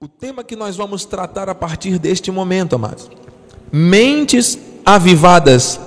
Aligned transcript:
O 0.00 0.06
tema 0.06 0.44
que 0.44 0.54
nós 0.54 0.76
vamos 0.76 1.04
tratar 1.04 1.48
a 1.48 1.54
partir 1.56 1.98
deste 1.98 2.30
momento, 2.30 2.76
amados. 2.76 3.10
Mentes 3.72 4.56
avivadas, 4.86 5.80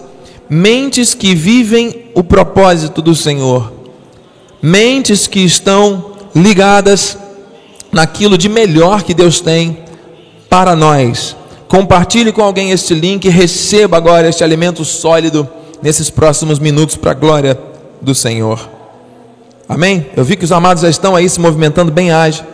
mentes 0.50 1.14
que 1.14 1.34
vivem 1.34 2.12
o 2.14 2.22
propósito 2.22 3.02
do 3.02 3.16
Senhor, 3.16 3.72
mentes 4.62 5.28
que 5.28 5.40
estão 5.40 6.12
ligadas 6.36 7.18
naquilo 7.90 8.38
de 8.38 8.50
melhor 8.50 9.04
que 9.04 9.14
Deus 9.14 9.40
tem 9.40 9.78
para 10.50 10.76
nós. 10.76 11.34
Compartilhe 11.70 12.34
com 12.34 12.44
alguém 12.44 12.72
este 12.72 12.94
link, 12.94 13.30
receba 13.30 13.96
agora 13.96 14.28
este 14.28 14.44
alimento 14.44 14.84
sólido 14.84 15.48
nesses 15.82 16.10
próximos 16.10 16.60
minutos 16.60 16.98
para 16.98 17.12
a 17.12 17.14
glória 17.14 17.58
do 18.02 18.14
Senhor. 18.14 18.70
Amém? 19.70 20.06
Eu 20.18 20.26
vi 20.26 20.36
que 20.36 20.44
os 20.44 20.52
amados 20.52 20.84
já 20.84 20.90
estão 20.90 21.16
aí 21.16 21.30
se 21.30 21.40
movimentando 21.40 21.94
bem 21.94 22.12
ágil. 22.12 22.51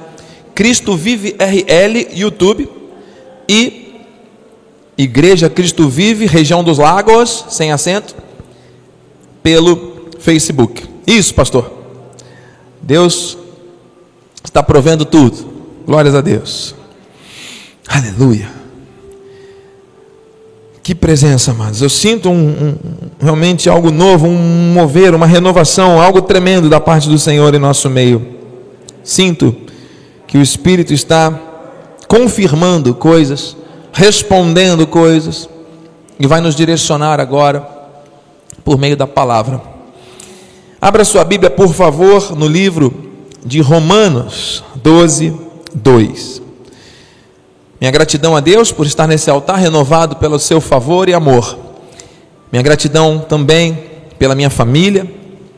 Cristo 0.57 0.97
Vive 0.97 1.35
RL, 1.37 2.07
YouTube, 2.19 2.67
e 3.47 4.01
Igreja 4.97 5.51
Cristo 5.51 5.87
Vive, 5.87 6.25
região 6.25 6.63
dos 6.63 6.79
Lagos, 6.79 7.45
sem 7.49 7.71
acento, 7.71 8.15
pelo 9.43 10.07
Facebook. 10.17 10.83
Isso, 11.05 11.35
pastor. 11.35 11.71
Deus 12.81 13.37
está 14.43 14.63
provendo 14.63 15.05
tudo. 15.05 15.45
Glórias 15.85 16.15
a 16.15 16.21
Deus. 16.21 16.73
Aleluia. 17.87 18.49
Que 20.81 20.95
presença, 20.95 21.51
amados. 21.51 21.83
Eu 21.83 21.89
sinto 21.89 22.31
um, 22.31 22.49
um, 22.49 22.75
realmente 23.21 23.69
algo 23.69 23.91
novo, 23.91 24.25
um 24.25 24.73
mover, 24.73 25.13
uma 25.13 25.27
renovação, 25.27 26.01
algo 26.01 26.23
tremendo 26.23 26.67
da 26.67 26.79
parte 26.79 27.07
do 27.07 27.19
Senhor 27.19 27.53
em 27.53 27.59
nosso 27.59 27.91
meio. 27.91 28.25
Sinto 29.03 29.66
que 30.27 30.37
o 30.37 30.41
Espírito 30.41 30.93
está 30.93 31.33
confirmando 32.07 32.93
coisas, 32.93 33.55
respondendo 33.93 34.85
coisas, 34.85 35.49
e 36.19 36.27
vai 36.27 36.41
nos 36.41 36.55
direcionar 36.55 37.19
agora 37.19 37.67
por 38.63 38.77
meio 38.77 38.97
da 38.97 39.07
palavra. 39.07 39.61
Abra 40.79 41.05
sua 41.05 41.23
Bíblia, 41.23 41.49
por 41.49 41.73
favor, 41.73 42.35
no 42.35 42.47
livro 42.47 42.93
de 43.45 43.61
Romanos 43.61 44.63
12, 44.75 45.33
2. 45.73 46.41
Minha 47.79 47.91
gratidão 47.91 48.35
a 48.35 48.39
Deus 48.39 48.71
por 48.71 48.85
estar 48.85 49.07
nesse 49.07 49.29
altar 49.29 49.57
renovado 49.57 50.17
pelo 50.17 50.39
seu 50.39 50.59
favor 50.59 51.07
e 51.07 51.13
amor. 51.13 51.57
Minha 52.51 52.63
gratidão 52.63 53.19
também 53.19 53.77
pela 54.17 54.35
minha 54.35 54.49
família, 54.49 55.09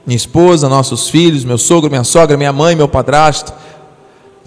minha 0.06 0.18
esposa, 0.18 0.68
nossos 0.68 1.10
filhos, 1.10 1.46
meu 1.46 1.58
sogro, 1.58 1.90
minha 1.90 2.04
sogra, 2.04 2.36
minha 2.36 2.52
mãe, 2.52 2.76
meu 2.76 2.88
padrasto, 2.88 3.54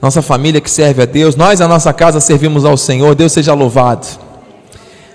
nossa 0.02 0.20
família 0.20 0.60
que 0.60 0.68
serve 0.68 1.00
a 1.00 1.06
Deus, 1.06 1.36
nós, 1.36 1.60
a 1.60 1.68
nossa 1.68 1.92
casa, 1.92 2.18
servimos 2.18 2.64
ao 2.64 2.76
Senhor, 2.76 3.14
Deus 3.14 3.30
seja 3.30 3.54
louvado. 3.54 4.04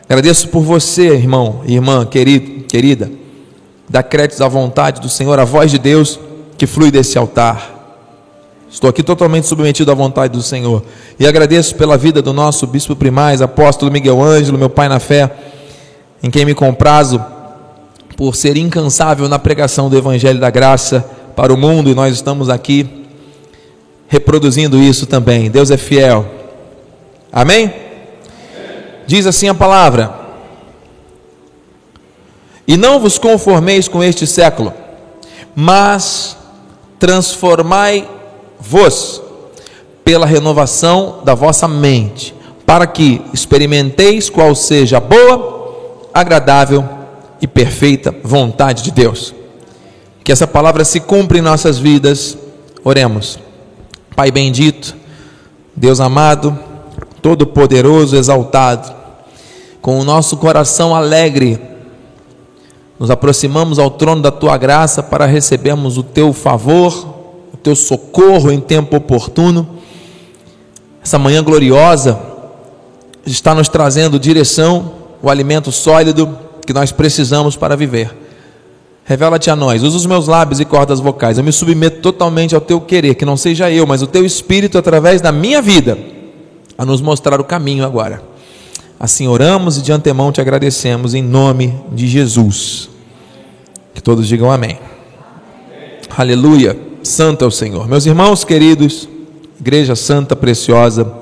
Agradeço 0.07 0.47
por 0.47 0.61
você, 0.61 1.09
irmão, 1.09 1.61
irmã, 1.65 2.05
querido, 2.05 2.63
querida, 2.63 3.11
dá 3.89 4.01
créditos 4.01 4.39
à 4.39 4.47
vontade 4.47 5.01
do 5.01 5.09
Senhor, 5.09 5.37
a 5.37 5.43
voz 5.43 5.69
de 5.69 5.77
Deus 5.77 6.17
que 6.57 6.65
flui 6.65 6.89
desse 6.89 7.17
altar. 7.17 7.75
Estou 8.69 8.89
aqui 8.89 9.03
totalmente 9.03 9.45
submetido 9.45 9.91
à 9.91 9.93
vontade 9.93 10.31
do 10.31 10.41
Senhor. 10.41 10.81
E 11.19 11.27
agradeço 11.27 11.75
pela 11.75 11.97
vida 11.97 12.21
do 12.21 12.31
nosso 12.31 12.65
bispo 12.65 12.95
primaz, 12.95 13.41
apóstolo 13.41 13.91
Miguel 13.91 14.21
Ângelo, 14.23 14.57
meu 14.57 14.69
pai 14.69 14.87
na 14.87 15.01
fé, 15.01 15.29
em 16.23 16.29
quem 16.29 16.45
me 16.45 16.53
comprazo 16.53 17.21
por 18.15 18.37
ser 18.37 18.55
incansável 18.55 19.27
na 19.27 19.37
pregação 19.37 19.89
do 19.89 19.97
Evangelho 19.97 20.39
da 20.39 20.49
Graça 20.49 21.05
para 21.35 21.53
o 21.53 21.57
mundo, 21.57 21.89
e 21.89 21.95
nós 21.95 22.13
estamos 22.13 22.49
aqui 22.49 23.06
reproduzindo 24.07 24.77
isso 24.77 25.05
também. 25.05 25.51
Deus 25.51 25.71
é 25.71 25.77
fiel. 25.77 26.25
Amém? 27.31 27.73
Diz 29.05 29.25
assim 29.25 29.47
a 29.47 29.53
palavra: 29.53 30.13
E 32.67 32.75
não 32.77 32.99
vos 32.99 33.17
conformeis 33.17 33.87
com 33.87 34.03
este 34.03 34.27
século, 34.27 34.73
mas 35.55 36.35
transformai-vos 36.99 39.21
pela 40.03 40.25
renovação 40.25 41.21
da 41.23 41.35
vossa 41.35 41.67
mente, 41.67 42.33
para 42.65 42.87
que 42.87 43.21
experimenteis 43.33 44.29
qual 44.29 44.55
seja 44.55 44.97
a 44.97 45.01
boa, 45.01 46.07
agradável 46.13 46.87
e 47.41 47.47
perfeita 47.47 48.13
vontade 48.23 48.83
de 48.83 48.91
Deus. 48.91 49.33
Que 50.23 50.31
essa 50.31 50.47
palavra 50.47 50.83
se 50.83 50.99
cumpra 50.99 51.37
em 51.37 51.41
nossas 51.41 51.77
vidas. 51.77 52.35
Oremos. 52.83 53.39
Pai 54.17 54.31
bendito, 54.31 54.95
Deus 55.75 55.99
amado, 55.99 56.57
todo-poderoso, 57.21 58.15
exaltado, 58.15 58.91
com 59.79 59.99
o 59.99 60.03
nosso 60.03 60.37
coração 60.37 60.95
alegre, 60.95 61.61
nos 62.97 63.11
aproximamos 63.11 63.77
ao 63.77 63.91
trono 63.91 64.23
da 64.23 64.31
tua 64.31 64.57
graça 64.57 65.03
para 65.03 65.27
recebermos 65.27 65.99
o 65.99 66.03
teu 66.03 66.33
favor, 66.33 67.07
o 67.53 67.57
teu 67.57 67.75
socorro 67.75 68.51
em 68.51 68.59
tempo 68.59 68.97
oportuno. 68.97 69.69
Essa 71.03 71.19
manhã 71.19 71.43
gloriosa 71.43 72.19
está 73.23 73.53
nos 73.53 73.69
trazendo 73.69 74.19
direção, 74.19 74.93
o 75.21 75.29
alimento 75.29 75.71
sólido 75.71 76.35
que 76.65 76.73
nós 76.73 76.91
precisamos 76.91 77.55
para 77.55 77.77
viver. 77.77 78.26
Revela-te 79.07 79.49
a 79.49 79.55
nós, 79.55 79.83
usa 79.83 79.95
os 79.95 80.05
meus 80.05 80.27
lábios 80.27 80.59
e 80.59 80.65
cordas 80.65 80.99
vocais. 80.99 81.37
Eu 81.37 81.43
me 81.45 81.53
submeto 81.53 82.01
totalmente 82.01 82.53
ao 82.53 82.59
teu 82.59 82.81
querer, 82.81 83.15
que 83.15 83.23
não 83.23 83.37
seja 83.37 83.71
eu, 83.71 83.87
mas 83.87 84.01
o 84.01 84.07
teu 84.07 84.25
espírito 84.25 84.77
através 84.77 85.21
da 85.21 85.31
minha 85.31 85.61
vida, 85.61 85.97
a 86.77 86.85
nos 86.85 86.99
mostrar 86.99 87.39
o 87.39 87.43
caminho 87.45 87.85
agora. 87.85 88.21
Assim 88.99 89.25
oramos 89.25 89.77
e 89.77 89.81
de 89.81 89.93
antemão 89.93 90.29
te 90.29 90.41
agradecemos 90.41 91.13
em 91.13 91.21
nome 91.21 91.73
de 91.93 92.05
Jesus. 92.05 92.89
Que 93.93 94.01
todos 94.01 94.27
digam 94.27 94.51
amém. 94.51 94.77
amém. 94.77 95.89
Aleluia. 96.17 96.77
Santo 97.01 97.45
é 97.45 97.47
o 97.47 97.51
Senhor. 97.51 97.87
Meus 97.87 98.05
irmãos 98.05 98.43
queridos, 98.43 99.07
Igreja 99.57 99.95
Santa 99.95 100.35
Preciosa, 100.35 101.13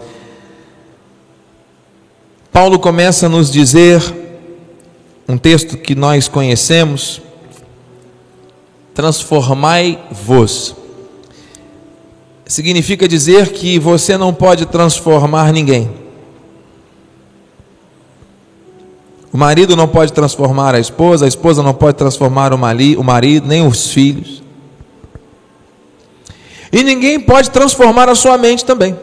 Paulo 2.52 2.79
começa 2.79 3.28
a 3.28 3.29
nos 3.29 3.52
dizer 3.52 4.02
um 5.29 5.38
texto 5.38 5.78
que 5.78 5.94
nós 5.94 6.28
conhecemos, 6.28 7.22
transformai-vos. 8.95 10.73
Significa 12.45 13.07
dizer 13.07 13.51
que 13.51 13.78
você 13.78 14.17
não 14.17 14.33
pode 14.33 14.66
transformar 14.66 15.51
ninguém. 15.51 15.91
O 19.34 19.38
marido 19.38 19.75
não 19.75 19.88
pode 19.88 20.13
transformar 20.13 20.73
a 20.73 20.79
esposa, 20.79 21.25
a 21.25 21.28
esposa 21.28 21.61
não 21.61 21.73
pode 21.73 21.97
transformar 21.97 22.53
o 22.53 22.57
marido, 22.57 23.45
nem 23.45 23.67
os 23.67 23.91
filhos. 23.91 24.41
E 26.72 26.81
ninguém 26.81 27.19
pode 27.19 27.51
transformar 27.51 28.07
a 28.07 28.16
sua 28.16 28.38
mente 28.38 28.63
também. 28.63 28.97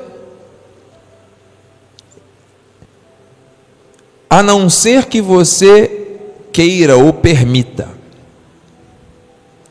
A 4.30 4.42
não 4.42 4.70
ser 4.70 5.04
que 5.04 5.20
você 5.20 6.18
queira 6.50 6.96
ou 6.96 7.12
permita. 7.12 8.01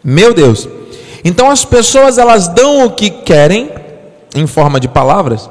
Meu 0.03 0.33
Deus. 0.33 0.67
Então 1.23 1.49
as 1.49 1.63
pessoas 1.63 2.17
elas 2.17 2.47
dão 2.47 2.85
o 2.85 2.91
que 2.91 3.09
querem 3.09 3.69
em 4.35 4.47
forma 4.47 4.79
de 4.79 4.87
palavras. 4.87 5.49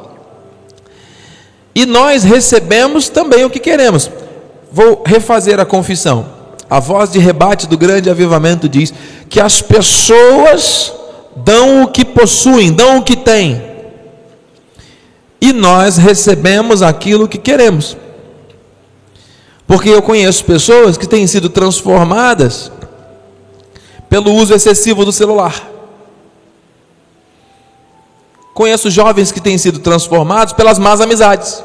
E 1.75 1.87
nós 1.87 2.25
recebemos 2.25 3.09
também 3.09 3.45
o 3.45 3.51
que 3.51 3.61
queremos. 3.61 4.11
Vou 4.73 5.03
refazer 5.07 5.61
a 5.61 5.65
confissão. 5.65 6.27
A 6.69 6.79
voz 6.81 7.11
de 7.11 7.19
rebate 7.19 7.67
do 7.67 7.79
grande 7.79 8.11
avivamento 8.11 8.69
diz 8.69 8.93
que 9.29 9.41
as 9.41 9.61
pessoas 9.61 10.93
dão 11.37 11.83
o 11.83 11.89
que 11.89 12.05
possuem, 12.05 12.73
dão 12.73 12.99
o 12.99 13.03
que 13.03 13.17
têm. 13.17 13.71
E 15.41 15.53
nós 15.53 15.97
recebemos 15.97 16.83
aquilo 16.83 17.29
que 17.29 17.39
queremos. 17.39 17.97
Porque 19.67 19.89
eu 19.89 20.03
conheço 20.03 20.45
pessoas 20.45 20.97
que 20.97 21.09
têm 21.09 21.27
sido 21.27 21.49
transformadas 21.49 22.71
pelo 24.11 24.35
uso 24.35 24.53
excessivo 24.53 25.05
do 25.05 25.13
celular. 25.13 25.71
Conheço 28.53 28.91
jovens 28.91 29.31
que 29.31 29.41
têm 29.41 29.57
sido 29.57 29.79
transformados 29.79 30.53
pelas 30.53 30.81
más 30.81 31.01
amizades. 31.01 31.63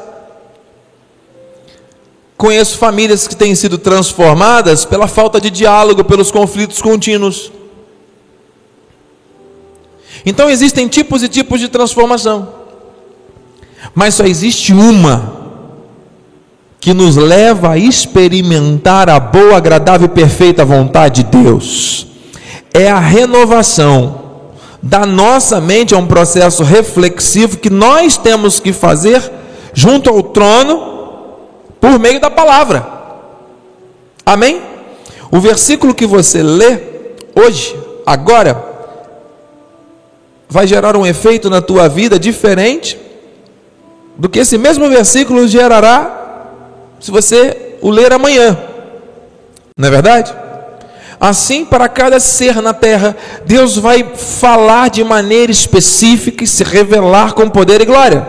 Conheço 2.36 2.78
famílias 2.78 3.26
que 3.26 3.34
têm 3.34 3.54
sido 3.56 3.76
transformadas 3.76 4.84
pela 4.84 5.08
falta 5.08 5.40
de 5.40 5.50
diálogo, 5.50 6.04
pelos 6.04 6.30
conflitos 6.30 6.80
contínuos. 6.80 7.50
Então 10.24 10.48
existem 10.48 10.86
tipos 10.86 11.22
e 11.24 11.28
tipos 11.28 11.60
de 11.60 11.68
transformação. 11.68 12.48
Mas 13.92 14.14
só 14.14 14.24
existe 14.24 14.72
uma 14.72 15.34
que 16.78 16.94
nos 16.94 17.16
leva 17.16 17.72
a 17.72 17.78
experimentar 17.78 19.10
a 19.10 19.18
boa, 19.18 19.56
agradável 19.56 20.06
e 20.06 20.10
perfeita 20.10 20.64
vontade 20.64 21.24
de 21.24 21.42
Deus 21.42 22.06
é 22.76 22.90
a 22.90 22.98
renovação 22.98 24.20
da 24.82 25.06
nossa 25.06 25.60
mente 25.60 25.94
é 25.94 25.96
um 25.96 26.06
processo 26.06 26.62
reflexivo 26.62 27.56
que 27.56 27.70
nós 27.70 28.18
temos 28.18 28.60
que 28.60 28.70
fazer 28.70 29.32
junto 29.72 30.10
ao 30.10 30.22
trono 30.22 31.38
por 31.80 31.98
meio 31.98 32.20
da 32.20 32.30
palavra. 32.30 32.86
Amém? 34.24 34.60
O 35.30 35.40
versículo 35.40 35.94
que 35.94 36.06
você 36.06 36.42
lê 36.42 36.78
hoje, 37.34 37.74
agora, 38.04 38.62
vai 40.48 40.66
gerar 40.66 40.96
um 40.96 41.06
efeito 41.06 41.48
na 41.48 41.62
tua 41.62 41.88
vida 41.88 42.18
diferente 42.18 42.98
do 44.16 44.28
que 44.28 44.40
esse 44.40 44.58
mesmo 44.58 44.88
versículo 44.88 45.48
gerará 45.48 46.46
se 47.00 47.10
você 47.10 47.76
o 47.80 47.90
ler 47.90 48.12
amanhã. 48.12 48.56
Não 49.76 49.88
é 49.88 49.90
verdade? 49.90 50.45
Assim, 51.18 51.64
para 51.64 51.88
cada 51.88 52.20
ser 52.20 52.60
na 52.60 52.74
terra, 52.74 53.16
Deus 53.46 53.76
vai 53.76 54.04
falar 54.14 54.90
de 54.90 55.02
maneira 55.02 55.50
específica 55.50 56.44
e 56.44 56.46
se 56.46 56.62
revelar 56.62 57.32
com 57.32 57.48
poder 57.48 57.80
e 57.80 57.86
glória. 57.86 58.26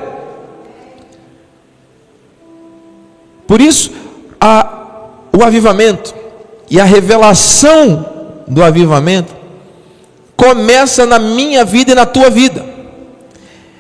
Por 3.46 3.62
isso, 3.62 3.92
a, 4.40 4.68
o 5.32 5.44
avivamento 5.44 6.14
e 6.70 6.80
a 6.80 6.86
revelação 6.86 8.06
do 8.48 8.64
avivamento 8.64 9.36
começa 10.36 11.06
na 11.06 11.18
minha 11.18 11.66
vida 11.66 11.92
e 11.92 11.96
na 11.96 12.06
tua 12.06 12.30
vida. 12.30 12.64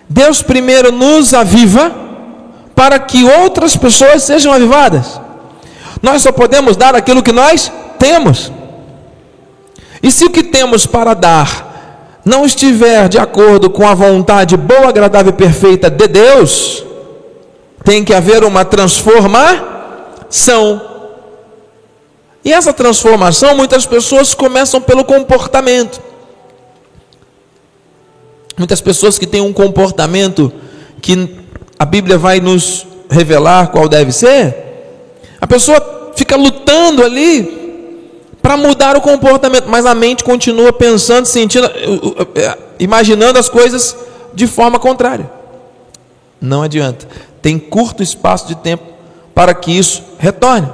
Deus 0.09 0.41
primeiro 0.41 0.91
nos 0.91 1.33
aviva 1.33 1.91
para 2.73 2.99
que 2.99 3.23
outras 3.23 3.75
pessoas 3.75 4.23
sejam 4.23 4.53
avivadas. 4.53 5.19
Nós 6.01 6.21
só 6.21 6.31
podemos 6.31 6.77
dar 6.77 6.95
aquilo 6.95 7.23
que 7.23 7.31
nós 7.31 7.71
temos. 7.99 8.51
E 10.07 10.11
se 10.11 10.23
o 10.23 10.29
que 10.29 10.41
temos 10.41 10.85
para 10.85 11.13
dar 11.13 12.21
não 12.23 12.45
estiver 12.45 13.09
de 13.09 13.17
acordo 13.17 13.69
com 13.69 13.85
a 13.85 13.93
vontade 13.93 14.55
boa, 14.55 14.87
agradável 14.87 15.33
e 15.33 15.35
perfeita 15.35 15.89
de 15.89 16.07
Deus, 16.07 16.81
tem 17.83 18.05
que 18.05 18.13
haver 18.13 18.45
uma 18.45 18.63
transformação. 18.63 20.81
E 22.41 22.53
essa 22.53 22.71
transformação, 22.71 23.53
muitas 23.53 23.85
pessoas 23.85 24.33
começam 24.33 24.79
pelo 24.79 25.03
comportamento. 25.03 26.01
Muitas 28.57 28.79
pessoas 28.79 29.19
que 29.19 29.27
têm 29.27 29.41
um 29.41 29.51
comportamento 29.51 30.53
que 31.01 31.35
a 31.77 31.83
Bíblia 31.83 32.17
vai 32.17 32.39
nos 32.39 32.87
revelar 33.09 33.71
qual 33.71 33.89
deve 33.89 34.13
ser, 34.13 34.55
a 35.41 35.45
pessoa 35.45 36.13
fica 36.15 36.37
lutando 36.37 37.03
ali 37.03 37.66
para 38.47 38.55
mudar 38.55 38.95
o 38.95 39.01
comportamento, 39.01 39.65
mas 39.67 39.85
a 39.85 39.93
mente 39.93 40.23
continua 40.23 40.71
pensando, 40.71 41.25
sentindo, 41.25 41.67
é, 41.67 42.57
imaginando 42.79 43.37
as 43.37 43.49
coisas 43.49 43.93
de 44.33 44.47
forma 44.47 44.79
contrária. 44.79 45.29
Não 46.39 46.63
adianta. 46.63 47.09
Tem 47.41 47.59
curto 47.59 48.01
espaço 48.01 48.47
de 48.47 48.55
tempo 48.55 48.85
para 49.35 49.53
que 49.53 49.77
isso 49.77 50.01
retorne. 50.17 50.69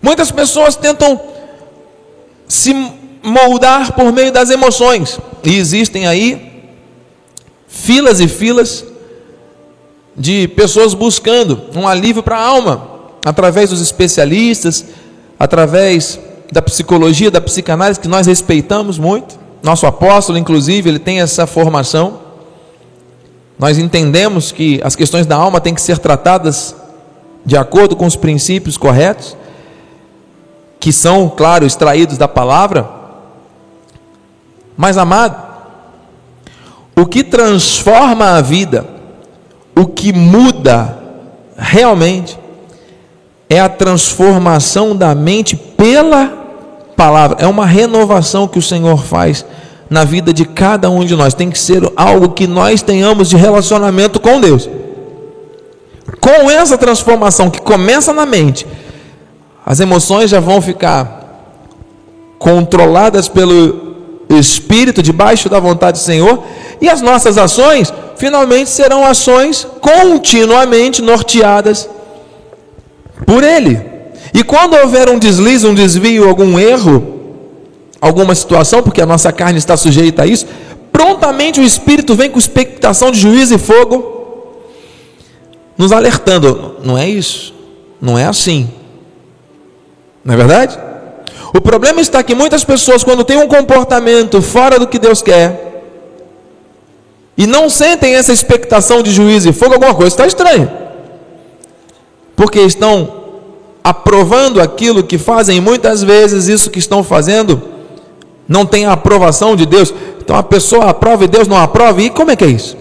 Muitas 0.00 0.30
pessoas 0.30 0.76
tentam 0.76 1.20
se 2.48 2.72
moldar 3.22 3.92
por 3.92 4.10
meio 4.14 4.32
das 4.32 4.48
emoções, 4.48 5.20
e 5.44 5.58
existem 5.58 6.06
aí 6.06 6.70
filas 7.68 8.18
e 8.18 8.28
filas 8.28 8.82
de 10.16 10.48
pessoas 10.48 10.94
buscando 10.94 11.64
um 11.76 11.86
alívio 11.86 12.22
para 12.22 12.38
a 12.38 12.46
alma 12.46 12.93
através 13.24 13.70
dos 13.70 13.80
especialistas, 13.80 14.84
através 15.38 16.18
da 16.52 16.60
psicologia, 16.60 17.30
da 17.30 17.40
psicanálise, 17.40 17.98
que 17.98 18.08
nós 18.08 18.26
respeitamos 18.26 18.98
muito. 18.98 19.38
Nosso 19.62 19.86
apóstolo, 19.86 20.36
inclusive, 20.36 20.88
ele 20.88 20.98
tem 20.98 21.20
essa 21.20 21.46
formação. 21.46 22.20
Nós 23.58 23.78
entendemos 23.78 24.52
que 24.52 24.80
as 24.84 24.94
questões 24.94 25.26
da 25.26 25.36
alma 25.36 25.60
têm 25.60 25.74
que 25.74 25.80
ser 25.80 25.98
tratadas 25.98 26.76
de 27.46 27.56
acordo 27.56 27.96
com 27.96 28.06
os 28.06 28.16
princípios 28.16 28.76
corretos, 28.76 29.36
que 30.78 30.92
são, 30.92 31.28
claro, 31.28 31.64
extraídos 31.64 32.18
da 32.18 32.28
palavra. 32.28 32.88
Mas, 34.76 34.98
amado, 34.98 35.42
o 36.96 37.06
que 37.06 37.24
transforma 37.24 38.36
a 38.36 38.40
vida, 38.40 38.86
o 39.74 39.86
que 39.86 40.12
muda 40.12 40.98
realmente, 41.56 42.38
é 43.48 43.60
a 43.60 43.68
transformação 43.68 44.96
da 44.96 45.14
mente 45.14 45.56
pela 45.56 46.44
palavra, 46.96 47.38
é 47.40 47.46
uma 47.46 47.66
renovação 47.66 48.48
que 48.48 48.58
o 48.58 48.62
Senhor 48.62 49.02
faz 49.04 49.44
na 49.90 50.04
vida 50.04 50.32
de 50.32 50.44
cada 50.44 50.88
um 50.90 51.04
de 51.04 51.14
nós. 51.14 51.34
Tem 51.34 51.50
que 51.50 51.58
ser 51.58 51.82
algo 51.96 52.30
que 52.30 52.46
nós 52.46 52.82
tenhamos 52.82 53.28
de 53.28 53.36
relacionamento 53.36 54.18
com 54.18 54.40
Deus. 54.40 54.68
Com 56.20 56.50
essa 56.50 56.78
transformação 56.78 57.50
que 57.50 57.60
começa 57.60 58.12
na 58.12 58.24
mente, 58.24 58.66
as 59.64 59.80
emoções 59.80 60.30
já 60.30 60.40
vão 60.40 60.60
ficar 60.60 61.22
controladas 62.38 63.28
pelo 63.28 63.94
Espírito, 64.28 65.02
debaixo 65.02 65.48
da 65.48 65.60
vontade 65.60 65.98
do 65.98 66.04
Senhor, 66.04 66.42
e 66.80 66.88
as 66.88 67.00
nossas 67.00 67.38
ações 67.38 67.92
finalmente 68.16 68.70
serão 68.70 69.04
ações 69.04 69.66
continuamente 69.80 71.02
norteadas 71.02 71.88
por 73.26 73.42
Ele. 73.42 73.80
E 74.32 74.42
quando 74.42 74.74
houver 74.74 75.08
um 75.08 75.18
deslize, 75.18 75.66
um 75.66 75.74
desvio, 75.74 76.28
algum 76.28 76.58
erro, 76.58 77.20
alguma 78.00 78.34
situação, 78.34 78.82
porque 78.82 79.00
a 79.00 79.06
nossa 79.06 79.32
carne 79.32 79.58
está 79.58 79.76
sujeita 79.76 80.22
a 80.22 80.26
isso, 80.26 80.46
prontamente 80.90 81.60
o 81.60 81.62
Espírito 81.62 82.14
vem 82.14 82.30
com 82.30 82.38
expectação 82.38 83.10
de 83.10 83.18
juízo 83.18 83.54
e 83.54 83.58
fogo, 83.58 84.58
nos 85.78 85.92
alertando: 85.92 86.76
não 86.82 86.98
é 86.98 87.08
isso, 87.08 87.54
não 88.00 88.18
é 88.18 88.24
assim, 88.24 88.68
não 90.24 90.34
é 90.34 90.36
verdade? 90.36 90.78
O 91.56 91.60
problema 91.60 92.00
está 92.00 92.20
que 92.22 92.34
muitas 92.34 92.64
pessoas, 92.64 93.04
quando 93.04 93.22
têm 93.22 93.38
um 93.38 93.46
comportamento 93.46 94.42
fora 94.42 94.78
do 94.78 94.88
que 94.88 94.98
Deus 94.98 95.22
quer, 95.22 95.84
e 97.38 97.46
não 97.46 97.70
sentem 97.70 98.16
essa 98.16 98.32
expectação 98.32 99.02
de 99.02 99.12
juízo 99.12 99.48
e 99.48 99.52
fogo, 99.52 99.74
alguma 99.74 99.94
coisa 99.94 100.12
está 100.12 100.26
estranha 100.26 100.83
porque 102.36 102.60
estão 102.60 103.24
aprovando 103.82 104.60
aquilo 104.60 105.02
que 105.02 105.18
fazem, 105.18 105.60
muitas 105.60 106.02
vezes 106.02 106.48
isso 106.48 106.70
que 106.70 106.78
estão 106.78 107.04
fazendo 107.04 107.62
não 108.48 108.64
tem 108.64 108.86
a 108.86 108.92
aprovação 108.92 109.54
de 109.56 109.66
Deus. 109.66 109.92
Então 110.20 110.36
a 110.36 110.42
pessoa 110.42 110.90
aprova 110.90 111.24
e 111.24 111.28
Deus 111.28 111.46
não 111.46 111.56
aprova, 111.56 112.00
e 112.00 112.10
como 112.10 112.30
é 112.30 112.36
que 112.36 112.44
é 112.44 112.48
isso? 112.48 112.76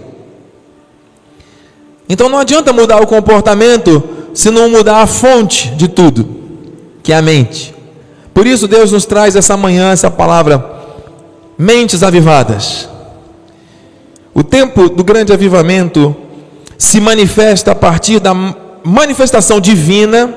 Então 2.08 2.30
não 2.30 2.38
adianta 2.38 2.72
mudar 2.72 3.02
o 3.02 3.08
comportamento 3.08 4.04
se 4.34 4.50
não 4.50 4.70
mudar 4.70 5.02
a 5.02 5.08
fonte 5.08 5.70
de 5.72 5.88
tudo, 5.88 6.28
que 7.02 7.12
é 7.12 7.18
a 7.18 7.22
mente. 7.22 7.74
Por 8.34 8.48
isso 8.48 8.68
Deus 8.68 8.92
nos 8.92 9.06
traz 9.06 9.36
essa 9.36 9.56
manhã 9.56 9.92
essa 9.92 10.10
palavra, 10.10 10.66
mentes 11.58 12.02
avivadas. 12.02 12.90
O 14.34 14.44
tempo 14.44 14.90
do 14.90 15.04
grande 15.04 15.32
avivamento 15.32 16.16
se 16.78 17.00
manifesta 17.00 17.72
a 17.72 17.76
partir 17.76 18.20
da 18.20 18.34
manifestação 18.84 19.60
divina 19.60 20.34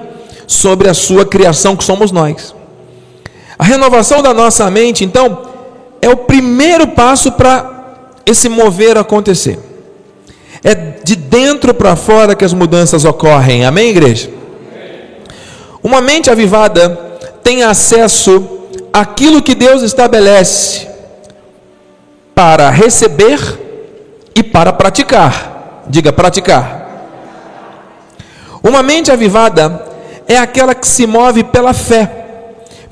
sobre 0.47 0.89
a 0.89 0.95
sua 0.95 1.27
criação 1.27 1.77
que 1.77 1.85
somos 1.85 2.13
nós. 2.13 2.55
A 3.59 3.65
renovação 3.65 4.23
da 4.23 4.33
nossa 4.35 4.71
mente, 4.71 5.05
então, 5.05 5.43
é 6.01 6.09
o 6.09 6.17
primeiro 6.17 6.89
passo 6.89 7.33
para 7.33 7.75
esse 8.25 8.49
mover 8.49 8.99
acontecer. 8.99 9.59
É 10.63 10.75
de 10.75 11.17
dentro 11.17 11.73
para 11.73 11.97
fora 11.97 12.35
que 12.35 12.45
as 12.45 12.53
mudanças 12.53 13.05
ocorrem. 13.05 13.65
Amém, 13.65 13.91
igreja? 13.91 14.31
Uma 15.83 16.01
mente 16.01 16.31
avivada 16.31 16.91
tem 17.43 17.63
acesso 17.63 18.45
àquilo 18.93 19.43
que 19.43 19.55
Deus 19.55 19.83
estabelece 19.83 20.89
para 22.35 22.71
receber 22.71 23.39
e 24.35 24.43
para 24.43 24.73
praticar. 24.73 25.85
Diga 25.89 26.13
praticar. 26.13 26.86
Uma 28.67 28.83
mente 28.83 29.13
avivada 29.13 29.87
é 30.27 30.37
aquela 30.37 30.75
que 30.75 30.89
se 30.89 31.07
move 31.07 31.45
pela 31.45 31.73
fé, 31.73 32.27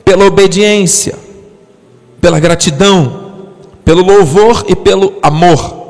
pela 0.05 0.25
obediência, 0.25 1.17
pela 2.21 2.39
gratidão, 2.39 3.49
pelo 3.85 4.01
louvor 4.01 4.65
e 4.69 4.77
pelo 4.77 5.15
amor. 5.21 5.83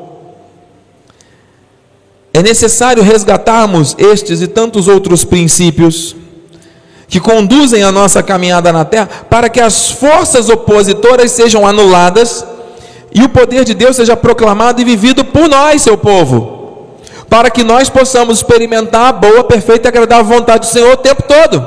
É 2.33 2.43
necessário 2.43 3.03
resgatarmos 3.03 3.95
estes 3.99 4.41
e 4.41 4.47
tantos 4.47 4.89
outros 4.89 5.23
princípios 5.23 6.17
que 7.07 7.21
conduzem 7.21 7.83
a 7.83 7.93
nossa 7.93 8.23
caminhada 8.23 8.73
na 8.73 8.87
terra 8.87 9.11
para 9.29 9.51
que 9.51 9.61
as 9.61 9.91
forças 9.91 10.49
opositoras 10.49 11.31
sejam 11.31 11.67
anuladas 11.67 12.43
e 13.15 13.23
o 13.23 13.29
poder 13.29 13.65
de 13.65 13.75
Deus 13.75 13.97
seja 13.97 14.17
proclamado 14.17 14.81
e 14.81 14.85
vivido 14.85 15.27
por 15.27 15.47
nós, 15.47 15.83
seu 15.83 15.99
povo 15.99 16.54
para 17.29 17.51
que 17.51 17.65
nós 17.65 17.89
possamos 17.89 18.39
experimentar 18.39 19.07
a 19.07 19.13
boa, 19.13 19.45
perfeita 19.45 19.89
e 19.89 19.91
agradável 19.91 20.25
vontade 20.25 20.67
do 20.67 20.73
Senhor 20.73 20.93
o 20.93 20.97
tempo 20.97 21.23
todo. 21.23 21.65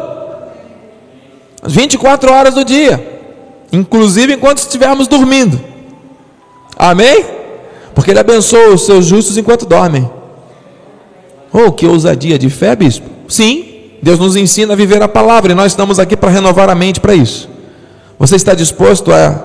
As 1.62 1.74
24 1.74 2.32
horas 2.32 2.54
do 2.54 2.64
dia. 2.64 3.16
inclusive 3.72 4.34
enquanto 4.34 4.60
estivermos 4.60 5.08
dormindo. 5.08 5.60
Amém? 6.78 7.26
Porque 7.94 8.12
Ele 8.12 8.20
abençoa 8.20 8.70
os 8.70 8.86
seus 8.86 9.06
justos 9.06 9.38
enquanto 9.38 9.66
dormem. 9.66 10.10
Oh, 11.52 11.72
que 11.72 11.86
ousadia 11.86 12.38
de 12.38 12.50
fé, 12.50 12.76
bispo. 12.76 13.10
Sim, 13.28 13.66
Deus 14.02 14.20
nos 14.20 14.36
ensina 14.36 14.74
a 14.74 14.76
viver 14.76 15.02
a 15.02 15.08
palavra 15.08 15.52
e 15.52 15.56
nós 15.56 15.72
estamos 15.72 16.00
aqui 16.00 16.16
para 16.16 16.30
renovar 16.30 16.70
a 16.70 16.76
mente 16.76 17.00
para 17.00 17.14
isso. 17.16 17.50
Você 18.20 18.36
está 18.36 18.54
disposto 18.54 19.12
a 19.12 19.44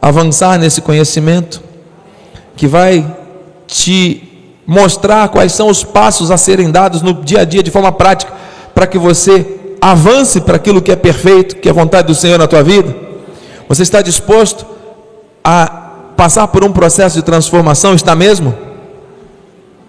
avançar 0.00 0.58
nesse 0.58 0.80
conhecimento 0.80 1.62
que 2.56 2.66
vai 2.66 3.04
te 3.66 4.31
mostrar 4.66 5.28
quais 5.28 5.52
são 5.52 5.68
os 5.68 5.82
passos 5.84 6.30
a 6.30 6.36
serem 6.36 6.70
dados 6.70 7.02
no 7.02 7.14
dia 7.14 7.40
a 7.40 7.44
dia 7.44 7.62
de 7.62 7.70
forma 7.70 7.90
prática 7.92 8.32
para 8.74 8.86
que 8.86 8.98
você 8.98 9.60
avance 9.80 10.40
para 10.40 10.56
aquilo 10.56 10.80
que 10.80 10.92
é 10.92 10.96
perfeito, 10.96 11.56
que 11.56 11.68
é 11.68 11.72
vontade 11.72 12.06
do 12.06 12.14
Senhor 12.14 12.38
na 12.38 12.46
tua 12.46 12.62
vida? 12.62 12.94
Você 13.68 13.82
está 13.82 14.00
disposto 14.00 14.64
a 15.42 15.66
passar 16.16 16.46
por 16.48 16.64
um 16.64 16.72
processo 16.72 17.16
de 17.16 17.22
transformação? 17.22 17.94
Está 17.94 18.14
mesmo? 18.14 18.54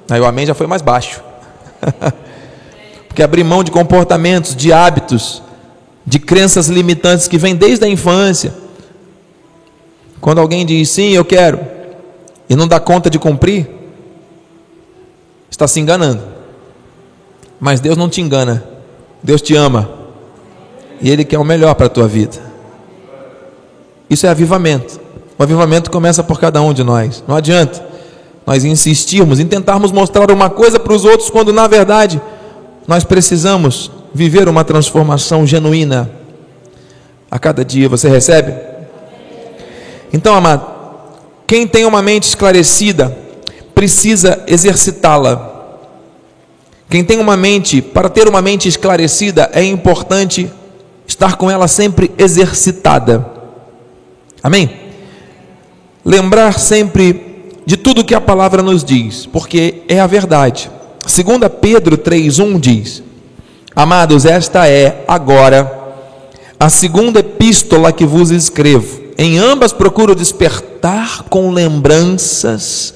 Aí 0.10 0.20
o 0.20 0.26
amém 0.26 0.46
já 0.46 0.54
foi 0.54 0.68
mais 0.68 0.82
baixo. 0.82 1.22
Porque 3.08 3.22
abrir 3.22 3.44
mão 3.44 3.64
de 3.64 3.72
comportamentos, 3.72 4.56
de 4.56 4.74
hábitos, 4.74 5.44
de 6.06 6.18
crenças 6.20 6.68
limitantes 6.68 7.28
que 7.28 7.38
vêm 7.38 7.56
desde 7.56 7.86
a 7.86 7.88
infância. 7.88 8.54
Quando 10.20 10.40
alguém 10.40 10.66
diz 10.66 10.90
sim, 10.90 11.12
eu 11.12 11.24
quero, 11.24 11.60
e 12.50 12.56
não 12.56 12.68
dá 12.68 12.80
conta 12.80 13.10
de 13.10 13.20
cumprir, 13.20 13.68
está 15.54 15.68
se 15.68 15.80
enganando. 15.80 16.24
Mas 17.60 17.80
Deus 17.80 17.96
não 17.96 18.10
te 18.10 18.20
engana. 18.20 18.64
Deus 19.22 19.40
te 19.40 19.56
ama. 19.56 19.88
E 21.00 21.12
Ele 21.12 21.24
quer 21.24 21.38
o 21.38 21.44
melhor 21.44 21.76
para 21.76 21.86
a 21.86 21.90
tua 21.90 22.08
vida. 22.08 22.42
Isso 24.10 24.26
é 24.26 24.30
avivamento. 24.30 25.00
O 25.38 25.44
avivamento 25.44 25.92
começa 25.92 26.24
por 26.24 26.40
cada 26.40 26.60
um 26.60 26.74
de 26.74 26.84
nós. 26.84 27.24
Não 27.28 27.36
adianta 27.36 27.86
nós 28.48 28.66
insistirmos 28.66 29.40
em 29.40 29.46
tentarmos 29.46 29.92
mostrar 29.92 30.32
uma 30.32 30.50
coisa 30.50 30.80
para 30.80 30.92
os 30.92 31.06
outros 31.06 31.30
quando 31.30 31.54
na 31.54 31.66
verdade 31.66 32.22
nós 32.86 33.04
precisamos 33.04 33.90
viver 34.14 34.50
uma 34.50 34.64
transformação 34.64 35.46
genuína 35.46 36.10
a 37.30 37.38
cada 37.38 37.64
dia. 37.64 37.88
Você 37.88 38.10
recebe? 38.10 38.54
Então, 40.12 40.36
amado, 40.36 40.66
quem 41.46 41.68
tem 41.68 41.86
uma 41.86 42.02
mente 42.02 42.24
esclarecida 42.24 43.23
precisa 43.74 44.44
exercitá-la. 44.48 45.52
Quem 46.90 47.04
tem 47.04 47.20
uma 47.20 47.36
mente, 47.36 47.82
para 47.82 48.10
ter 48.10 48.28
uma 48.28 48.42
mente 48.42 48.68
esclarecida, 48.68 49.50
é 49.54 49.64
importante 49.64 50.52
estar 51.08 51.36
com 51.38 51.50
ela 51.50 51.68
sempre 51.68 52.12
exercitada. 52.18 53.26
Amém? 54.42 54.70
Lembrar 56.06 56.60
sempre 56.60 57.52
de 57.66 57.78
tudo 57.78 58.04
que 58.04 58.14
a 58.14 58.22
palavra 58.22 58.62
nos 58.62 58.84
diz, 58.84 59.26
porque 59.26 59.84
é 59.88 60.00
a 60.00 60.08
verdade. 60.08 60.70
2 61.04 61.52
Pedro 61.62 61.98
3,1 61.98 62.60
diz: 62.60 63.04
Amados, 63.76 64.26
esta 64.26 64.68
é 64.68 65.04
agora 65.08 65.82
a 66.60 66.70
segunda 66.70 67.20
epístola 67.20 67.92
que 67.92 68.06
vos 68.06 68.32
escrevo. 68.32 69.02
Em 69.18 69.38
ambas 69.38 69.74
procuro 69.74 70.16
despertar 70.16 71.24
com 71.24 71.52
lembranças 71.52 72.94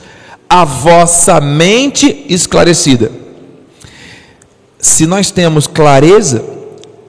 a 0.50 0.64
vossa 0.64 1.42
mente 1.42 2.26
esclarecida. 2.30 3.12
Se 4.80 5.06
nós 5.06 5.32
temos 5.32 5.68
clareza 5.68 6.44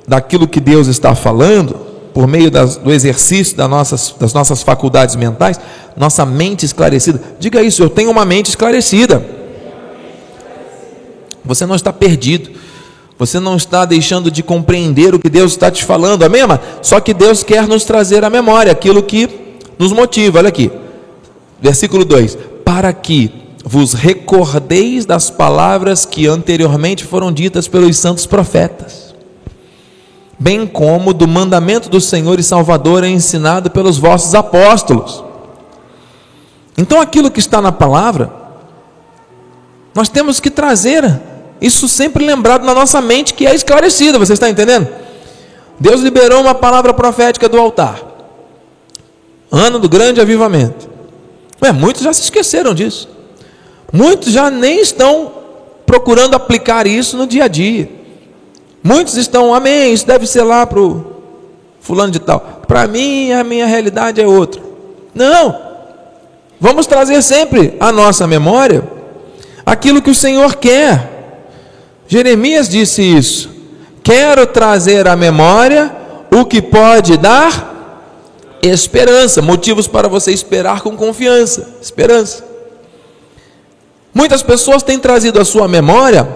daquilo 0.07 0.49
que 0.49 0.61
Deus 0.61 0.89
está 0.89 1.15
falando, 1.15 1.89
por 2.13 2.27
meio 2.27 2.51
das, 2.51 2.77
do 2.77 2.91
exercício 2.91 3.57
das 3.57 3.71
nossas, 3.71 4.15
das 4.19 4.33
nossas 4.33 4.63
faculdades 4.63 5.15
mentais, 5.15 5.61
nossa 5.97 6.27
mente 6.27 6.65
esclarecida. 6.65 7.21
Diga 7.39 7.63
isso, 7.63 7.83
eu 7.83 7.91
tenho 7.91 8.11
uma 8.11 8.25
mente 8.25 8.47
esclarecida. 8.47 9.25
Você 11.45 11.65
não 11.65 11.75
está 11.75 11.93
perdido. 11.93 12.51
Você 13.19 13.41
não 13.41 13.57
está 13.57 13.85
deixando 13.85 14.31
de 14.31 14.45
compreender 14.45 15.13
o 15.13 15.19
que 15.19 15.29
Deus 15.29 15.51
está 15.51 15.71
te 15.71 15.85
falando, 15.85 16.23
amém, 16.23 16.43
amado? 16.43 16.61
Só 16.83 17.01
que 17.01 17.13
Deus 17.13 17.43
quer 17.43 17.67
nos 17.67 17.85
trazer 17.85 18.25
à 18.25 18.31
memória 18.31 18.71
aquilo 18.71 19.03
que 19.03 19.29
nos 19.77 19.93
motiva. 19.93 20.39
Olha 20.39 20.49
aqui, 20.49 20.71
versículo 21.61 22.05
2: 22.05 22.39
Para 22.69 22.93
que 22.93 23.33
vos 23.65 23.95
recordeis 23.95 25.07
das 25.07 25.31
palavras 25.31 26.05
que 26.05 26.27
anteriormente 26.27 27.03
foram 27.03 27.33
ditas 27.33 27.67
pelos 27.67 27.97
santos 27.97 28.27
profetas, 28.27 29.15
bem 30.39 30.67
como 30.67 31.15
do 31.15 31.27
mandamento 31.27 31.89
do 31.89 31.99
Senhor 31.99 32.39
e 32.39 32.43
Salvador 32.43 33.05
ensinado 33.05 33.71
pelos 33.71 33.97
vossos 33.97 34.35
apóstolos. 34.35 35.25
Então, 36.77 37.01
aquilo 37.01 37.31
que 37.31 37.41
está 37.41 37.63
na 37.63 37.73
palavra, 37.73 38.31
nós 39.95 40.11
temos 40.11 40.39
que 40.39 40.51
trazer 40.51 41.19
isso 41.63 41.89
sempre 41.89 42.23
lembrado 42.23 42.67
na 42.67 42.75
nossa 42.75 43.01
mente 43.01 43.33
que 43.33 43.47
é 43.47 43.55
esclarecida, 43.55 44.19
você 44.19 44.35
está 44.35 44.51
entendendo? 44.51 44.87
Deus 45.81 46.03
liberou 46.03 46.43
uma 46.43 46.55
palavra 46.55 46.93
profética 46.93 47.49
do 47.49 47.59
altar. 47.59 47.99
Ano 49.51 49.79
do 49.79 49.89
grande 49.89 50.21
avivamento. 50.21 50.98
Ué, 51.63 51.73
muitos 51.73 52.03
já 52.03 52.13
se 52.13 52.23
esqueceram 52.23 52.75
disso. 52.75 53.09
Muitos 53.93 54.33
já 54.33 54.51
nem 54.51 54.81
estão 54.81 55.33
procurando 55.87 56.35
aplicar 56.35 56.87
isso 56.87 57.17
no 57.17 57.27
dia 57.27 57.45
a 57.45 57.49
dia. 57.49 57.89
Muitos 58.83 59.17
estão, 59.17 59.55
amém, 59.55 59.93
isso 59.93 60.07
deve 60.07 60.27
ser 60.27 60.43
lá 60.43 60.67
para 60.67 60.81
o 60.81 61.05
fulano 61.81 62.13
de 62.13 62.19
tal. 62.19 62.63
Para 62.67 62.87
mim, 62.87 63.33
a 63.33 63.43
minha 63.43 63.67
realidade 63.67 64.21
é 64.21 64.27
outra. 64.27 64.63
Não. 65.15 65.59
Vamos 66.61 66.87
trazer 66.87 67.23
sempre 67.23 67.75
à 67.81 67.91
nossa 67.91 68.27
memória 68.27 68.83
aquilo 69.65 70.03
que 70.03 70.11
o 70.11 70.15
Senhor 70.15 70.57
quer. 70.57 71.43
Jeremias 72.07 72.69
disse 72.69 73.03
isso. 73.03 73.51
Quero 74.03 74.47
trazer 74.47 75.07
à 75.07 75.17
memória 75.17 75.95
o 76.31 76.45
que 76.45 76.63
pode 76.63 77.17
dar 77.17 77.68
esperança, 78.63 79.41
motivos 79.43 79.87
para 79.87 80.09
você 80.09 80.33
esperar 80.33 80.81
com 80.81 80.97
confiança, 80.97 81.77
esperança. 81.81 82.45
Muitas 84.13 84.43
pessoas 84.43 84.83
têm 84.83 84.99
trazido 84.99 85.41
à 85.41 85.45
sua 85.45 85.69
memória 85.69 86.29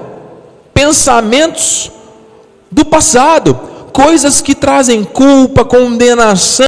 pensamentos 0.73 1.91
do 2.71 2.85
passado, 2.85 3.55
coisas 3.93 4.41
que 4.41 4.55
trazem 4.55 5.05
culpa, 5.05 5.65
condenação, 5.65 6.67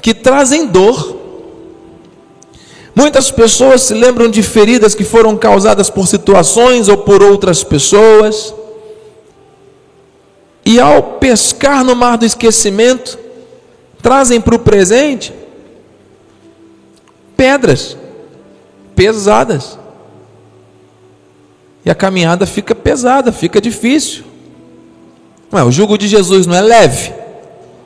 que 0.00 0.14
trazem 0.14 0.66
dor. 0.66 1.16
Muitas 2.94 3.30
pessoas 3.30 3.82
se 3.82 3.94
lembram 3.94 4.28
de 4.28 4.42
feridas 4.42 4.94
que 4.94 5.04
foram 5.04 5.36
causadas 5.36 5.90
por 5.90 6.06
situações 6.06 6.88
ou 6.88 6.98
por 6.98 7.22
outras 7.22 7.64
pessoas. 7.64 8.54
E 10.64 10.80
ao 10.80 11.02
pescar 11.02 11.84
no 11.84 11.94
mar 11.94 12.16
do 12.16 12.24
esquecimento, 12.24 13.18
trazem 14.04 14.38
para 14.38 14.54
o 14.54 14.58
presente 14.58 15.32
pedras 17.34 17.96
pesadas. 18.94 19.78
E 21.86 21.90
a 21.90 21.94
caminhada 21.94 22.44
fica 22.44 22.74
pesada, 22.74 23.32
fica 23.32 23.62
difícil. 23.62 24.24
Ué, 25.50 25.64
o 25.64 25.72
jugo 25.72 25.96
de 25.96 26.06
Jesus 26.06 26.46
não 26.46 26.54
é 26.54 26.60
leve. 26.60 27.14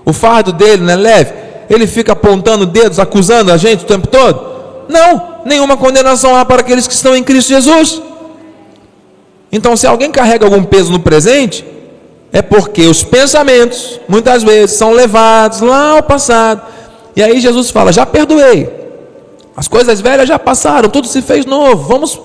O 0.04 0.12
fardo 0.12 0.52
dele 0.52 0.82
não 0.82 0.92
é 0.92 0.96
leve. 0.96 1.32
Ele 1.70 1.86
fica 1.86 2.14
apontando 2.14 2.66
dedos, 2.66 2.98
acusando 2.98 3.52
a 3.52 3.56
gente 3.56 3.84
o 3.84 3.86
tempo 3.86 4.08
todo. 4.08 4.84
Não, 4.88 5.42
nenhuma 5.44 5.76
condenação 5.76 6.34
há 6.34 6.44
para 6.44 6.62
aqueles 6.62 6.88
que 6.88 6.94
estão 6.94 7.14
em 7.16 7.22
Cristo 7.22 7.50
Jesus. 7.50 8.02
Então, 9.52 9.76
se 9.76 9.86
alguém 9.86 10.10
carrega 10.10 10.44
algum 10.44 10.64
peso 10.64 10.90
no 10.90 10.98
presente, 10.98 11.64
é 12.32 12.42
porque 12.42 12.82
os 12.82 13.02
pensamentos, 13.02 14.00
muitas 14.08 14.42
vezes, 14.42 14.76
são 14.76 14.92
levados 14.92 15.60
lá 15.60 15.92
ao 15.92 16.02
passado. 16.02 16.62
E 17.16 17.22
aí 17.22 17.40
Jesus 17.40 17.70
fala: 17.70 17.92
Já 17.92 18.04
perdoei, 18.04 18.70
as 19.56 19.66
coisas 19.66 20.00
velhas 20.00 20.28
já 20.28 20.38
passaram, 20.38 20.88
tudo 20.88 21.08
se 21.08 21.22
fez 21.22 21.46
novo. 21.46 21.88
Vamos 21.88 22.20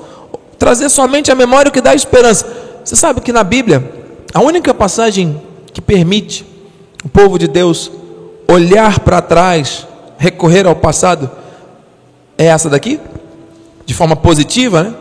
trazer 0.60 0.90
somente 0.90 1.32
a 1.32 1.36
memória 1.36 1.72
que 1.72 1.82
dá 1.82 1.96
esperança. 1.96 2.46
Você 2.84 2.96
sabe 2.96 3.22
que 3.22 3.32
na 3.32 3.44
Bíblia, 3.44 3.92
a 4.34 4.42
única 4.42 4.74
passagem 4.74 5.42
que 5.74 5.82
permite 5.82 6.46
o 7.04 7.10
povo 7.10 7.40
de 7.40 7.48
Deus 7.48 7.92
olhar 8.48 9.00
para 9.00 9.22
trás, 9.22 9.88
recorrer 10.18 10.68
ao 10.68 10.76
passado, 10.76 11.32
é 12.38 12.46
essa 12.46 12.70
daqui, 12.70 13.00
de 13.86 13.94
forma 13.94 14.16
positiva, 14.16 14.84
né? 14.84 14.94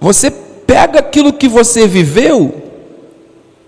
Você 0.00 0.30
pega 0.30 1.00
aquilo 1.00 1.32
que 1.32 1.48
você 1.48 1.86
viveu 1.88 2.67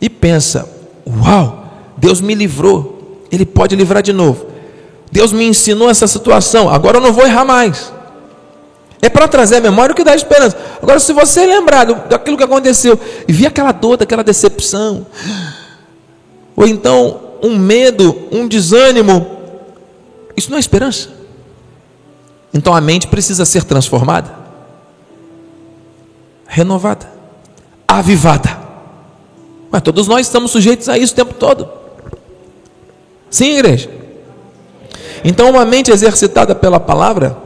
e 0.00 0.08
pensa: 0.08 0.68
Uau, 1.06 1.66
Deus 1.96 2.20
me 2.20 2.34
livrou, 2.34 3.24
Ele 3.30 3.44
pode 3.44 3.76
livrar 3.76 4.02
de 4.02 4.12
novo. 4.12 4.46
Deus 5.12 5.32
me 5.32 5.44
ensinou 5.44 5.90
essa 5.90 6.06
situação, 6.06 6.70
agora 6.70 6.98
eu 6.98 7.00
não 7.00 7.12
vou 7.12 7.26
errar 7.26 7.44
mais. 7.44 7.92
É 9.02 9.08
para 9.08 9.26
trazer 9.26 9.56
a 9.56 9.60
memória 9.60 9.92
o 9.92 9.96
que 9.96 10.04
dá 10.04 10.14
esperança. 10.14 10.56
Agora, 10.80 11.00
se 11.00 11.12
você 11.12 11.46
lembrar 11.46 11.84
daquilo 11.84 12.36
que 12.36 12.44
aconteceu 12.44 12.98
e 13.26 13.32
vir 13.32 13.46
aquela 13.46 13.72
dor, 13.72 13.96
daquela 13.96 14.22
decepção, 14.22 15.06
ou 16.54 16.66
então 16.66 17.20
um 17.42 17.58
medo, 17.58 18.28
um 18.30 18.46
desânimo, 18.46 19.38
Isso 20.36 20.50
não 20.50 20.56
é 20.56 20.60
esperança. 20.60 21.08
Então 22.52 22.74
a 22.74 22.80
mente 22.80 23.06
precisa 23.06 23.44
ser 23.44 23.64
transformada, 23.64 24.34
renovada, 26.46 27.10
avivada. 27.86 28.59
Mas 29.70 29.82
todos 29.82 30.08
nós 30.08 30.26
estamos 30.26 30.50
sujeitos 30.50 30.88
a 30.88 30.98
isso 30.98 31.12
o 31.12 31.16
tempo 31.16 31.34
todo. 31.34 31.68
Sim, 33.30 33.58
igreja. 33.58 33.88
Então 35.24 35.50
uma 35.50 35.64
mente 35.64 35.90
exercitada 35.90 36.54
pela 36.54 36.80
palavra 36.80 37.36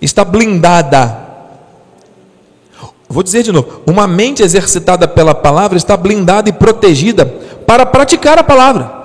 está 0.00 0.24
blindada. 0.24 1.28
Vou 3.08 3.22
dizer 3.22 3.42
de 3.42 3.52
novo: 3.52 3.82
uma 3.86 4.06
mente 4.06 4.42
exercitada 4.42 5.06
pela 5.06 5.34
palavra 5.34 5.78
está 5.78 5.96
blindada 5.96 6.48
e 6.48 6.52
protegida 6.52 7.24
para 7.66 7.86
praticar 7.86 8.38
a 8.38 8.42
palavra. 8.42 8.98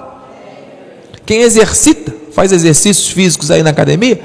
Quem 1.26 1.42
exercita, 1.42 2.14
faz 2.32 2.52
exercícios 2.52 3.10
físicos 3.10 3.52
aí 3.52 3.64
na 3.64 3.70
academia, 3.70 4.22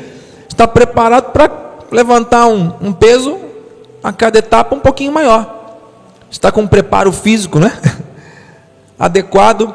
está 0.49 0.67
preparado 0.67 1.33
para 1.33 1.51
levantar 1.93 2.47
um, 2.47 2.73
um 2.81 2.93
peso 2.93 3.39
a 4.03 4.13
cada 4.13 4.39
etapa 4.39 4.75
um 4.75 4.81
pouquinho 4.81 5.13
maior. 5.13 5.58
Está 6.31 6.53
com 6.53 6.63
um 6.63 6.67
preparo 6.67 7.13
físico, 7.13 7.59
né? 7.59 7.79
Adequado 8.99 9.75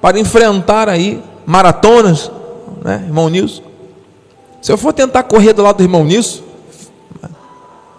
para 0.00 0.18
enfrentar 0.18 0.88
aí 0.88 1.22
maratonas, 1.44 2.30
né, 2.82 3.02
irmão 3.06 3.28
Nilson? 3.28 3.62
Se 4.62 4.72
eu 4.72 4.78
for 4.78 4.92
tentar 4.92 5.22
correr 5.24 5.52
do 5.52 5.62
lado 5.62 5.78
do 5.78 5.82
irmão 5.82 6.04
Nilson, 6.04 6.42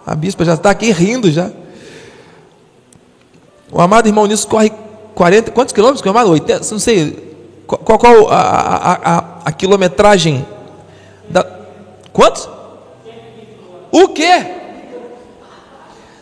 a 0.06 0.14
bispa 0.14 0.44
já 0.44 0.54
está 0.54 0.70
aqui 0.70 0.90
rindo 0.90 1.30
já. 1.30 1.50
O 3.70 3.80
amado 3.80 4.06
irmão 4.06 4.26
Nilson 4.26 4.48
corre 4.48 4.72
40, 5.14 5.50
quantos 5.50 5.72
quilômetros? 5.72 6.06
Amado? 6.06 6.30
80, 6.30 6.70
não 6.70 6.78
sei. 6.78 7.32
Qual, 7.66 7.98
qual 7.98 8.28
a, 8.28 8.36
a, 8.36 8.92
a, 8.92 9.24
a 9.46 9.52
quilometragem? 9.52 10.46
Da, 11.28 11.46
quantos? 12.12 12.48
O 13.90 14.08
quê? 14.08 14.61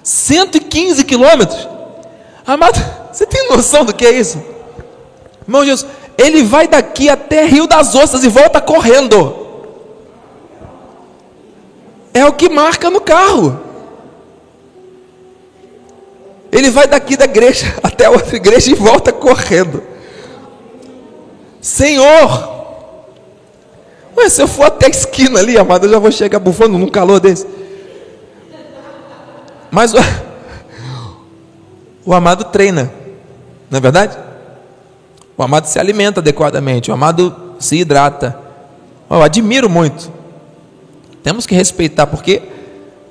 115 0.02 1.04
quilômetros? 1.04 1.68
Amado, 2.46 2.78
você 3.12 3.26
tem 3.26 3.48
noção 3.48 3.84
do 3.84 3.94
que 3.94 4.06
é 4.06 4.12
isso? 4.12 4.42
Irmão 5.42 5.64
Jesus, 5.64 5.90
ele 6.16 6.42
vai 6.42 6.68
daqui 6.68 7.08
até 7.08 7.44
Rio 7.44 7.66
das 7.66 7.94
Ostras 7.94 8.24
e 8.24 8.28
volta 8.28 8.60
correndo. 8.60 9.36
É 12.12 12.24
o 12.24 12.32
que 12.32 12.48
marca 12.48 12.90
no 12.90 13.00
carro. 13.00 13.60
Ele 16.52 16.70
vai 16.70 16.86
daqui 16.86 17.16
da 17.16 17.24
igreja 17.24 17.74
até 17.82 18.08
outra 18.08 18.36
igreja 18.36 18.70
e 18.70 18.74
volta 18.74 19.12
correndo. 19.12 19.82
Senhor, 21.60 22.50
mas 24.16 24.32
se 24.32 24.42
eu 24.42 24.48
for 24.48 24.64
até 24.64 24.86
a 24.86 24.90
esquina 24.90 25.38
ali, 25.38 25.56
amado, 25.56 25.86
eu 25.86 25.90
já 25.90 25.98
vou 25.98 26.10
chegar 26.10 26.38
bufando 26.38 26.78
num 26.78 26.88
calor 26.88 27.20
desse. 27.20 27.46
Mas 29.70 29.94
o, 29.94 29.98
o 32.04 32.12
amado 32.12 32.44
treina, 32.44 32.90
não 33.70 33.78
é 33.78 33.80
verdade? 33.80 34.18
O 35.36 35.42
amado 35.42 35.66
se 35.66 35.78
alimenta 35.78 36.20
adequadamente, 36.20 36.90
o 36.90 36.94
amado 36.94 37.54
se 37.58 37.76
hidrata. 37.76 38.38
Eu 39.08 39.22
admiro 39.22 39.68
muito. 39.68 40.10
Temos 41.22 41.46
que 41.46 41.54
respeitar, 41.54 42.06
porque 42.06 42.42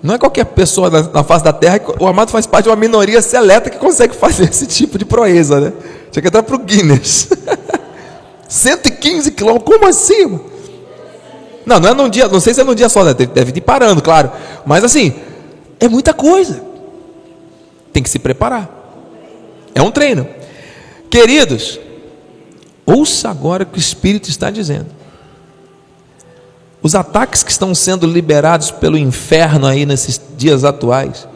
não 0.02 0.16
é 0.16 0.18
qualquer 0.18 0.46
pessoa 0.46 0.90
na, 0.90 1.02
na 1.02 1.24
face 1.24 1.44
da 1.44 1.52
terra, 1.52 1.82
o 2.00 2.08
amado 2.08 2.32
faz 2.32 2.46
parte 2.46 2.66
de 2.66 2.70
uma 2.70 2.76
minoria 2.76 3.22
seleta 3.22 3.70
que 3.70 3.78
consegue 3.78 4.16
fazer 4.16 4.46
esse 4.50 4.66
tipo 4.66 4.98
de 4.98 5.06
proeza, 5.06 5.60
né? 5.60 5.74
Tinha 6.12 6.22
que 6.22 6.28
entrar 6.28 6.44
para 6.44 6.56
o 6.56 6.60
Guinness. 6.60 7.30
115 8.48 9.32
quilômetros, 9.32 9.72
como 9.72 9.88
assim? 9.88 10.40
Não, 11.66 11.80
não 11.80 11.90
é 11.90 11.94
num 11.94 12.10
dia, 12.10 12.28
não 12.28 12.40
sei 12.40 12.54
se 12.54 12.62
é 12.62 12.64
num 12.64 12.74
dia 12.74 12.90
só, 12.90 13.04
né? 13.04 13.14
deve 13.14 13.52
ir 13.56 13.62
parando, 13.62 14.02
claro. 14.02 14.32
Mas 14.66 14.84
assim, 14.84 15.14
é 15.80 15.88
muita 15.88 16.14
coisa. 16.14 16.64
Tem 17.94 18.04
que 18.04 18.10
se 18.10 18.20
preparar. 18.20 18.70
É 19.74 19.82
um 19.82 19.92
treino. 19.92 20.28
Queridos, 21.10 21.80
Ouça 22.90 23.30
agora 23.30 23.62
o 23.62 23.66
que 23.68 23.78
o 23.78 23.80
Espírito 23.80 24.32
está 24.32 24.50
dizendo. 24.50 24.88
Os 26.82 26.96
ataques 26.96 27.44
que 27.44 27.52
estão 27.52 27.76
sendo 27.76 28.08
liberados 28.08 28.72
pelo 28.72 28.98
inferno 28.98 29.68
aí 29.68 29.86
nesses 29.86 30.20
dias 30.36 30.64
atuais 30.64 31.28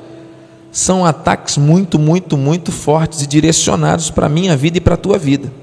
são 0.72 1.06
ataques 1.06 1.56
muito, 1.60 2.00
muito, 2.00 2.36
muito 2.36 2.72
fortes 2.72 3.22
e 3.22 3.28
direcionados 3.28 4.10
para 4.10 4.26
a 4.26 4.30
minha 4.30 4.58
vida 4.58 4.80
e 4.80 4.82
para 4.82 4.96
a 4.96 4.98
tua 4.98 5.20
vida. 5.20 5.54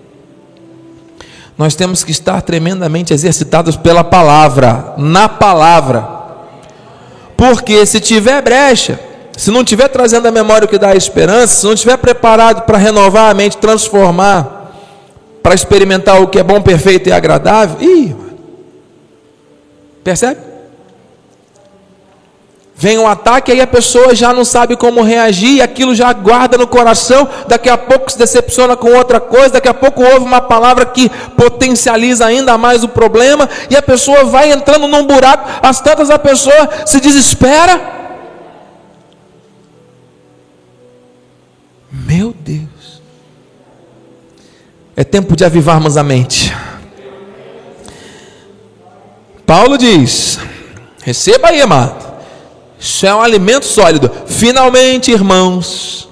Nós 1.58 1.74
temos 1.74 2.04
que 2.04 2.12
estar 2.12 2.40
tremendamente 2.42 3.12
exercitados 3.12 3.74
pela 3.74 4.04
palavra, 4.04 4.94
na 4.96 5.28
palavra. 5.28 6.19
Porque 7.40 7.86
se 7.86 8.00
tiver 8.00 8.42
brecha, 8.42 9.00
se 9.34 9.50
não 9.50 9.64
tiver 9.64 9.88
trazendo 9.88 10.28
a 10.28 10.30
memória 10.30 10.66
o 10.66 10.68
que 10.68 10.76
dá 10.76 10.94
esperança, 10.94 11.54
se 11.54 11.66
não 11.66 11.74
tiver 11.74 11.96
preparado 11.96 12.66
para 12.66 12.76
renovar 12.76 13.30
a 13.30 13.34
mente, 13.34 13.56
transformar, 13.56 14.70
para 15.42 15.54
experimentar 15.54 16.20
o 16.20 16.28
que 16.28 16.38
é 16.38 16.42
bom, 16.42 16.60
perfeito 16.60 17.08
e 17.08 17.12
agradável. 17.12 17.78
Ih, 17.80 18.14
percebe? 20.04 20.49
Vem 22.80 22.96
um 22.96 23.06
ataque, 23.06 23.52
aí 23.52 23.60
a 23.60 23.66
pessoa 23.66 24.14
já 24.14 24.32
não 24.32 24.42
sabe 24.42 24.74
como 24.74 25.02
reagir, 25.02 25.60
aquilo 25.60 25.94
já 25.94 26.14
guarda 26.14 26.56
no 26.56 26.66
coração, 26.66 27.28
daqui 27.46 27.68
a 27.68 27.76
pouco 27.76 28.10
se 28.10 28.16
decepciona 28.16 28.74
com 28.74 28.94
outra 28.94 29.20
coisa, 29.20 29.50
daqui 29.50 29.68
a 29.68 29.74
pouco 29.74 30.02
ouve 30.02 30.24
uma 30.24 30.40
palavra 30.40 30.86
que 30.86 31.10
potencializa 31.36 32.24
ainda 32.24 32.56
mais 32.56 32.82
o 32.82 32.88
problema, 32.88 33.46
e 33.68 33.76
a 33.76 33.82
pessoa 33.82 34.24
vai 34.24 34.50
entrando 34.50 34.88
num 34.88 35.06
buraco, 35.06 35.46
as 35.62 35.78
tantas 35.78 36.08
a 36.08 36.18
pessoa 36.18 36.70
se 36.86 36.98
desespera. 37.00 37.78
Meu 41.92 42.34
Deus. 42.40 43.02
É 44.96 45.04
tempo 45.04 45.36
de 45.36 45.44
avivarmos 45.44 45.98
a 45.98 46.02
mente. 46.02 46.56
Paulo 49.44 49.76
diz: 49.76 50.38
receba 51.04 51.48
aí, 51.48 51.60
amado. 51.60 52.09
Isso 52.80 53.06
é 53.06 53.14
um 53.14 53.20
alimento 53.20 53.66
sólido. 53.66 54.10
Finalmente, 54.26 55.10
irmãos, 55.10 56.08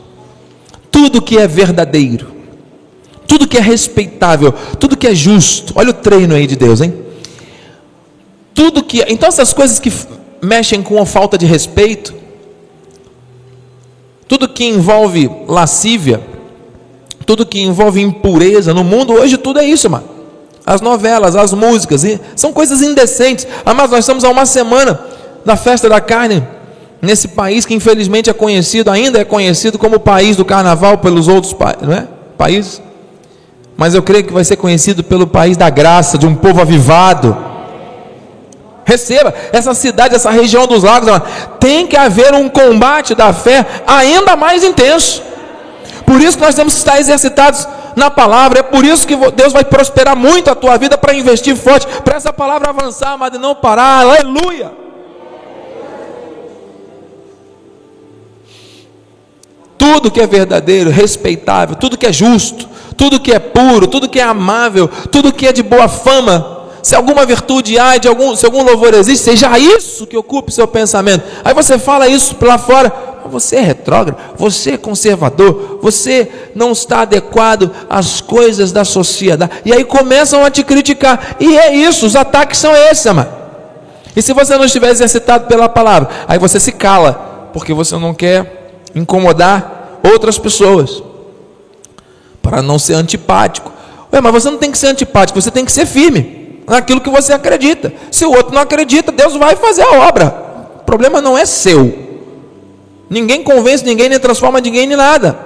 tudo 0.90 1.22
que 1.22 1.38
é 1.38 1.48
verdadeiro, 1.48 2.30
tudo 3.26 3.48
que 3.48 3.56
é 3.56 3.60
respeitável, 3.60 4.52
tudo 4.78 4.96
que 4.96 5.06
é 5.06 5.14
justo. 5.14 5.72
Olha 5.74 5.90
o 5.90 5.94
treino 5.94 6.34
aí 6.34 6.46
de 6.46 6.56
Deus, 6.56 6.82
hein? 6.82 6.94
Tudo 8.52 8.82
que, 8.82 9.02
então 9.08 9.28
essas 9.28 9.52
coisas 9.52 9.78
que 9.80 9.90
mexem 10.42 10.82
com 10.82 11.00
a 11.00 11.06
falta 11.06 11.38
de 11.38 11.46
respeito, 11.46 12.14
tudo 14.26 14.48
que 14.48 14.64
envolve 14.64 15.30
lascívia, 15.46 16.20
tudo 17.24 17.46
que 17.46 17.60
envolve 17.60 18.00
impureza 18.00 18.74
no 18.74 18.84
mundo, 18.84 19.14
hoje 19.14 19.38
tudo 19.38 19.58
é 19.58 19.64
isso, 19.64 19.88
mano. 19.88 20.08
As 20.66 20.82
novelas, 20.82 21.34
as 21.34 21.54
músicas, 21.54 22.02
são 22.36 22.52
coisas 22.52 22.82
indecentes. 22.82 23.46
Ah, 23.64 23.72
mas 23.72 23.90
nós 23.90 24.00
estamos 24.00 24.22
há 24.22 24.28
uma 24.28 24.44
semana 24.44 25.00
da 25.44 25.56
festa 25.56 25.88
da 25.88 25.98
carne, 25.98 26.46
nesse 27.00 27.28
país 27.28 27.64
que 27.64 27.74
infelizmente 27.74 28.28
é 28.28 28.32
conhecido, 28.32 28.90
ainda 28.90 29.20
é 29.20 29.24
conhecido 29.24 29.78
como 29.78 29.96
o 29.96 30.00
país 30.00 30.36
do 30.36 30.44
carnaval 30.44 30.98
pelos 30.98 31.28
outros 31.28 31.52
pa 31.52 31.70
é? 31.70 32.06
países. 32.36 32.82
Mas 33.76 33.94
eu 33.94 34.02
creio 34.02 34.24
que 34.24 34.32
vai 34.32 34.44
ser 34.44 34.56
conhecido 34.56 35.04
pelo 35.04 35.26
país 35.26 35.56
da 35.56 35.70
graça, 35.70 36.18
de 36.18 36.26
um 36.26 36.34
povo 36.34 36.60
avivado. 36.60 37.36
Receba, 38.84 39.32
essa 39.52 39.72
cidade, 39.74 40.14
essa 40.14 40.30
região 40.30 40.66
dos 40.66 40.82
lagos, 40.82 41.10
tem 41.60 41.86
que 41.86 41.96
haver 41.96 42.34
um 42.34 42.48
combate 42.48 43.14
da 43.14 43.32
fé 43.32 43.64
ainda 43.86 44.34
mais 44.34 44.64
intenso. 44.64 45.22
Por 46.04 46.20
isso 46.20 46.38
que 46.38 46.44
nós 46.44 46.54
temos 46.54 46.72
que 46.72 46.78
estar 46.78 46.98
exercitados 46.98 47.68
na 47.94 48.10
palavra. 48.10 48.60
É 48.60 48.62
por 48.62 48.84
isso 48.84 49.06
que 49.06 49.14
Deus 49.32 49.52
vai 49.52 49.62
prosperar 49.62 50.16
muito 50.16 50.50
a 50.50 50.54
tua 50.54 50.76
vida 50.78 50.96
para 50.96 51.14
investir 51.14 51.54
forte, 51.54 51.86
para 52.02 52.16
essa 52.16 52.32
palavra 52.32 52.70
avançar, 52.70 53.16
mas 53.18 53.32
não 53.38 53.54
parar. 53.54 54.00
Aleluia! 54.00 54.87
Tudo 59.78 60.10
que 60.10 60.20
é 60.20 60.26
verdadeiro, 60.26 60.90
respeitável, 60.90 61.76
tudo 61.76 61.96
que 61.96 62.06
é 62.06 62.12
justo, 62.12 62.68
tudo 62.96 63.20
que 63.20 63.32
é 63.32 63.38
puro, 63.38 63.86
tudo 63.86 64.08
que 64.08 64.18
é 64.18 64.24
amável, 64.24 64.88
tudo 64.88 65.32
que 65.32 65.46
é 65.46 65.52
de 65.52 65.62
boa 65.62 65.88
fama, 65.88 66.58
se 66.82 66.96
alguma 66.96 67.24
virtude 67.24 67.78
há, 67.78 67.96
de 67.96 68.08
algum, 68.08 68.34
se 68.34 68.44
algum 68.44 68.62
louvor 68.62 68.92
existe, 68.94 69.24
seja 69.24 69.58
isso 69.58 70.06
que 70.06 70.16
ocupe 70.16 70.52
seu 70.52 70.66
pensamento. 70.66 71.24
Aí 71.44 71.54
você 71.54 71.78
fala 71.78 72.08
isso 72.08 72.36
lá 72.40 72.58
fora, 72.58 72.92
você 73.30 73.56
é 73.56 73.60
retrógrado, 73.60 74.18
você 74.36 74.72
é 74.72 74.76
conservador, 74.76 75.78
você 75.80 76.28
não 76.54 76.72
está 76.72 77.02
adequado 77.02 77.70
às 77.88 78.20
coisas 78.20 78.72
da 78.72 78.84
sociedade. 78.84 79.52
E 79.64 79.72
aí 79.72 79.84
começam 79.84 80.44
a 80.44 80.50
te 80.50 80.64
criticar. 80.64 81.36
E 81.38 81.56
é 81.56 81.74
isso, 81.74 82.06
os 82.06 82.16
ataques 82.16 82.58
são 82.58 82.74
esses, 82.74 83.06
amado. 83.06 83.36
E 84.16 84.22
se 84.22 84.32
você 84.32 84.56
não 84.56 84.64
estiver 84.64 84.90
exercitado 84.90 85.46
pela 85.46 85.68
palavra, 85.68 86.08
aí 86.26 86.38
você 86.38 86.58
se 86.58 86.72
cala, 86.72 87.50
porque 87.52 87.72
você 87.72 87.96
não 87.96 88.12
quer 88.12 88.57
incomodar 88.98 90.00
outras 90.02 90.38
pessoas, 90.38 91.02
para 92.42 92.62
não 92.62 92.78
ser 92.78 92.94
antipático. 92.94 93.72
Ué, 94.12 94.20
mas 94.20 94.32
você 94.32 94.50
não 94.50 94.58
tem 94.58 94.70
que 94.70 94.78
ser 94.78 94.88
antipático, 94.88 95.40
você 95.40 95.50
tem 95.50 95.64
que 95.64 95.72
ser 95.72 95.86
firme. 95.86 96.36
naquilo 96.66 97.00
que 97.00 97.08
você 97.08 97.32
acredita. 97.32 97.90
Se 98.10 98.26
o 98.26 98.30
outro 98.30 98.54
não 98.54 98.60
acredita, 98.60 99.10
Deus 99.10 99.34
vai 99.34 99.56
fazer 99.56 99.82
a 99.82 100.06
obra. 100.06 100.34
O 100.80 100.84
problema 100.84 101.20
não 101.20 101.36
é 101.36 101.46
seu. 101.46 102.08
Ninguém 103.08 103.42
convence 103.42 103.84
ninguém, 103.84 104.10
nem 104.10 104.18
transforma 104.18 104.60
ninguém 104.60 104.92
em 104.92 104.96
nada. 104.96 105.38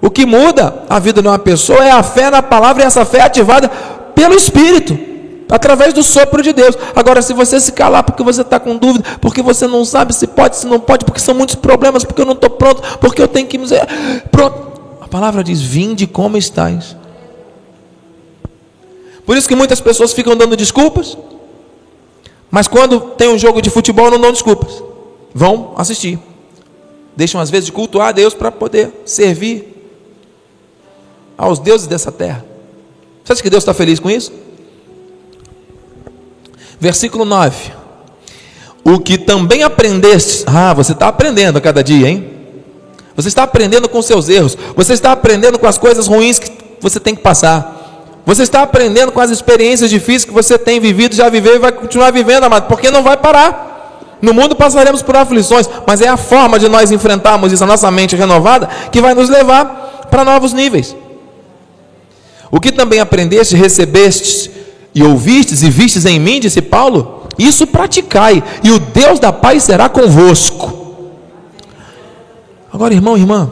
O 0.00 0.10
que 0.10 0.26
muda 0.26 0.82
a 0.88 0.98
vida 0.98 1.22
de 1.22 1.28
uma 1.28 1.38
pessoa 1.38 1.84
é 1.84 1.90
a 1.90 2.02
fé 2.02 2.30
na 2.30 2.42
palavra 2.42 2.82
e 2.82 2.86
essa 2.86 3.04
fé 3.04 3.18
é 3.18 3.22
ativada 3.22 3.70
pelo 4.14 4.34
Espírito, 4.34 4.98
através 5.48 5.94
do 5.94 6.02
sopro 6.02 6.42
de 6.42 6.52
Deus. 6.52 6.76
Agora, 6.94 7.22
se 7.22 7.32
você 7.32 7.58
se 7.58 7.72
calar 7.72 8.02
porque 8.02 8.22
você 8.22 8.42
está 8.42 8.60
com 8.60 8.76
dúvida, 8.76 9.04
porque 9.20 9.42
você 9.42 9.66
não 9.66 9.84
sabe 9.84 10.14
se 10.14 10.26
pode, 10.26 10.56
se 10.56 10.66
não 10.66 10.78
pode, 10.78 11.04
porque 11.04 11.20
são 11.20 11.34
muitos 11.34 11.54
problemas, 11.54 12.04
porque 12.04 12.20
eu 12.20 12.26
não 12.26 12.34
estou 12.34 12.50
pronto, 12.50 12.82
porque 12.98 13.22
eu 13.22 13.28
tenho 13.28 13.46
que. 13.46 13.58
Pronto. 14.30 14.68
A 15.00 15.08
palavra 15.08 15.42
diz: 15.42 15.60
Vinde 15.60 16.06
como 16.06 16.36
estáis. 16.36 16.96
Por 19.24 19.36
isso 19.36 19.48
que 19.48 19.54
muitas 19.54 19.80
pessoas 19.80 20.12
ficam 20.12 20.36
dando 20.36 20.56
desculpas, 20.56 21.16
mas 22.50 22.66
quando 22.66 23.00
tem 23.00 23.28
um 23.28 23.38
jogo 23.38 23.60
de 23.60 23.70
futebol 23.70 24.10
não 24.10 24.20
dão 24.20 24.32
desculpas. 24.32 24.82
Vão 25.34 25.74
assistir. 25.76 26.18
Deixam 27.14 27.40
às 27.40 27.50
vezes 27.50 27.66
de 27.66 27.72
cultuar 27.72 28.08
a 28.08 28.12
Deus 28.12 28.32
para 28.32 28.50
poder 28.50 29.02
servir 29.04 29.74
aos 31.36 31.58
deuses 31.58 31.86
dessa 31.86 32.10
terra. 32.10 32.44
Você 33.22 33.32
acha 33.34 33.42
que 33.42 33.50
Deus 33.50 33.62
está 33.62 33.74
feliz 33.74 34.00
com 34.00 34.10
isso? 34.10 34.32
Versículo 36.80 37.24
9. 37.24 37.72
O 38.84 38.98
que 38.98 39.18
também 39.18 39.62
aprendeste. 39.62 40.44
Ah, 40.46 40.72
você 40.72 40.92
está 40.92 41.08
aprendendo 41.08 41.58
a 41.58 41.60
cada 41.60 41.82
dia, 41.82 42.08
hein? 42.08 42.30
Você 43.16 43.28
está 43.28 43.42
aprendendo 43.42 43.88
com 43.88 44.00
seus 44.00 44.28
erros. 44.28 44.56
Você 44.76 44.92
está 44.92 45.12
aprendendo 45.12 45.58
com 45.58 45.66
as 45.66 45.76
coisas 45.76 46.06
ruins 46.06 46.38
que 46.38 46.50
você 46.80 47.00
tem 47.00 47.14
que 47.14 47.22
passar. 47.22 47.78
Você 48.24 48.42
está 48.42 48.62
aprendendo 48.62 49.10
com 49.10 49.20
as 49.20 49.30
experiências 49.30 49.90
difíceis 49.90 50.24
que 50.24 50.32
você 50.32 50.58
tem 50.58 50.78
vivido, 50.78 51.14
já 51.14 51.28
viveu 51.28 51.56
e 51.56 51.58
vai 51.58 51.72
continuar 51.72 52.10
vivendo, 52.10 52.44
amado, 52.44 52.68
porque 52.68 52.90
não 52.90 53.02
vai 53.02 53.16
parar. 53.16 54.18
No 54.20 54.34
mundo 54.34 54.54
passaremos 54.54 55.00
por 55.00 55.16
aflições, 55.16 55.68
mas 55.86 56.00
é 56.00 56.08
a 56.08 56.16
forma 56.16 56.58
de 56.58 56.68
nós 56.68 56.90
enfrentarmos 56.90 57.52
isso, 57.52 57.64
a 57.64 57.66
nossa 57.66 57.90
mente 57.90 58.14
renovada, 58.16 58.68
que 58.92 59.00
vai 59.00 59.14
nos 59.14 59.28
levar 59.28 60.06
para 60.10 60.24
novos 60.24 60.52
níveis. 60.52 60.94
O 62.50 62.60
que 62.60 62.70
também 62.70 63.00
aprendeste, 63.00 63.56
recebestes 63.56 64.50
e 64.94 65.02
ouvistes 65.02 65.62
e 65.62 65.70
vistes 65.70 66.04
em 66.04 66.18
mim, 66.18 66.40
disse 66.40 66.62
Paulo, 66.62 67.26
isso 67.38 67.66
praticai, 67.66 68.42
e 68.64 68.70
o 68.70 68.78
Deus 68.78 69.20
da 69.20 69.32
paz 69.32 69.62
será 69.62 69.88
convosco. 69.88 71.12
Agora, 72.72 72.92
irmão, 72.92 73.16
irmã, 73.16 73.50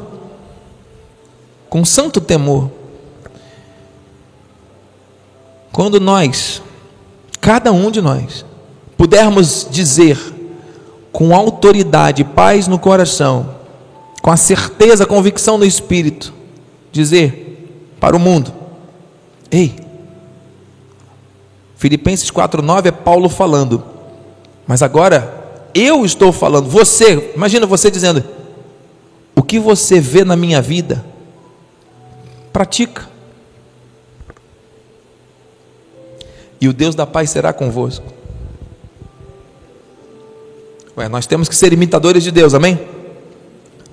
com 1.68 1.84
santo 1.84 2.20
temor, 2.20 2.70
quando 5.72 6.00
nós, 6.00 6.62
cada 7.40 7.70
um 7.70 7.90
de 7.90 8.00
nós, 8.00 8.44
pudermos 8.96 9.66
dizer 9.70 10.18
com 11.12 11.34
autoridade, 11.34 12.24
paz 12.24 12.66
no 12.66 12.78
coração, 12.78 13.54
com 14.20 14.30
a 14.30 14.36
certeza, 14.36 15.04
a 15.04 15.06
convicção 15.06 15.56
no 15.56 15.64
espírito, 15.64 16.32
dizer 16.90 17.94
para 18.00 18.16
o 18.16 18.20
mundo: 18.20 18.52
Ei, 19.50 19.85
Filipenses 21.76 22.30
4:9 22.30 22.88
é 22.88 22.90
Paulo 22.90 23.28
falando. 23.28 23.82
Mas 24.66 24.82
agora 24.82 25.68
eu 25.74 26.04
estou 26.04 26.32
falando, 26.32 26.68
você, 26.68 27.32
imagina 27.34 27.66
você 27.66 27.90
dizendo: 27.90 28.24
O 29.34 29.42
que 29.42 29.58
você 29.58 30.00
vê 30.00 30.24
na 30.24 30.34
minha 30.34 30.60
vida? 30.62 31.04
Pratica. 32.52 33.06
E 36.58 36.66
o 36.68 36.72
Deus 36.72 36.94
da 36.94 37.06
paz 37.06 37.30
será 37.30 37.52
convosco. 37.52 38.06
Ué, 40.96 41.08
nós 41.08 41.26
temos 41.26 41.46
que 41.46 41.54
ser 41.54 41.74
imitadores 41.74 42.24
de 42.24 42.30
Deus, 42.30 42.54
amém? 42.54 42.80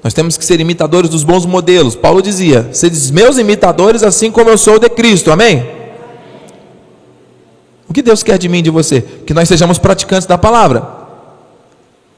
Nós 0.02 0.14
temos 0.14 0.38
que 0.38 0.46
ser 0.46 0.62
imitadores 0.62 1.10
dos 1.10 1.26
bons 1.26 1.46
modelos. 1.46 1.96
Paulo 1.98 2.22
dizia: 2.22 2.74
Sedes 2.74 3.12
meus 3.12 3.38
imitadores, 3.38 4.04
assim 4.04 4.32
como 4.32 4.50
eu 4.50 4.58
sou 4.58 4.80
de 4.80 4.90
Cristo. 4.90 5.30
Amém? 5.32 5.83
O 7.94 8.02
que 8.02 8.02
Deus 8.02 8.24
quer 8.24 8.40
de 8.40 8.50
mim 8.50 8.58
e 8.58 8.62
de 8.64 8.72
você? 8.72 9.02
Que 9.02 9.36
nós 9.36 9.48
sejamos 9.48 9.78
praticantes 9.78 10.26
da 10.26 10.36
palavra. 10.36 10.84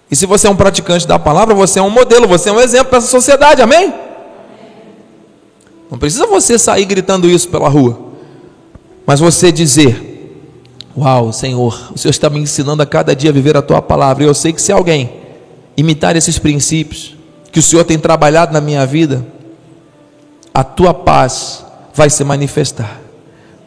E 0.10 0.16
se 0.16 0.26
você 0.26 0.48
é 0.48 0.50
um 0.50 0.56
praticante 0.56 1.06
da 1.06 1.20
palavra, 1.20 1.54
você 1.54 1.80
é 1.80 1.82
um 1.82 1.90
modelo, 1.90 2.30
você 2.30 2.48
é 2.48 2.54
um 2.54 2.62
exemplo 2.62 2.86
para 2.86 3.00
essa 3.00 3.08
sociedade. 3.08 3.62
Amém? 3.62 3.94
Não 5.92 5.98
precisa 5.98 6.26
você 6.28 6.58
sair 6.58 6.86
gritando 6.86 7.30
isso 7.30 7.50
pela 7.50 7.68
rua. 7.68 8.00
Mas 9.06 9.20
você 9.20 9.52
dizer: 9.52 10.40
Uau, 10.98 11.34
Senhor, 11.34 11.92
o 11.94 11.98
Senhor 11.98 12.12
está 12.12 12.30
me 12.30 12.40
ensinando 12.40 12.82
a 12.82 12.86
cada 12.86 13.14
dia 13.14 13.30
a 13.30 13.34
viver 13.34 13.58
a 13.58 13.62
tua 13.62 13.82
palavra. 13.82 14.24
E 14.24 14.28
eu 14.28 14.34
sei 14.34 14.54
que 14.54 14.62
se 14.62 14.72
alguém 14.72 15.12
imitar 15.76 16.16
esses 16.16 16.40
princípios, 16.40 17.18
que 17.52 17.60
o 17.60 17.62
Senhor 17.62 17.84
tem 17.84 18.00
trabalhado 18.00 18.54
na 18.54 18.62
minha 18.62 18.86
vida, 18.86 19.28
a 20.54 20.64
tua 20.64 20.94
paz 20.94 21.66
vai 21.94 22.10
se 22.10 22.24
manifestar. 22.24 23.02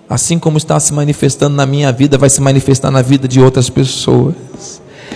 Assim 0.08 0.38
como 0.38 0.56
está 0.56 0.80
se 0.80 0.92
manifestando 0.92 1.54
na 1.54 1.66
minha 1.66 1.92
vida, 1.92 2.16
vai 2.16 2.30
se 2.30 2.40
manifestar 2.40 2.90
na 2.90 3.02
vida 3.02 3.28
de 3.28 3.40
outras 3.40 3.68
pessoas. 3.68 4.34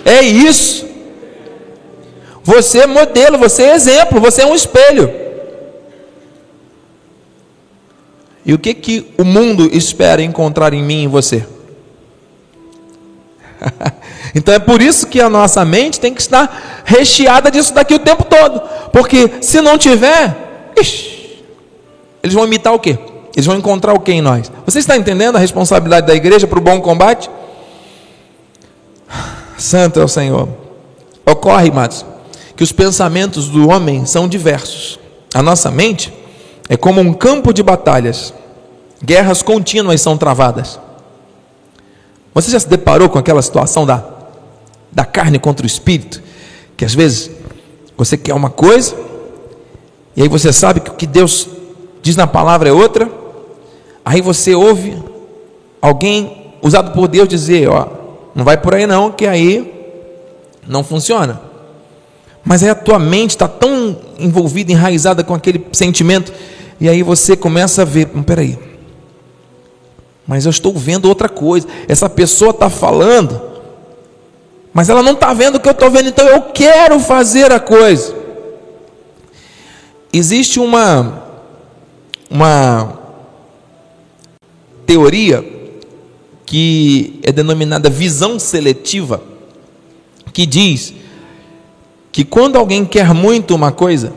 É 0.04 0.20
isso. 0.22 0.86
Você 2.44 2.80
é 2.80 2.86
modelo, 2.86 3.38
você 3.38 3.62
é 3.62 3.74
exemplo, 3.74 4.20
você 4.20 4.42
é 4.42 4.46
um 4.46 4.54
espelho. 4.54 5.10
E 8.44 8.52
o 8.52 8.58
que 8.58 8.74
que 8.74 9.06
o 9.16 9.24
mundo 9.24 9.70
espera 9.72 10.20
encontrar 10.22 10.74
em 10.74 10.82
mim 10.82 11.02
e 11.02 11.04
em 11.04 11.08
você? 11.08 11.46
Então 14.34 14.54
é 14.54 14.58
por 14.58 14.80
isso 14.80 15.08
que 15.08 15.20
a 15.20 15.28
nossa 15.28 15.62
mente 15.62 16.00
tem 16.00 16.14
que 16.14 16.22
estar 16.22 16.82
recheada 16.86 17.50
disso 17.50 17.74
daqui 17.74 17.92
o 17.92 17.98
tempo 17.98 18.24
todo. 18.24 18.62
Porque 18.90 19.30
se 19.42 19.60
não 19.60 19.76
tiver, 19.76 20.72
ixi, 20.74 21.44
eles 22.22 22.34
vão 22.34 22.46
imitar 22.46 22.72
o 22.72 22.78
quê? 22.78 22.98
Eles 23.34 23.46
vão 23.46 23.56
encontrar 23.56 23.94
o 23.94 24.00
que 24.00 24.12
em 24.12 24.20
nós? 24.20 24.50
Você 24.66 24.78
está 24.78 24.96
entendendo 24.96 25.36
a 25.36 25.38
responsabilidade 25.38 26.06
da 26.06 26.14
igreja 26.14 26.46
para 26.46 26.58
o 26.58 26.62
bom 26.62 26.80
combate? 26.80 27.30
Santo 29.56 30.00
é 30.00 30.04
o 30.04 30.08
Senhor. 30.08 30.48
Ocorre, 31.24 31.70
amados, 31.70 32.04
que 32.56 32.62
os 32.62 32.72
pensamentos 32.72 33.48
do 33.48 33.68
homem 33.68 34.04
são 34.04 34.28
diversos. 34.28 34.98
A 35.34 35.42
nossa 35.42 35.70
mente 35.70 36.12
é 36.68 36.76
como 36.76 37.00
um 37.00 37.12
campo 37.14 37.52
de 37.52 37.62
batalhas. 37.62 38.34
Guerras 39.02 39.42
contínuas 39.42 40.00
são 40.00 40.18
travadas. 40.18 40.78
Você 42.34 42.50
já 42.50 42.60
se 42.60 42.68
deparou 42.68 43.08
com 43.08 43.18
aquela 43.18 43.42
situação 43.42 43.86
da 43.86 44.12
da 44.92 45.04
carne 45.04 45.38
contra 45.38 45.64
o 45.64 45.66
espírito, 45.66 46.22
que 46.76 46.84
às 46.84 46.94
vezes 46.94 47.30
você 47.96 48.16
quer 48.16 48.34
uma 48.34 48.50
coisa, 48.50 48.94
e 50.14 50.22
aí 50.22 50.28
você 50.28 50.52
sabe 50.52 50.80
que 50.80 50.90
o 50.90 50.94
que 50.94 51.06
Deus 51.06 51.48
diz 52.02 52.14
na 52.14 52.26
palavra 52.26 52.68
é 52.68 52.72
outra, 52.72 53.10
aí 54.04 54.20
você 54.20 54.54
ouve 54.54 54.96
alguém 55.80 56.52
usado 56.62 56.92
por 56.92 57.08
Deus 57.08 57.28
dizer, 57.28 57.68
ó, 57.68 57.88
não 58.34 58.44
vai 58.44 58.56
por 58.56 58.74
aí 58.74 58.86
não, 58.86 59.10
que 59.10 59.26
aí 59.26 59.72
não 60.66 60.84
funciona. 60.84 61.40
Mas 62.44 62.62
aí 62.62 62.70
a 62.70 62.74
tua 62.74 62.98
mente 62.98 63.30
está 63.30 63.48
tão 63.48 63.96
envolvida, 64.18 64.72
enraizada 64.72 65.22
com 65.22 65.34
aquele 65.34 65.66
sentimento, 65.72 66.32
e 66.80 66.88
aí 66.88 67.02
você 67.02 67.36
começa 67.36 67.82
a 67.82 67.84
ver, 67.84 68.08
hum, 68.14 68.22
peraí, 68.22 68.58
mas 70.26 70.44
eu 70.44 70.50
estou 70.50 70.72
vendo 70.72 71.06
outra 71.08 71.28
coisa, 71.28 71.66
essa 71.88 72.08
pessoa 72.08 72.50
está 72.50 72.70
falando, 72.70 73.40
mas 74.72 74.88
ela 74.88 75.02
não 75.02 75.12
está 75.12 75.32
vendo 75.34 75.56
o 75.56 75.60
que 75.60 75.68
eu 75.68 75.72
estou 75.72 75.90
vendo, 75.90 76.08
então 76.08 76.26
eu 76.26 76.42
quero 76.42 76.98
fazer 76.98 77.52
a 77.52 77.60
coisa. 77.60 78.14
Existe 80.12 80.60
uma, 80.60 81.22
uma 82.30 83.01
teoria 84.86 85.44
que 86.44 87.20
é 87.22 87.32
denominada 87.32 87.88
visão 87.88 88.38
seletiva, 88.38 89.22
que 90.32 90.44
diz 90.44 90.92
que 92.10 92.24
quando 92.24 92.56
alguém 92.56 92.84
quer 92.84 93.14
muito 93.14 93.54
uma 93.54 93.72
coisa, 93.72 94.12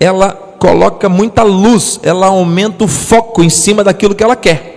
ela 0.00 0.32
coloca 0.32 1.08
muita 1.08 1.42
luz, 1.42 2.00
ela 2.02 2.26
aumenta 2.26 2.84
o 2.84 2.88
foco 2.88 3.42
em 3.42 3.50
cima 3.50 3.84
daquilo 3.84 4.14
que 4.14 4.24
ela 4.24 4.34
quer. 4.34 4.74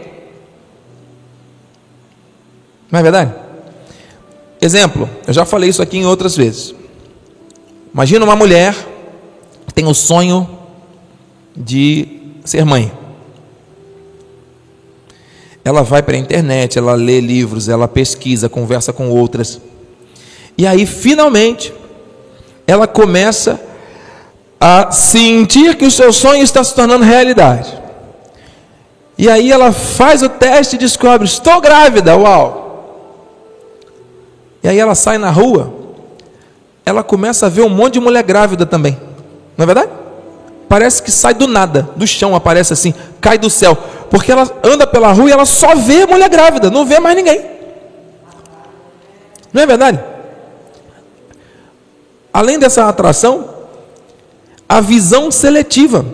Não 2.91 2.99
é 2.99 3.03
verdade? 3.03 3.33
Exemplo, 4.61 5.09
eu 5.25 5.33
já 5.33 5.45
falei 5.45 5.69
isso 5.69 5.81
aqui 5.81 5.97
em 5.97 6.05
outras 6.05 6.35
vezes. 6.35 6.73
Imagina 7.93 8.25
uma 8.25 8.35
mulher 8.35 8.75
que 9.65 9.73
tem 9.73 9.85
o 9.85 9.93
sonho 9.93 10.47
de 11.55 12.07
ser 12.43 12.65
mãe. 12.65 12.91
Ela 15.67 15.84
vai 15.84 16.01
para 16.01 16.15
a 16.15 16.17
internet, 16.17 16.80
ela 16.80 16.93
lê 16.93 17.19
livros, 17.19 17.67
ela 17.67 17.89
pesquisa, 17.89 18.47
conversa 18.47 18.93
com 18.93 19.10
outras. 19.10 19.60
E 20.58 20.65
aí, 20.65 20.86
finalmente, 20.86 21.73
ela 22.65 22.88
começa 22.88 23.60
a 24.62 24.89
sentir 24.93 25.75
que 25.75 25.84
o 25.84 25.91
seu 25.91 26.13
sonho 26.13 26.41
está 26.41 26.63
se 26.63 26.73
tornando 26.73 27.03
realidade. 27.03 27.77
E 29.17 29.30
aí 29.30 29.51
ela 29.51 29.73
faz 29.73 30.23
o 30.23 30.30
teste 30.30 30.77
e 30.77 30.80
descobre: 30.80 31.27
estou 31.27 31.60
grávida, 31.60 32.15
uau! 32.15 33.36
E 34.63 34.69
aí 34.69 34.80
ela 34.80 34.95
sai 34.95 35.17
na 35.17 35.30
rua, 35.30 35.73
ela 36.86 37.03
começa 37.03 37.47
a 37.47 37.49
ver 37.49 37.63
um 37.63 37.69
monte 37.69 37.95
de 37.95 37.99
mulher 37.99 38.23
grávida 38.23 38.65
também, 38.65 38.97
não 39.58 39.63
é 39.63 39.65
verdade? 39.65 39.91
Parece 40.69 41.03
que 41.03 41.12
sai 41.12 41.34
do 41.34 41.45
nada, 41.45 41.89
do 41.97 42.08
chão, 42.08 42.34
aparece 42.34 42.71
assim, 42.71 42.93
cai 43.19 43.38
do 43.38 43.49
céu, 43.49 43.77
porque 44.10 44.32
ela 44.32 44.50
anda 44.63 44.88
pela 44.88 45.12
rua 45.12 45.30
e 45.30 45.32
ela 45.32 45.46
só 45.46 45.76
vê 45.76 46.06
mulher 46.06 46.30
grávida, 46.30 46.70
não 46.70 46.86
vê 46.86 47.00
mais 47.00 47.15
ninguém. 47.15 47.43
Não 49.52 49.62
é 49.62 49.65
verdade? 49.65 50.00
Além 52.32 52.60
dessa 52.60 52.88
atração, 52.88 53.50
a 54.67 54.82
visão 54.82 55.32
seletiva, 55.32 56.06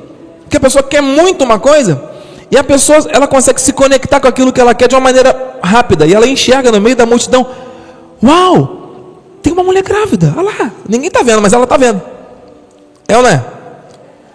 que 0.50 0.58
a 0.58 0.60
pessoa 0.60 0.84
quer 0.84 1.02
muito 1.02 1.44
uma 1.44 1.60
coisa 1.60 2.02
e 2.50 2.58
a 2.58 2.64
pessoa 2.64 3.00
ela 3.10 3.28
consegue 3.28 3.60
se 3.60 3.74
conectar 3.74 4.20
com 4.20 4.28
aquilo 4.28 4.54
que 4.54 4.62
ela 4.62 4.76
quer 4.76 4.88
de 4.88 4.96
uma 4.96 5.02
maneira 5.02 5.60
rápida 5.64 6.06
e 6.06 6.14
ela 6.14 6.28
enxerga 6.28 6.72
no 6.72 6.80
meio 6.80 6.96
da 6.96 7.06
multidão, 7.06 7.46
uau, 8.24 9.18
tem 9.42 9.52
uma 9.52 9.64
mulher 9.64 9.84
grávida, 9.84 10.34
olha 10.38 10.46
lá, 10.46 10.72
ninguém 10.88 11.08
está 11.08 11.22
vendo, 11.22 11.42
mas 11.42 11.52
ela 11.52 11.64
está 11.64 11.78
vendo. 11.78 12.02
É 13.08 13.18
ou 13.18 13.24
não 13.24 13.30
é? 13.30 13.44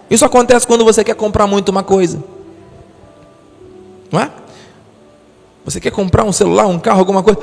Isso 0.09 0.25
acontece 0.25 0.67
quando 0.67 0.83
você 0.83 1.03
quer 1.03 1.15
comprar 1.15 1.47
muito 1.47 1.69
uma 1.69 1.83
coisa. 1.83 2.21
Não 4.11 4.19
é? 4.19 4.31
Você 5.65 5.79
quer 5.79 5.91
comprar 5.91 6.23
um 6.23 6.31
celular, 6.31 6.67
um 6.67 6.79
carro, 6.79 6.99
alguma 6.99 7.21
coisa. 7.21 7.39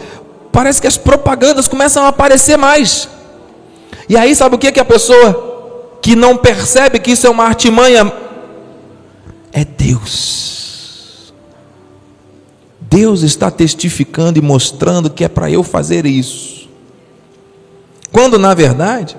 Parece 0.51 0.81
que 0.81 0.87
as 0.87 0.97
propagandas 0.97 1.69
começam 1.69 2.05
a 2.05 2.09
aparecer 2.09 2.57
mais. 2.57 3.09
E 4.09 4.17
aí, 4.17 4.35
sabe 4.35 4.57
o 4.57 4.59
que, 4.59 4.73
que 4.73 4.81
a 4.81 4.85
pessoa 4.85 5.99
que 6.01 6.17
não 6.17 6.37
percebe 6.37 6.99
que 6.99 7.11
isso 7.11 7.27
é 7.27 7.31
uma 7.31 7.45
artimanha 7.45 8.13
é 9.53 9.65
Deus. 9.65 11.33
Deus 12.81 13.23
está 13.23 13.51
testificando 13.51 14.39
e 14.39 14.43
mostrando 14.43 15.11
que 15.11 15.25
é 15.25 15.29
para 15.29 15.51
eu 15.51 15.63
fazer 15.63 16.07
isso. 16.07 16.69
Quando 18.13 18.39
na 18.39 18.55
verdade 18.55 19.17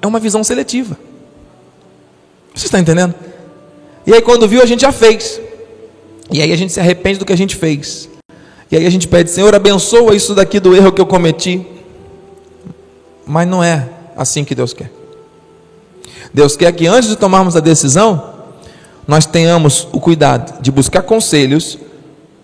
é 0.00 0.06
uma 0.06 0.20
visão 0.20 0.44
seletiva. 0.44 0.96
Você 2.54 2.66
está 2.66 2.78
entendendo? 2.78 3.14
E 4.06 4.14
aí, 4.14 4.22
quando 4.22 4.46
viu, 4.46 4.62
a 4.62 4.66
gente 4.66 4.82
já 4.82 4.92
fez. 4.92 5.40
E 6.30 6.42
aí 6.42 6.52
a 6.52 6.56
gente 6.56 6.72
se 6.72 6.80
arrepende 6.80 7.18
do 7.18 7.24
que 7.24 7.32
a 7.32 7.36
gente 7.36 7.56
fez. 7.56 8.08
E 8.70 8.76
aí 8.76 8.86
a 8.86 8.90
gente 8.90 9.06
pede, 9.06 9.30
Senhor, 9.30 9.54
abençoa 9.54 10.14
isso 10.14 10.34
daqui 10.34 10.58
do 10.58 10.74
erro 10.74 10.92
que 10.92 11.00
eu 11.00 11.06
cometi. 11.06 11.64
Mas 13.24 13.46
não 13.46 13.62
é 13.62 13.88
assim 14.16 14.44
que 14.44 14.54
Deus 14.54 14.72
quer. 14.72 14.90
Deus 16.32 16.56
quer 16.56 16.72
que 16.72 16.86
antes 16.86 17.08
de 17.08 17.16
tomarmos 17.16 17.56
a 17.56 17.60
decisão, 17.60 18.34
nós 19.06 19.24
tenhamos 19.24 19.86
o 19.92 20.00
cuidado 20.00 20.60
de 20.60 20.70
buscar 20.70 21.02
conselhos, 21.02 21.78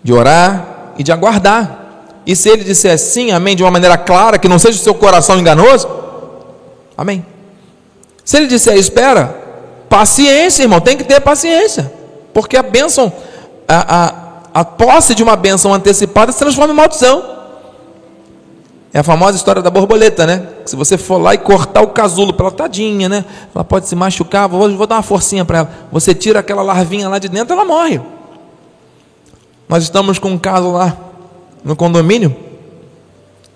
de 0.01 0.13
orar 0.13 0.93
e 0.97 1.03
de 1.03 1.11
aguardar. 1.11 2.05
E 2.25 2.35
se 2.35 2.49
ele 2.49 2.63
disser 2.63 2.97
sim, 2.97 3.31
amém, 3.31 3.55
de 3.55 3.63
uma 3.63 3.71
maneira 3.71 3.97
clara, 3.97 4.37
que 4.37 4.47
não 4.47 4.57
seja 4.57 4.79
o 4.79 4.81
seu 4.81 4.93
coração 4.93 5.37
enganoso, 5.37 5.87
amém. 6.97 7.25
Se 8.23 8.37
ele 8.37 8.47
disser 8.47 8.77
espera, 8.77 9.43
Paciência, 9.93 10.63
irmão, 10.63 10.81
tem 10.81 10.97
que 10.97 11.03
ter 11.03 11.19
paciência. 11.19 11.93
Porque 12.33 12.57
a 12.57 12.63
bênção, 12.63 13.13
a, 13.67 14.05
a, 14.05 14.61
a 14.61 14.65
posse 14.65 15.15
de 15.15 15.23
uma 15.23 15.35
bênção 15.35 15.73
antecipada 15.73 16.31
se 16.31 16.39
transforma 16.39 16.73
em 16.73 16.75
maldição. 16.75 17.33
É 18.93 18.99
a 18.99 19.03
famosa 19.03 19.35
história 19.35 19.61
da 19.61 19.71
borboleta, 19.71 20.27
né? 20.27 20.47
Se 20.65 20.75
você 20.75 20.99
for 20.99 21.17
lá 21.17 21.33
e 21.33 21.39
cortar 21.39 21.81
o 21.81 21.87
casulo 21.87 22.31
pela 22.31 22.51
tadinha, 22.51 23.09
né? 23.09 23.25
Ela 23.53 23.63
pode 23.63 23.87
se 23.87 23.95
machucar, 23.95 24.47
vou, 24.47 24.69
vou 24.77 24.85
dar 24.85 24.97
uma 24.97 25.01
forcinha 25.01 25.43
para 25.43 25.59
ela. 25.59 25.69
Você 25.91 26.13
tira 26.13 26.39
aquela 26.39 26.61
larvinha 26.61 27.09
lá 27.09 27.17
de 27.17 27.27
dentro, 27.27 27.53
ela 27.53 27.65
morre. 27.65 27.99
Nós 29.67 29.81
estamos 29.83 30.19
com 30.19 30.29
um 30.29 30.37
caso 30.37 30.71
lá 30.71 30.95
no 31.63 31.75
condomínio 31.75 32.35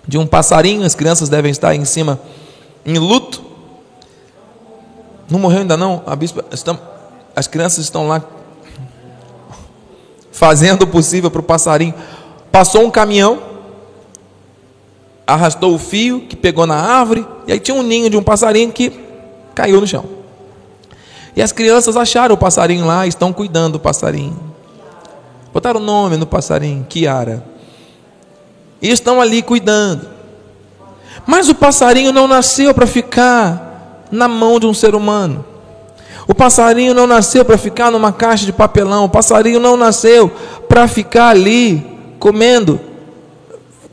de 0.08 0.18
um 0.18 0.26
passarinho, 0.26 0.84
as 0.84 0.94
crianças 0.94 1.28
devem 1.28 1.50
estar 1.50 1.74
em 1.74 1.84
cima 1.84 2.18
em 2.84 2.98
luto. 2.98 3.44
Não 5.30 5.38
morreu 5.38 5.60
ainda 5.60 5.76
não? 5.76 6.02
A 6.06 6.16
bispa, 6.16 6.44
estão, 6.50 6.78
as 7.36 7.46
crianças 7.46 7.84
estão 7.84 8.08
lá 8.08 8.24
fazendo 10.38 10.82
o 10.82 10.86
possível 10.86 11.32
para 11.32 11.40
o 11.40 11.42
passarinho. 11.42 11.92
Passou 12.52 12.84
um 12.84 12.90
caminhão, 12.92 13.40
arrastou 15.26 15.74
o 15.74 15.78
fio 15.78 16.20
que 16.20 16.36
pegou 16.36 16.64
na 16.64 16.76
árvore, 16.76 17.26
e 17.44 17.52
aí 17.52 17.58
tinha 17.58 17.76
um 17.76 17.82
ninho 17.82 18.08
de 18.08 18.16
um 18.16 18.22
passarinho 18.22 18.70
que 18.70 18.92
caiu 19.52 19.80
no 19.80 19.86
chão. 19.86 20.04
E 21.34 21.42
as 21.42 21.50
crianças 21.50 21.96
acharam 21.96 22.36
o 22.36 22.38
passarinho 22.38 22.86
lá, 22.86 23.04
estão 23.04 23.32
cuidando 23.32 23.74
do 23.74 23.80
passarinho. 23.80 24.38
Botaram 25.52 25.80
o 25.80 25.82
nome 25.82 26.16
no 26.16 26.26
passarinho, 26.26 26.86
Kiara. 26.88 27.44
E 28.80 28.90
estão 28.90 29.20
ali 29.20 29.42
cuidando. 29.42 30.08
Mas 31.26 31.48
o 31.48 31.54
passarinho 31.54 32.12
não 32.12 32.28
nasceu 32.28 32.72
para 32.72 32.86
ficar 32.86 34.06
na 34.08 34.28
mão 34.28 34.60
de 34.60 34.66
um 34.66 34.74
ser 34.74 34.94
humano. 34.94 35.44
O 36.28 36.34
passarinho 36.34 36.92
não 36.92 37.06
nasceu 37.06 37.42
para 37.42 37.56
ficar 37.56 37.90
numa 37.90 38.12
caixa 38.12 38.44
de 38.44 38.52
papelão. 38.52 39.06
O 39.06 39.08
passarinho 39.08 39.58
não 39.58 39.78
nasceu 39.78 40.30
para 40.68 40.86
ficar 40.86 41.30
ali 41.30 41.82
comendo 42.18 42.78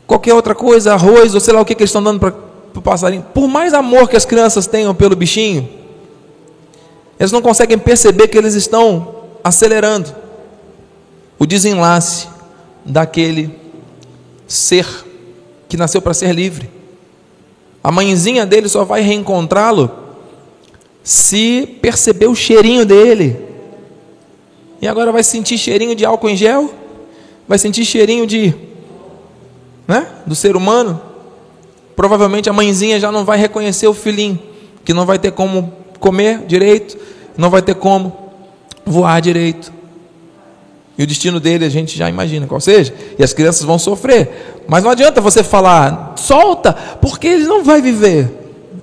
qualquer 0.06 0.34
outra 0.34 0.54
coisa, 0.54 0.92
arroz 0.92 1.34
ou 1.34 1.40
sei 1.40 1.54
lá 1.54 1.62
o 1.62 1.64
que, 1.64 1.74
que 1.74 1.82
eles 1.82 1.88
estão 1.88 2.02
dando 2.02 2.20
para 2.20 2.34
o 2.74 2.82
passarinho. 2.82 3.24
Por 3.32 3.48
mais 3.48 3.72
amor 3.72 4.06
que 4.06 4.16
as 4.16 4.26
crianças 4.26 4.66
tenham 4.66 4.94
pelo 4.94 5.16
bichinho, 5.16 5.66
eles 7.18 7.32
não 7.32 7.40
conseguem 7.40 7.78
perceber 7.78 8.28
que 8.28 8.36
eles 8.36 8.54
estão 8.54 9.14
acelerando 9.42 10.14
o 11.38 11.46
desenlace 11.46 12.28
daquele 12.84 13.58
ser 14.46 14.86
que 15.70 15.76
nasceu 15.78 16.02
para 16.02 16.12
ser 16.12 16.34
livre. 16.34 16.70
A 17.82 17.90
mãezinha 17.90 18.44
dele 18.44 18.68
só 18.68 18.84
vai 18.84 19.00
reencontrá-lo 19.00 20.05
se 21.06 21.78
perceber 21.80 22.26
o 22.26 22.34
cheirinho 22.34 22.84
dele. 22.84 23.36
E 24.82 24.88
agora 24.88 25.12
vai 25.12 25.22
sentir 25.22 25.56
cheirinho 25.56 25.94
de 25.94 26.04
álcool 26.04 26.28
em 26.28 26.36
gel? 26.36 26.74
Vai 27.46 27.58
sentir 27.58 27.84
cheirinho 27.84 28.26
de 28.26 28.52
né, 29.86 30.04
do 30.26 30.34
ser 30.34 30.56
humano? 30.56 31.00
Provavelmente 31.94 32.50
a 32.50 32.52
mãezinha 32.52 32.98
já 32.98 33.12
não 33.12 33.24
vai 33.24 33.38
reconhecer 33.38 33.86
o 33.86 33.94
filhinho, 33.94 34.36
que 34.84 34.92
não 34.92 35.06
vai 35.06 35.16
ter 35.16 35.30
como 35.30 35.72
comer 36.00 36.40
direito, 36.40 36.98
não 37.38 37.50
vai 37.50 37.62
ter 37.62 37.76
como 37.76 38.12
voar 38.84 39.20
direito. 39.20 39.72
E 40.98 41.04
o 41.04 41.06
destino 41.06 41.38
dele 41.38 41.64
a 41.64 41.70
gente 41.70 41.96
já 41.96 42.08
imagina 42.08 42.48
qual 42.48 42.60
seja, 42.60 42.92
e 43.16 43.22
as 43.22 43.32
crianças 43.32 43.62
vão 43.62 43.78
sofrer. 43.78 44.64
Mas 44.66 44.82
não 44.82 44.90
adianta 44.90 45.20
você 45.20 45.44
falar, 45.44 46.14
solta, 46.16 46.72
porque 47.00 47.28
ele 47.28 47.46
não 47.46 47.62
vai 47.62 47.80
viver. 47.80 48.28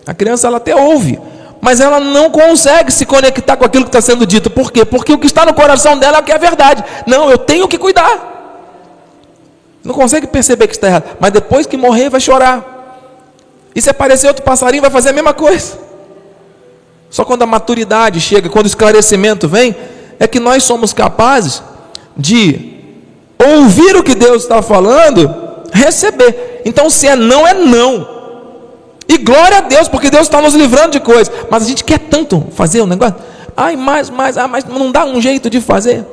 A 0.05 0.13
criança 0.13 0.47
ela 0.47 0.55
até 0.55 0.73
ouve, 0.73 1.19
mas 1.63 1.80
ela 1.80 1.97
não 1.97 2.30
consegue 2.30 2.91
se 2.91 3.06
conectar 3.06 3.56
com 3.56 3.63
aquilo 3.63 3.86
que 3.86 3.89
está 3.89 4.02
sendo 4.02 4.28
dito. 4.28 4.49
Por 4.49 4.69
quê? 4.69 4.84
Porque 4.84 5.13
o 5.13 5.17
que 5.17 5.28
está 5.28 5.45
no 5.45 5.54
coração 5.54 5.97
dela 5.97 6.17
é 6.17 6.19
o 6.19 6.23
que 6.23 6.34
é 6.34 6.38
verdade. 6.38 6.84
Não, 7.08 7.32
eu 7.32 7.38
tenho 7.38 7.69
que 7.69 7.78
cuidar. 7.78 8.34
Não 9.82 9.93
consegue 9.93 10.28
perceber 10.28 10.67
que 10.67 10.73
está 10.73 10.88
errado. 10.88 11.15
Mas 11.21 11.32
depois 11.32 11.65
que 11.65 11.78
morrer, 11.78 12.10
vai 12.10 12.19
chorar. 12.19 13.15
E 13.73 13.82
se 13.82 13.89
aparecer 13.89 14.28
outro 14.28 14.43
passarinho, 14.43 14.82
vai 14.82 14.91
fazer 14.91 15.12
a 15.12 15.13
mesma 15.13 15.34
coisa. 15.34 15.80
Só 17.10 17.23
quando 17.23 17.43
a 17.43 17.45
maturidade 17.45 18.19
chega, 18.19 18.49
quando 18.49 18.65
o 18.65 18.67
esclarecimento 18.67 19.47
vem, 19.47 19.73
é 20.19 20.28
que 20.28 20.41
nós 20.41 20.63
somos 20.63 20.91
capazes 20.91 21.63
de 22.17 22.73
ouvir 23.41 23.95
o 23.95 24.04
que 24.04 24.15
Deus 24.15 24.43
está 24.43 24.62
falando, 24.62 25.34
receber. 25.71 26.62
Então, 26.65 26.89
se 26.89 27.08
é 27.08 27.15
não, 27.15 27.47
é 27.47 27.54
não. 27.54 28.22
E 29.13 29.17
glória 29.19 29.60
a 29.60 29.62
Deus, 29.62 29.88
porque 29.88 30.10
Deus 30.10 30.23
está 30.23 30.41
nos 30.41 30.56
livrando 30.56 30.93
de 30.93 30.99
coisas. 30.99 31.32
Mas 31.47 31.62
a 31.62 31.67
gente 31.67 31.84
quer 31.84 31.99
tanto 31.99 32.47
fazer 32.56 32.82
o 32.82 32.86
um 32.86 32.88
negócio. 32.88 33.15
Ai, 33.56 33.76
mais, 33.76 34.10
mais, 34.10 34.39
ah, 34.39 34.47
mas 34.47 34.65
não 34.65 34.91
dá 34.91 35.06
um 35.06 35.21
jeito 35.21 35.52
de 35.52 35.62
fazer. 35.62 36.04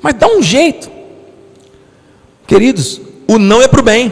Mas 0.00 0.14
dá 0.14 0.26
um 0.26 0.42
jeito. 0.42 0.90
Queridos, 2.46 2.98
o 3.28 3.38
não 3.38 3.60
é 3.60 3.68
para 3.68 3.80
o 3.80 3.82
bem. 3.82 4.10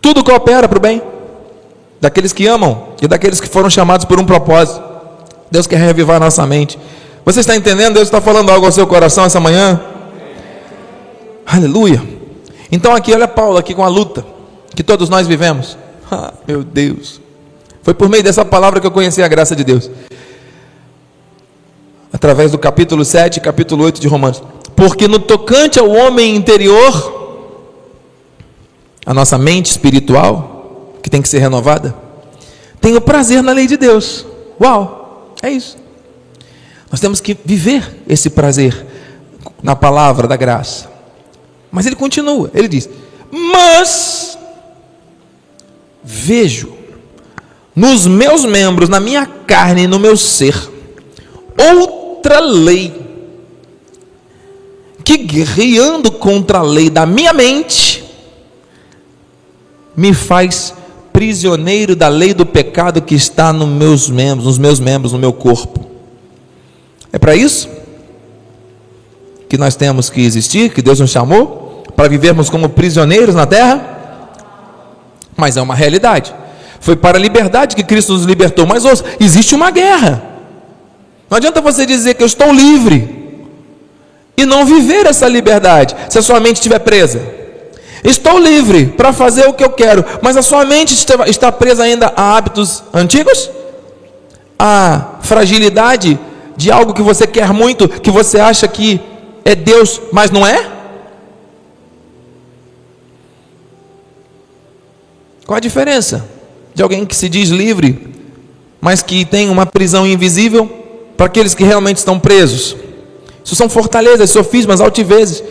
Tudo 0.00 0.24
coopera 0.24 0.66
para 0.66 0.78
o 0.78 0.80
bem. 0.80 1.02
Daqueles 2.00 2.32
que 2.32 2.46
amam 2.46 2.94
e 3.02 3.06
daqueles 3.06 3.42
que 3.42 3.48
foram 3.48 3.68
chamados 3.68 4.06
por 4.06 4.18
um 4.18 4.24
propósito. 4.24 4.82
Deus 5.50 5.66
quer 5.66 5.76
revivar 5.76 6.16
a 6.16 6.20
nossa 6.20 6.46
mente. 6.46 6.78
Você 7.26 7.40
está 7.40 7.54
entendendo? 7.54 7.92
Deus 7.92 8.08
está 8.08 8.22
falando 8.22 8.48
algo 8.48 8.64
ao 8.64 8.72
seu 8.72 8.86
coração 8.86 9.26
essa 9.26 9.38
manhã? 9.38 9.78
Aleluia. 11.44 12.02
Então 12.72 12.96
aqui, 12.96 13.12
olha 13.12 13.28
Paulo 13.28 13.58
aqui 13.58 13.74
com 13.74 13.84
a 13.84 13.88
luta 13.88 14.39
que 14.80 14.84
todos 14.84 15.10
nós 15.10 15.26
vivemos. 15.26 15.76
Ah, 16.10 16.32
meu 16.48 16.64
Deus. 16.64 17.20
Foi 17.82 17.92
por 17.92 18.08
meio 18.08 18.22
dessa 18.22 18.46
palavra 18.46 18.80
que 18.80 18.86
eu 18.86 18.90
conheci 18.90 19.22
a 19.22 19.28
graça 19.28 19.54
de 19.54 19.62
Deus. 19.62 19.90
Através 22.10 22.50
do 22.50 22.58
capítulo 22.58 23.04
7 23.04 23.36
e 23.36 23.40
capítulo 23.40 23.84
8 23.84 24.00
de 24.00 24.08
Romanos. 24.08 24.42
Porque 24.74 25.06
no 25.06 25.18
tocante 25.18 25.78
ao 25.78 25.90
homem 25.90 26.34
interior, 26.34 27.44
a 29.04 29.12
nossa 29.12 29.36
mente 29.36 29.70
espiritual, 29.70 30.94
que 31.02 31.10
tem 31.10 31.20
que 31.20 31.28
ser 31.28 31.40
renovada, 31.40 31.94
tenho 32.80 32.98
prazer 33.02 33.42
na 33.42 33.52
lei 33.52 33.66
de 33.66 33.76
Deus. 33.76 34.24
Uau, 34.58 35.34
é 35.42 35.50
isso. 35.50 35.76
Nós 36.90 37.00
temos 37.00 37.20
que 37.20 37.36
viver 37.44 38.02
esse 38.08 38.30
prazer 38.30 38.86
na 39.62 39.76
palavra 39.76 40.26
da 40.26 40.36
graça. 40.36 40.90
Mas 41.70 41.84
ele 41.84 41.96
continua, 41.96 42.50
ele 42.54 42.66
diz: 42.66 42.88
Mas 43.30 44.29
vejo 46.10 46.72
nos 47.74 48.06
meus 48.06 48.44
membros, 48.44 48.88
na 48.88 48.98
minha 48.98 49.24
carne 49.24 49.86
no 49.86 49.98
meu 49.98 50.16
ser, 50.16 50.54
outra 51.56 52.40
lei, 52.40 52.92
que 55.04 55.16
guerreando 55.16 56.10
contra 56.10 56.58
a 56.58 56.62
lei 56.62 56.90
da 56.90 57.06
minha 57.06 57.32
mente, 57.32 58.04
me 59.96 60.12
faz 60.12 60.74
prisioneiro 61.12 61.94
da 61.94 62.08
lei 62.08 62.34
do 62.34 62.44
pecado 62.44 63.00
que 63.00 63.14
está 63.14 63.52
nos 63.52 63.68
meus 63.68 64.10
membros, 64.10 64.46
nos 64.46 64.58
meus 64.58 64.80
membros, 64.80 65.12
no 65.12 65.18
meu 65.18 65.32
corpo. 65.32 65.88
É 67.12 67.18
para 67.18 67.34
isso 67.34 67.68
que 69.48 69.58
nós 69.58 69.74
temos 69.74 70.10
que 70.10 70.20
existir, 70.20 70.72
que 70.72 70.82
Deus 70.82 71.00
nos 71.00 71.10
chamou, 71.10 71.82
para 71.96 72.08
vivermos 72.08 72.48
como 72.48 72.68
prisioneiros 72.68 73.34
na 73.34 73.46
terra? 73.46 73.99
Mas 75.40 75.56
é 75.56 75.62
uma 75.62 75.74
realidade. 75.74 76.32
Foi 76.78 76.94
para 76.94 77.18
a 77.18 77.20
liberdade 77.20 77.74
que 77.74 77.82
Cristo 77.82 78.12
nos 78.12 78.24
libertou. 78.24 78.66
Mas 78.66 78.84
ouça, 78.84 79.04
existe 79.18 79.54
uma 79.54 79.70
guerra. 79.70 80.22
Não 81.28 81.36
adianta 81.36 81.60
você 81.60 81.86
dizer 81.86 82.14
que 82.14 82.22
eu 82.22 82.26
estou 82.26 82.52
livre 82.52 83.46
e 84.36 84.44
não 84.44 84.64
viver 84.64 85.06
essa 85.06 85.28
liberdade 85.28 85.94
se 86.08 86.18
a 86.18 86.22
sua 86.22 86.40
mente 86.40 86.56
estiver 86.56 86.78
presa. 86.80 87.20
Estou 88.02 88.38
livre 88.38 88.86
para 88.86 89.12
fazer 89.12 89.46
o 89.46 89.52
que 89.52 89.62
eu 89.62 89.70
quero, 89.70 90.04
mas 90.22 90.36
a 90.36 90.42
sua 90.42 90.64
mente 90.64 90.94
está 91.26 91.52
presa 91.52 91.82
ainda 91.84 92.12
a 92.16 92.36
hábitos 92.36 92.82
antigos? 92.94 93.50
A 94.58 95.16
fragilidade 95.20 96.18
de 96.56 96.70
algo 96.70 96.94
que 96.94 97.02
você 97.02 97.26
quer 97.26 97.52
muito, 97.52 97.88
que 97.88 98.10
você 98.10 98.40
acha 98.40 98.66
que 98.66 99.00
é 99.44 99.54
Deus, 99.54 100.00
mas 100.12 100.30
não 100.30 100.46
é? 100.46 100.66
Qual 105.50 105.56
a 105.56 105.60
diferença 105.60 106.24
de 106.72 106.80
alguém 106.80 107.04
que 107.04 107.16
se 107.16 107.28
diz 107.28 107.48
livre, 107.48 108.14
mas 108.80 109.02
que 109.02 109.24
tem 109.24 109.50
uma 109.50 109.66
prisão 109.66 110.06
invisível 110.06 110.70
para 111.16 111.26
aqueles 111.26 111.56
que 111.56 111.64
realmente 111.64 111.96
estão 111.96 112.20
presos? 112.20 112.76
Isso 113.44 113.56
são 113.56 113.68
fortalezas, 113.68 114.30
sofismas, 114.30 114.80
altivezes, 114.80 115.42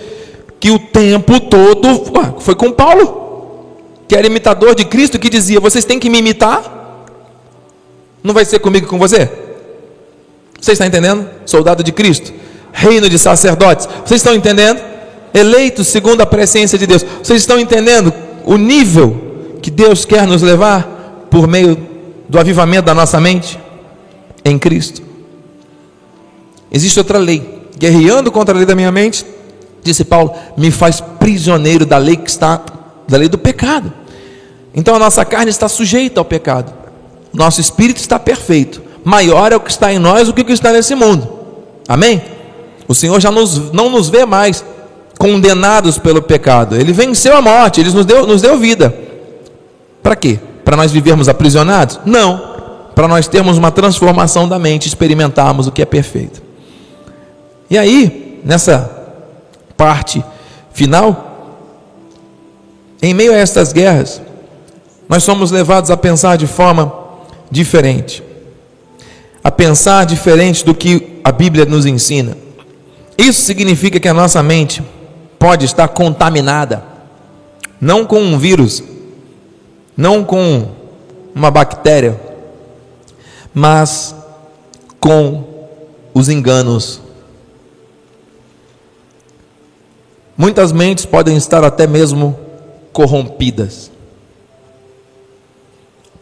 que 0.57 0.71
o 0.71 0.79
tempo 0.79 1.41
todo 1.41 2.39
foi 2.39 2.55
com 2.55 2.71
Paulo, 2.71 3.75
que 4.07 4.15
era 4.15 4.25
imitador 4.25 4.73
de 4.73 4.85
Cristo, 4.85 5.19
que 5.19 5.27
dizia: 5.29 5.59
vocês 5.59 5.83
têm 5.83 5.99
que 5.99 6.09
me 6.09 6.19
imitar, 6.19 7.03
não 8.23 8.33
vai 8.33 8.45
ser 8.45 8.59
comigo 8.59 8.87
com 8.87 8.97
você? 8.97 9.29
Você 10.61 10.71
está 10.71 10.87
entendendo? 10.87 11.29
Soldado 11.45 11.83
de 11.83 11.91
Cristo, 11.91 12.31
reino 12.71 13.09
de 13.09 13.19
sacerdotes, 13.19 13.85
vocês 14.05 14.21
estão 14.21 14.33
entendendo? 14.33 14.81
Eleitos 15.33 15.89
segundo 15.89 16.21
a 16.21 16.25
presciência 16.25 16.77
de 16.77 16.87
Deus, 16.87 17.05
vocês 17.21 17.41
estão 17.41 17.59
entendendo 17.59 18.13
o 18.45 18.55
nível 18.55 19.27
que 19.61 19.69
Deus 19.69 20.05
quer 20.05 20.25
nos 20.25 20.41
levar 20.41 21.27
por 21.29 21.47
meio 21.47 21.77
do 22.27 22.39
avivamento 22.39 22.85
da 22.85 22.93
nossa 22.93 23.19
mente 23.19 23.59
em 24.43 24.57
Cristo. 24.57 25.01
Existe 26.71 26.99
outra 26.99 27.17
lei, 27.17 27.63
guerreando 27.77 28.31
contra 28.31 28.53
a 28.53 28.57
lei 28.57 28.65
da 28.65 28.75
minha 28.75 28.91
mente, 28.91 29.25
disse 29.83 30.03
Paulo, 30.03 30.33
me 30.55 30.71
faz 30.71 31.01
prisioneiro 31.01 31.85
da 31.85 31.97
lei 31.97 32.15
que 32.15 32.29
está 32.29 32.61
da 33.07 33.17
lei 33.17 33.27
do 33.27 33.37
pecado. 33.37 33.91
Então 34.73 34.95
a 34.95 34.99
nossa 34.99 35.25
carne 35.25 35.49
está 35.49 35.67
sujeita 35.67 36.19
ao 36.19 36.25
pecado. 36.25 36.73
Nosso 37.33 37.59
espírito 37.59 37.97
está 37.97 38.19
perfeito. 38.19 38.81
Maior 39.03 39.51
é 39.51 39.55
o 39.55 39.59
que 39.59 39.71
está 39.71 39.91
em 39.91 39.99
nós 39.99 40.27
do 40.27 40.33
que 40.33 40.41
o 40.41 40.45
que 40.45 40.53
está 40.53 40.71
nesse 40.71 40.93
mundo. 40.93 41.27
Amém? 41.87 42.21
O 42.87 42.93
Senhor 42.93 43.19
já 43.19 43.31
nos, 43.31 43.71
não 43.71 43.89
nos 43.89 44.09
vê 44.09 44.25
mais 44.25 44.63
condenados 45.17 45.97
pelo 45.97 46.21
pecado. 46.21 46.75
Ele 46.75 46.93
venceu 46.93 47.35
a 47.35 47.41
morte, 47.41 47.81
ele 47.81 47.91
nos 47.91 48.05
deu, 48.05 48.27
nos 48.27 48.41
deu 48.41 48.57
vida. 48.57 49.08
Para 50.01 50.15
quê? 50.15 50.39
Para 50.63 50.77
nós 50.77 50.91
vivermos 50.91 51.27
aprisionados? 51.27 51.99
Não. 52.05 52.49
Para 52.95 53.07
nós 53.07 53.27
termos 53.27 53.57
uma 53.57 53.71
transformação 53.71 54.47
da 54.47 54.59
mente, 54.59 54.87
experimentarmos 54.87 55.67
o 55.67 55.71
que 55.71 55.81
é 55.81 55.85
perfeito. 55.85 56.41
E 57.69 57.77
aí, 57.77 58.41
nessa 58.43 58.89
parte 59.77 60.23
final, 60.73 61.29
em 63.01 63.13
meio 63.13 63.31
a 63.31 63.37
estas 63.37 63.71
guerras, 63.71 64.21
nós 65.07 65.23
somos 65.23 65.51
levados 65.51 65.89
a 65.89 65.97
pensar 65.97 66.37
de 66.37 66.45
forma 66.45 66.93
diferente. 67.49 68.21
A 69.43 69.49
pensar 69.49 70.05
diferente 70.05 70.65
do 70.65 70.75
que 70.75 71.19
a 71.23 71.31
Bíblia 71.31 71.65
nos 71.65 71.85
ensina. 71.85 72.37
Isso 73.17 73.41
significa 73.41 73.99
que 73.99 74.07
a 74.07 74.13
nossa 74.13 74.43
mente 74.43 74.83
pode 75.37 75.65
estar 75.65 75.87
contaminada, 75.87 76.83
não 77.79 78.05
com 78.05 78.19
um 78.19 78.37
vírus, 78.37 78.83
não 79.99 80.23
com 80.23 80.65
uma 81.35 81.51
bactéria, 81.51 82.17
mas 83.53 84.15
com 84.97 85.43
os 86.13 86.29
enganos. 86.29 87.01
Muitas 90.37 90.71
mentes 90.71 91.05
podem 91.05 91.35
estar 91.35 91.65
até 91.65 91.85
mesmo 91.85 92.39
corrompidas. 92.93 93.91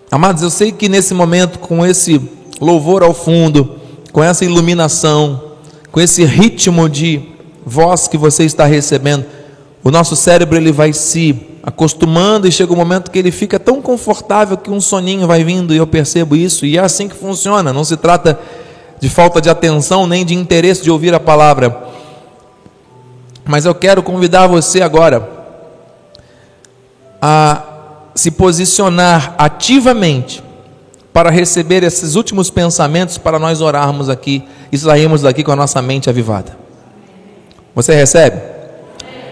Amados, 0.09 0.41
eu 0.41 0.49
sei 0.49 0.71
que 0.71 0.89
nesse 0.89 1.13
momento, 1.13 1.59
com 1.59 1.85
esse 1.85 2.19
louvor 2.59 3.03
ao 3.03 3.13
fundo, 3.13 3.79
com 4.11 4.23
essa 4.23 4.43
iluminação, 4.43 5.51
com 5.91 6.01
esse 6.01 6.25
ritmo 6.25 6.89
de 6.89 7.21
voz 7.63 8.07
que 8.07 8.17
você 8.17 8.43
está 8.43 8.65
recebendo, 8.65 9.27
o 9.83 9.91
nosso 9.91 10.15
cérebro 10.15 10.57
ele 10.57 10.71
vai 10.71 10.93
se 10.93 11.56
acostumando 11.67 12.47
e 12.47 12.51
chega 12.51 12.71
um 12.71 12.77
momento 12.77 13.11
que 13.11 13.19
ele 13.19 13.29
fica 13.29 13.59
tão 13.59 13.81
confortável 13.81 14.55
que 14.55 14.71
um 14.71 14.79
soninho 14.79 15.27
vai 15.27 15.43
vindo 15.43 15.73
e 15.73 15.77
eu 15.77 15.85
percebo 15.85 16.33
isso 16.33 16.65
e 16.65 16.77
é 16.77 16.79
assim 16.79 17.09
que 17.09 17.15
funciona. 17.15 17.73
Não 17.73 17.83
se 17.83 17.97
trata 17.97 18.39
de 19.01 19.09
falta 19.09 19.41
de 19.41 19.49
atenção 19.49 20.07
nem 20.07 20.25
de 20.25 20.33
interesse 20.33 20.81
de 20.81 20.89
ouvir 20.89 21.13
a 21.13 21.19
palavra. 21.19 21.77
Mas 23.43 23.65
eu 23.65 23.75
quero 23.75 24.01
convidar 24.01 24.47
você 24.47 24.81
agora 24.81 25.29
a 27.21 27.61
se 28.15 28.31
posicionar 28.31 29.35
ativamente 29.37 30.41
para 31.11 31.29
receber 31.29 31.83
esses 31.83 32.15
últimos 32.15 32.49
pensamentos 32.49 33.17
para 33.17 33.37
nós 33.37 33.59
orarmos 33.59 34.07
aqui 34.07 34.41
e 34.71 34.77
sairmos 34.77 35.21
daqui 35.21 35.43
com 35.43 35.51
a 35.51 35.55
nossa 35.57 35.81
mente 35.81 36.09
avivada. 36.09 36.57
Você 37.75 37.93
recebe? 37.93 38.56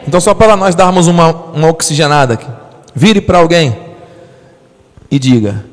Então, 0.08 0.20
só 0.20 0.34
para 0.34 0.56
nós 0.56 0.76
darmos 0.76 1.08
uma, 1.08 1.32
uma 1.54 1.70
oxigenada 1.70 2.36
aqui, 2.36 2.48
vire 2.94 3.22
para 3.22 3.40
alguém 3.40 3.76
e 5.10 5.18
diga: 5.18 5.66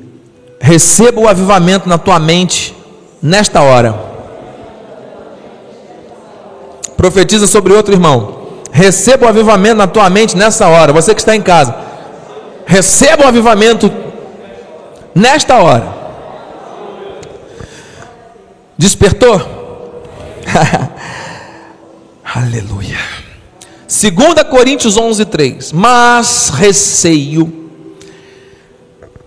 receba 0.59 1.21
o 1.21 1.27
avivamento 1.27 1.87
na 1.87 1.97
tua 1.97 2.19
mente 2.19 2.75
nesta 3.21 3.61
hora. 3.61 3.93
Profetiza 6.97 7.47
sobre 7.47 7.73
outro 7.73 7.93
irmão. 7.93 8.43
Receba 8.71 9.25
o 9.25 9.29
avivamento 9.29 9.75
na 9.75 9.87
tua 9.87 10.09
mente 10.09 10.35
nessa 10.35 10.67
hora. 10.67 10.91
Você 10.91 11.13
que 11.13 11.21
está 11.21 11.35
em 11.35 11.41
casa, 11.41 11.75
receba 12.65 13.25
o 13.25 13.27
avivamento 13.27 13.91
nesta 15.13 15.57
hora. 15.57 15.93
Despertou? 18.77 19.39
Aleluia. 22.35 22.97
2 23.87 24.43
Coríntios 24.49 24.97
11, 24.97 25.25
3. 25.25 25.71
Mas 25.71 26.49
receio, 26.49 27.69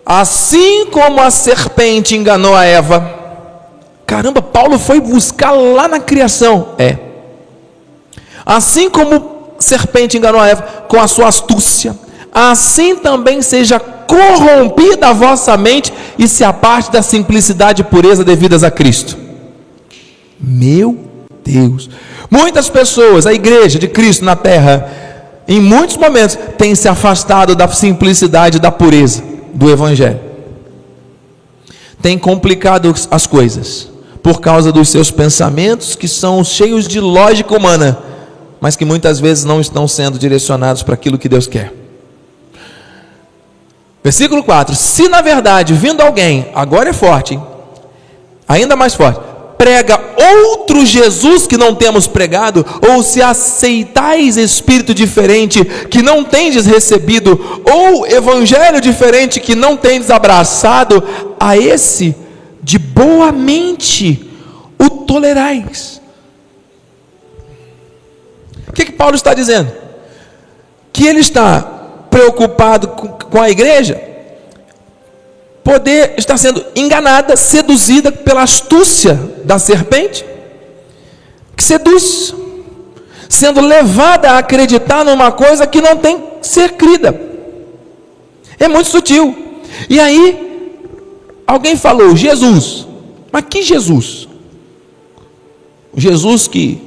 assim 0.04 0.86
como 0.86 1.20
a 1.20 1.30
serpente 1.30 2.16
enganou 2.16 2.54
a 2.54 2.64
Eva. 2.64 3.14
Caramba, 4.06 4.40
Paulo 4.40 4.78
foi 4.78 5.00
buscar 5.00 5.50
lá 5.50 5.88
na 5.88 5.98
criação. 5.98 6.74
É. 6.78 6.96
Assim 8.44 8.88
como 8.88 9.14
a 9.58 9.62
serpente 9.62 10.16
enganou 10.16 10.40
a 10.40 10.46
Eva 10.46 10.62
com 10.88 11.00
a 11.00 11.08
sua 11.08 11.26
astúcia, 11.28 11.98
assim 12.32 12.94
também 12.96 13.42
seja 13.42 13.80
corrompida 13.80 15.08
a 15.08 15.12
vossa 15.12 15.56
mente 15.56 15.92
e 16.16 16.28
se 16.28 16.44
aparte 16.44 16.92
da 16.92 17.02
simplicidade 17.02 17.82
e 17.82 17.84
pureza 17.84 18.24
devidas 18.24 18.62
a 18.62 18.70
Cristo. 18.70 19.18
Meu 20.38 20.96
Deus. 21.46 21.88
Muitas 22.28 22.68
pessoas, 22.68 23.24
a 23.24 23.32
igreja 23.32 23.78
de 23.78 23.86
Cristo 23.86 24.24
na 24.24 24.34
terra, 24.34 24.90
em 25.46 25.60
muitos 25.60 25.96
momentos, 25.96 26.36
tem 26.58 26.74
se 26.74 26.88
afastado 26.88 27.54
da 27.54 27.68
simplicidade, 27.68 28.58
da 28.58 28.72
pureza 28.72 29.22
do 29.54 29.70
Evangelho. 29.70 30.20
Tem 32.02 32.18
complicado 32.18 32.92
as 33.10 33.26
coisas 33.26 33.88
por 34.22 34.40
causa 34.40 34.72
dos 34.72 34.88
seus 34.88 35.10
pensamentos 35.10 35.94
que 35.94 36.08
são 36.08 36.42
cheios 36.42 36.88
de 36.88 36.98
lógica 36.98 37.56
humana, 37.56 37.96
mas 38.60 38.74
que 38.74 38.84
muitas 38.84 39.20
vezes 39.20 39.44
não 39.44 39.60
estão 39.60 39.86
sendo 39.86 40.18
direcionados 40.18 40.82
para 40.82 40.94
aquilo 40.94 41.16
que 41.16 41.28
Deus 41.28 41.46
quer. 41.46 41.72
Versículo 44.02 44.42
4: 44.42 44.74
Se 44.74 45.08
na 45.08 45.20
verdade 45.20 45.74
vindo 45.74 46.00
alguém, 46.00 46.48
agora 46.54 46.90
é 46.90 46.92
forte, 46.92 47.34
hein? 47.34 47.42
ainda 48.48 48.74
mais 48.74 48.94
forte, 48.94 49.20
prega 49.58 50.00
outro 50.16 50.84
Jesus 50.84 51.46
que 51.46 51.56
não 51.56 51.74
temos 51.74 52.06
pregado, 52.06 52.64
ou 52.88 53.02
se 53.02 53.22
aceitais 53.22 54.36
espírito 54.36 54.94
diferente 54.94 55.64
que 55.64 56.02
não 56.02 56.24
tendes 56.24 56.66
recebido, 56.66 57.62
ou 57.64 58.06
evangelho 58.06 58.80
diferente 58.80 59.40
que 59.40 59.54
não 59.54 59.76
tendes 59.76 60.10
abraçado, 60.10 61.02
a 61.38 61.56
esse 61.56 62.14
de 62.62 62.78
boa 62.78 63.32
mente 63.32 64.30
o 64.78 64.90
tolerais. 64.90 66.00
O 68.68 68.72
que, 68.72 68.84
que 68.84 68.92
Paulo 68.92 69.16
está 69.16 69.32
dizendo? 69.32 69.72
Que 70.92 71.06
ele 71.06 71.20
está 71.20 71.60
preocupado 72.10 72.88
com, 72.88 73.08
com 73.08 73.40
a 73.40 73.50
igreja 73.50 74.15
poder 75.66 76.14
estar 76.16 76.38
sendo 76.38 76.64
enganada, 76.76 77.36
seduzida 77.36 78.12
pela 78.12 78.44
astúcia 78.44 79.18
da 79.42 79.58
serpente, 79.58 80.24
que 81.56 81.64
seduz, 81.64 82.32
sendo 83.28 83.60
levada 83.60 84.30
a 84.30 84.38
acreditar 84.38 85.04
numa 85.04 85.32
coisa 85.32 85.66
que 85.66 85.80
não 85.80 85.96
tem 85.96 86.20
que 86.40 86.46
ser 86.46 86.74
crida. 86.74 87.20
É 88.60 88.68
muito 88.68 88.88
sutil. 88.88 89.36
E 89.90 89.98
aí, 89.98 90.70
alguém 91.44 91.74
falou, 91.74 92.14
Jesus, 92.14 92.86
mas 93.32 93.44
que 93.50 93.60
Jesus? 93.62 94.28
Jesus 95.96 96.46
que 96.46 96.80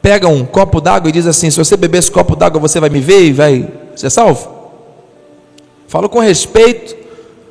pega 0.00 0.26
um 0.26 0.46
copo 0.46 0.80
d'água 0.80 1.10
e 1.10 1.12
diz 1.12 1.26
assim: 1.26 1.50
se 1.50 1.58
você 1.58 1.76
beber 1.76 1.98
esse 1.98 2.10
copo 2.10 2.34
d'água, 2.34 2.58
você 2.58 2.80
vai 2.80 2.88
me 2.88 3.00
ver 3.00 3.26
e 3.26 3.32
vai 3.32 3.68
ser 3.94 4.08
salvo? 4.08 4.56
Falo 5.86 6.08
com 6.08 6.18
respeito, 6.18 6.97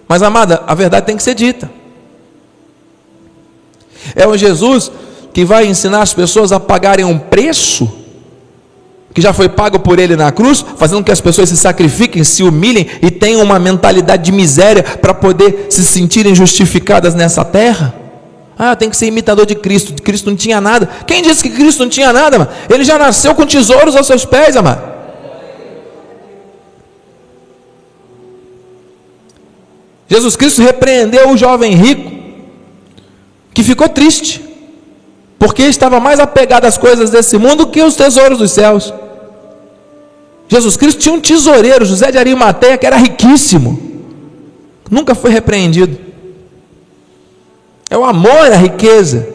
mas 0.08 0.24
amada, 0.24 0.64
a 0.66 0.74
verdade 0.74 1.06
tem 1.06 1.18
que 1.18 1.24
ser 1.24 1.34
dita. 1.36 1.70
É 4.16 4.26
o 4.28 4.38
Jesus 4.38 4.92
que 5.34 5.44
vai 5.44 5.68
ensinar 5.68 6.02
as 6.02 6.14
pessoas 6.14 6.52
a 6.52 6.60
pagarem 6.60 7.06
um 7.06 7.20
preço 7.20 7.92
que 9.14 9.22
já 9.22 9.34
foi 9.34 9.50
pago 9.50 9.80
por 9.80 9.98
ele 9.98 10.16
na 10.16 10.32
cruz, 10.32 10.64
fazendo 10.78 11.00
com 11.00 11.06
que 11.06 11.12
as 11.12 11.20
pessoas 11.20 11.50
se 11.50 11.58
sacrifiquem, 11.58 12.24
se 12.24 12.44
humilhem 12.44 12.88
e 13.02 13.10
tenham 13.10 13.42
uma 13.42 13.58
mentalidade 13.58 14.24
de 14.24 14.32
miséria 14.32 14.84
para 14.84 15.14
poder 15.14 15.68
se 15.72 15.84
sentirem 15.84 16.36
justificadas 16.36 17.16
nessa 17.16 17.44
terra. 17.44 17.96
Ah, 18.58 18.76
tem 18.76 18.90
que 18.90 18.98
ser 18.98 19.08
imitador 19.08 19.46
de 19.46 19.56
Cristo. 19.56 20.00
Cristo 20.02 20.30
não 20.30 20.38
tinha 20.38 20.62
nada. 20.62 20.88
Quem 21.06 21.22
disse 21.22 21.44
que 21.44 21.50
Cristo 21.50 21.80
não 21.80 21.90
tinha 21.90 22.12
nada? 22.14 22.40
Mano? 22.40 22.52
Ele 22.70 22.84
já 22.84 22.98
nasceu 22.98 23.36
com 23.36 23.46
tesouros 23.46 23.96
aos 23.96 24.08
seus 24.08 24.26
pés, 24.26 24.56
amado. 24.56 24.97
Jesus 30.08 30.36
Cristo 30.36 30.62
repreendeu 30.62 31.30
o 31.30 31.38
jovem 31.38 31.74
rico 31.74 32.12
que 33.54 33.64
ficou 33.64 33.90
triste, 33.90 34.44
porque 35.38 35.64
estava 35.64 36.00
mais 36.00 36.20
apegado 36.20 36.66
às 36.66 36.78
coisas 36.78 37.10
desse 37.10 37.38
mundo 37.38 37.68
que 37.68 37.82
aos 37.82 37.96
tesouros 37.96 38.38
dos 38.38 38.52
céus. 38.52 38.94
Jesus 40.48 40.78
Cristo 40.78 41.00
tinha 41.00 41.14
um 41.14 41.20
tesoureiro, 41.20 41.84
José 41.84 42.12
de 42.12 42.18
Arimateia, 42.18 42.78
que 42.78 42.86
era 42.86 42.96
riquíssimo, 42.96 43.82
nunca 44.90 45.14
foi 45.14 45.32
repreendido. 45.32 45.98
É 47.90 47.98
o 47.98 48.06
amor 48.06 48.52
à 48.52 48.56
riqueza 48.56 49.28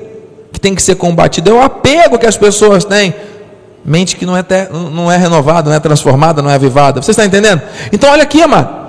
que 0.52 0.60
tem 0.60 0.74
que 0.74 0.82
ser 0.82 0.94
combatido, 0.94 1.50
é 1.50 1.52
o 1.52 1.62
apego 1.62 2.18
que 2.18 2.26
as 2.26 2.36
pessoas 2.36 2.84
têm. 2.84 3.14
Mente 3.84 4.14
que 4.16 4.24
não 4.24 4.36
é, 4.36 4.44
não 4.92 5.10
é 5.10 5.16
renovada, 5.16 5.68
não 5.68 5.76
é 5.76 5.80
transformada, 5.80 6.40
não 6.40 6.48
é 6.48 6.54
avivada. 6.54 7.02
Você 7.02 7.10
está 7.10 7.24
entendendo? 7.24 7.60
Então, 7.92 8.10
olha 8.10 8.22
aqui, 8.22 8.40
amado. 8.40 8.81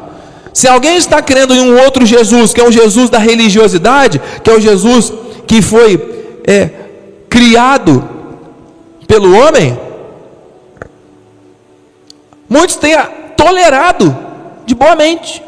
Se 0.53 0.67
alguém 0.67 0.97
está 0.97 1.21
crendo 1.21 1.53
em 1.53 1.59
um 1.59 1.81
outro 1.83 2.05
Jesus, 2.05 2.53
que 2.53 2.61
é 2.61 2.63
o 2.63 2.71
Jesus 2.71 3.09
da 3.09 3.17
religiosidade, 3.17 4.21
que 4.43 4.49
é 4.49 4.53
o 4.53 4.61
Jesus 4.61 5.11
que 5.47 5.61
foi 5.61 6.41
é, 6.45 6.69
criado 7.27 8.07
pelo 9.07 9.35
homem, 9.35 9.77
muitos 12.47 12.75
têm 12.75 12.95
tolerado 13.35 14.15
de 14.65 14.75
boa 14.75 14.95
mente. 14.95 15.41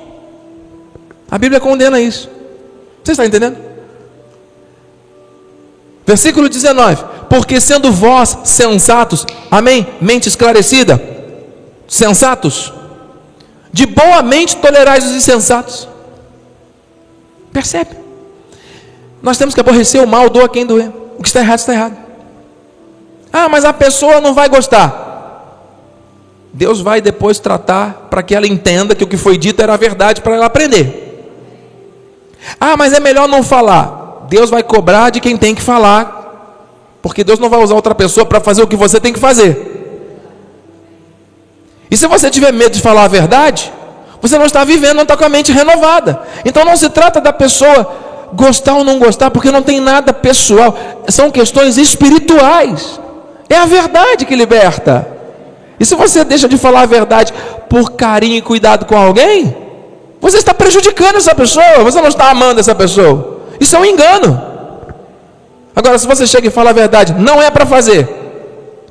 A 1.29 1.37
Bíblia 1.37 1.59
condena 1.59 1.99
isso. 1.99 2.29
Você 3.03 3.11
está 3.11 3.25
entendendo? 3.25 3.57
Versículo 6.05 6.49
19: 6.49 7.03
Porque 7.29 7.59
sendo 7.61 7.91
vós 7.91 8.37
sensatos, 8.43 9.25
amém? 9.51 9.87
Mente 10.01 10.27
esclarecida, 10.27 11.01
sensatos, 11.87 12.73
de 13.75 13.85
boa 13.85 14.21
mente 14.21 14.55
tolerais 14.55 15.03
os 15.03 15.11
insensatos. 15.11 15.85
Percebe? 17.51 17.89
Nós 19.21 19.37
temos 19.37 19.53
que 19.53 19.59
aborrecer 19.59 20.01
o 20.01 20.07
mal, 20.07 20.29
doa 20.29 20.47
quem 20.47 20.65
doer. 20.65 20.89
O 21.17 21.21
que 21.21 21.27
está 21.27 21.41
errado, 21.41 21.59
está 21.59 21.73
errado. 21.73 21.97
Ah, 23.33 23.49
mas 23.49 23.65
a 23.65 23.73
pessoa 23.73 24.21
não 24.21 24.33
vai 24.33 24.47
gostar. 24.47 25.03
Deus 26.53 26.79
vai 26.79 27.01
depois 27.01 27.37
tratar 27.37 28.07
para 28.09 28.23
que 28.23 28.33
ela 28.33 28.47
entenda 28.47 28.95
que 28.95 29.03
o 29.03 29.07
que 29.07 29.17
foi 29.17 29.37
dito 29.37 29.61
era 29.61 29.75
verdade 29.75 30.21
para 30.21 30.35
ela 30.35 30.45
aprender. 30.45 31.35
Ah, 32.57 32.77
mas 32.77 32.93
é 32.93 33.01
melhor 33.01 33.27
não 33.27 33.43
falar. 33.43 34.25
Deus 34.29 34.49
vai 34.49 34.63
cobrar 34.63 35.09
de 35.09 35.19
quem 35.19 35.35
tem 35.35 35.53
que 35.53 35.61
falar, 35.61 36.97
porque 37.01 37.25
Deus 37.25 37.39
não 37.39 37.49
vai 37.49 37.61
usar 37.61 37.75
outra 37.75 37.93
pessoa 37.93 38.25
para 38.25 38.39
fazer 38.39 38.63
o 38.63 38.67
que 38.67 38.77
você 38.77 39.01
tem 39.01 39.11
que 39.11 39.19
fazer. 39.19 39.74
E 41.89 41.97
se 41.97 42.07
você 42.07 42.29
tiver 42.29 42.51
medo 42.51 42.71
de 42.71 42.81
falar 42.81 43.03
a 43.03 43.07
verdade, 43.07 43.71
você 44.21 44.37
não 44.37 44.45
está 44.45 44.63
vivendo, 44.63 44.95
não 44.95 45.03
está 45.03 45.15
com 45.15 45.25
a 45.25 45.29
mente 45.29 45.51
renovada. 45.51 46.19
Então 46.43 46.65
não 46.65 46.75
se 46.75 46.89
trata 46.89 47.21
da 47.21 47.31
pessoa 47.31 48.05
gostar 48.33 48.73
ou 48.75 48.83
não 48.83 48.99
gostar, 48.99 49.31
porque 49.31 49.51
não 49.51 49.61
tem 49.61 49.79
nada 49.79 50.11
pessoal, 50.11 50.75
são 51.07 51.31
questões 51.31 51.77
espirituais. 51.77 52.99
É 53.49 53.55
a 53.55 53.65
verdade 53.65 54.25
que 54.25 54.35
liberta. 54.35 55.07
E 55.79 55.85
se 55.85 55.95
você 55.95 56.23
deixa 56.23 56.47
de 56.47 56.57
falar 56.57 56.81
a 56.81 56.85
verdade 56.85 57.33
por 57.69 57.91
carinho 57.91 58.37
e 58.37 58.41
cuidado 58.41 58.85
com 58.85 58.97
alguém, 58.97 59.55
você 60.19 60.37
está 60.37 60.53
prejudicando 60.53 61.17
essa 61.17 61.35
pessoa, 61.35 61.83
você 61.83 62.01
não 62.01 62.07
está 62.07 62.29
amando 62.31 62.59
essa 62.59 62.73
pessoa. 62.73 63.41
Isso 63.59 63.75
é 63.75 63.79
um 63.79 63.85
engano. 63.85 64.41
Agora, 65.75 65.97
se 65.97 66.07
você 66.07 66.25
chega 66.25 66.47
e 66.47 66.51
fala 66.51 66.69
a 66.69 66.73
verdade, 66.73 67.13
não 67.13 67.41
é 67.41 67.51
para 67.51 67.65
fazer, 67.65 68.24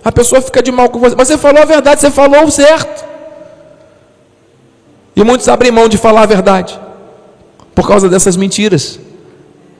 a 0.05 0.13
pessoa 0.13 0.43
fica 0.43 0.63
de 0.63 0.71
mal 0.71 0.91
com 0.91 0.99
você. 0.99 1.15
Mas 1.17 1.29
você 1.29 1.39
falou 1.39 1.63
a 1.63 1.65
verdade, 1.65 2.01
você 2.01 2.11
falou 2.11 2.45
o 2.45 2.51
certo. 2.51 3.05
E 5.17 5.25
muitos 5.25 5.49
abrem 5.49 5.71
mão 5.71 5.89
de 5.89 5.97
falar 5.97 6.23
a 6.23 6.27
verdade 6.27 6.79
por 7.75 7.89
causa 7.89 8.09
dessas 8.09 8.37
mentiras 8.37 9.01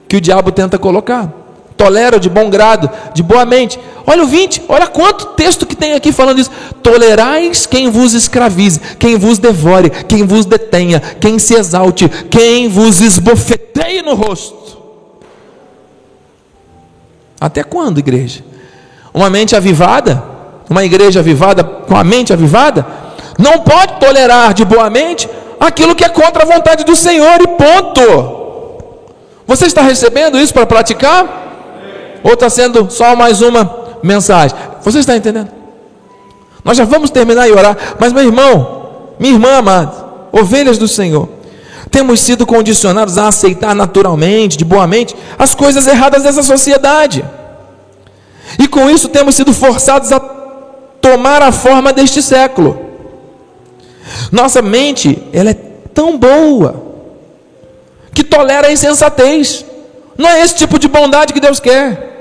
que 0.07 0.17
o 0.17 0.21
diabo 0.21 0.51
tenta 0.51 0.79
colocar. 0.79 1.31
Tolera 1.77 2.19
de 2.19 2.29
bom 2.29 2.49
grado, 2.49 2.89
de 3.13 3.21
boa 3.21 3.45
mente. 3.45 3.79
Olha 4.07 4.23
o 4.23 4.27
20, 4.27 4.63
olha 4.69 4.87
quanto 4.87 5.27
texto 5.27 5.65
que 5.65 5.75
tem 5.75 5.93
aqui 5.93 6.11
falando 6.11 6.39
isso. 6.39 6.51
Tolerais 6.81 7.65
quem 7.65 7.89
vos 7.89 8.13
escravize, 8.13 8.79
quem 8.97 9.17
vos 9.17 9.37
devore, 9.37 9.89
quem 9.89 10.23
vos 10.23 10.45
detenha, 10.45 10.99
quem 10.99 11.37
se 11.37 11.53
exalte, 11.53 12.07
quem 12.29 12.69
vos 12.69 13.01
esbofeteie 13.01 14.01
no 14.01 14.15
rosto. 14.15 14.77
Até 17.39 17.61
quando, 17.63 17.99
igreja? 17.99 18.43
Uma 19.15 19.29
mente 19.29 19.55
avivada, 19.55 20.21
uma 20.69 20.83
igreja 20.83 21.21
avivada, 21.21 21.63
com 21.63 21.95
a 21.95 22.03
mente 22.03 22.33
avivada, 22.33 22.85
não 23.39 23.59
pode 23.59 23.93
tolerar 23.93 24.53
de 24.53 24.65
boa 24.65 24.89
mente 24.89 25.29
aquilo 25.57 25.95
que 25.95 26.03
é 26.03 26.09
contra 26.09 26.43
a 26.43 26.45
vontade 26.45 26.83
do 26.83 26.97
Senhor 26.97 27.41
e 27.41 27.47
ponto. 27.47 28.35
Você 29.47 29.67
está 29.67 29.81
recebendo 29.81 30.37
isso 30.37 30.53
para 30.53 30.65
praticar? 30.65 32.19
Ou 32.23 32.33
está 32.33 32.49
sendo 32.49 32.91
só 32.91 33.15
mais 33.15 33.41
uma 33.41 33.97
mensagem? 34.03 34.57
Você 34.83 34.99
está 34.99 35.15
entendendo? 35.15 35.49
Nós 36.63 36.75
já 36.75 36.83
vamos 36.83 37.09
terminar 37.09 37.47
e 37.47 37.53
orar, 37.53 37.77
mas 37.97 38.11
meu 38.11 38.23
irmão, 38.23 39.13
minha 39.17 39.33
irmã 39.33 39.59
amada, 39.59 39.93
ovelhas 40.31 40.77
do 40.77 40.89
Senhor, 40.89 41.29
temos 41.89 42.19
sido 42.19 42.45
condicionados 42.45 43.17
a 43.17 43.29
aceitar 43.29 43.73
naturalmente, 43.73 44.57
de 44.57 44.65
boa 44.65 44.85
mente, 44.85 45.15
as 45.39 45.55
coisas 45.55 45.87
erradas 45.87 46.23
dessa 46.23 46.43
sociedade. 46.43 47.23
E 48.57 48.67
com 48.67 48.89
isso 48.89 49.09
temos 49.09 49.35
sido 49.35 49.53
forçados 49.53 50.11
a 50.11 50.19
tomar 50.19 51.41
a 51.41 51.51
forma 51.51 51.91
deste 51.93 52.21
século. 52.21 52.79
Nossa 54.31 54.61
mente, 54.61 55.21
ela 55.33 55.51
é 55.51 55.57
tão 55.93 56.17
boa 56.17 56.83
que 58.13 58.23
tolera 58.23 58.67
a 58.67 58.71
insensatez. 58.71 59.65
Não 60.17 60.29
é 60.29 60.41
esse 60.41 60.55
tipo 60.55 60.79
de 60.79 60.87
bondade 60.87 61.33
que 61.33 61.39
Deus 61.39 61.59
quer. 61.59 62.13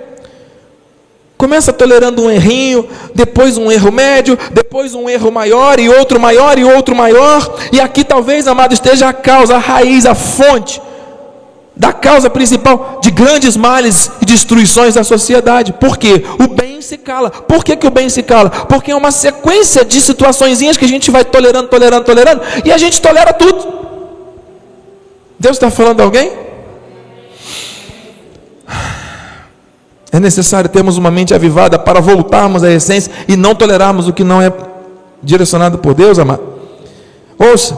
Começa 1.37 1.73
tolerando 1.73 2.23
um 2.23 2.31
errinho, 2.31 2.89
depois 3.15 3.59
um 3.59 3.71
erro 3.71 3.93
médio, 3.93 4.39
depois 4.53 4.95
um 4.95 5.09
erro 5.09 5.31
maior 5.31 5.79
e 5.79 5.89
outro 5.89 6.19
maior 6.19 6.59
e 6.59 6.65
outro 6.65 6.95
maior. 6.95 7.57
E 7.73 7.81
aqui 7.81 8.03
talvez, 8.05 8.49
amado, 8.49 8.73
esteja 8.73 9.09
a 9.09 9.13
causa, 9.13 9.57
a 9.57 9.59
raiz, 9.59 10.07
a 10.07 10.15
fonte 10.15 10.81
da 11.77 11.93
causa 11.93 12.31
principal 12.31 13.01
de 13.03 13.11
grandes 13.11 13.57
males 13.57 14.11
e 14.21 14.25
destruições 14.25 14.95
da 14.95 15.03
sociedade. 15.03 15.73
Por 15.73 15.97
quê? 15.97 16.25
O 16.39 16.49
bem 16.49 16.81
se 16.81 16.97
cala. 16.97 17.31
Por 17.31 17.65
que, 17.65 17.77
que 17.77 17.87
o 17.87 17.91
bem 17.91 18.09
se 18.09 18.23
cala? 18.23 18.51
Porque 18.51 18.93
é 18.93 18.97
uma 18.97 19.11
sequência 19.11 19.85
de 19.85 20.01
situações 20.01 20.61
que 20.79 20.85
a 20.85 20.89
gente 20.89 21.11
vai 21.11 21.25
tolerando, 21.25 21.69
tolerando, 21.69 22.05
tolerando, 22.05 22.43
e 22.65 22.73
a 22.73 22.79
gente 22.79 23.01
tolera 23.01 23.33
tudo. 23.33 23.85
Deus 25.39 25.57
está 25.57 25.71
falando 25.71 26.01
a 26.01 26.05
alguém? 26.05 26.33
É 30.13 30.21
necessário 30.21 30.71
termos 30.71 30.97
uma 30.97 31.11
mente 31.11 31.35
avivada 31.35 31.77
para 31.77 32.01
voltarmos 32.01 32.63
à 32.63 32.71
essência 32.71 33.11
e 33.27 33.37
não 33.37 33.53
tolerarmos 33.53 34.07
o 34.07 34.13
que 34.13 34.23
não 34.23 34.41
é 34.41 34.53
direcionado 35.21 35.79
por 35.79 35.93
Deus, 35.93 36.21
amado. 36.21 36.43
Ouça, 37.37 37.77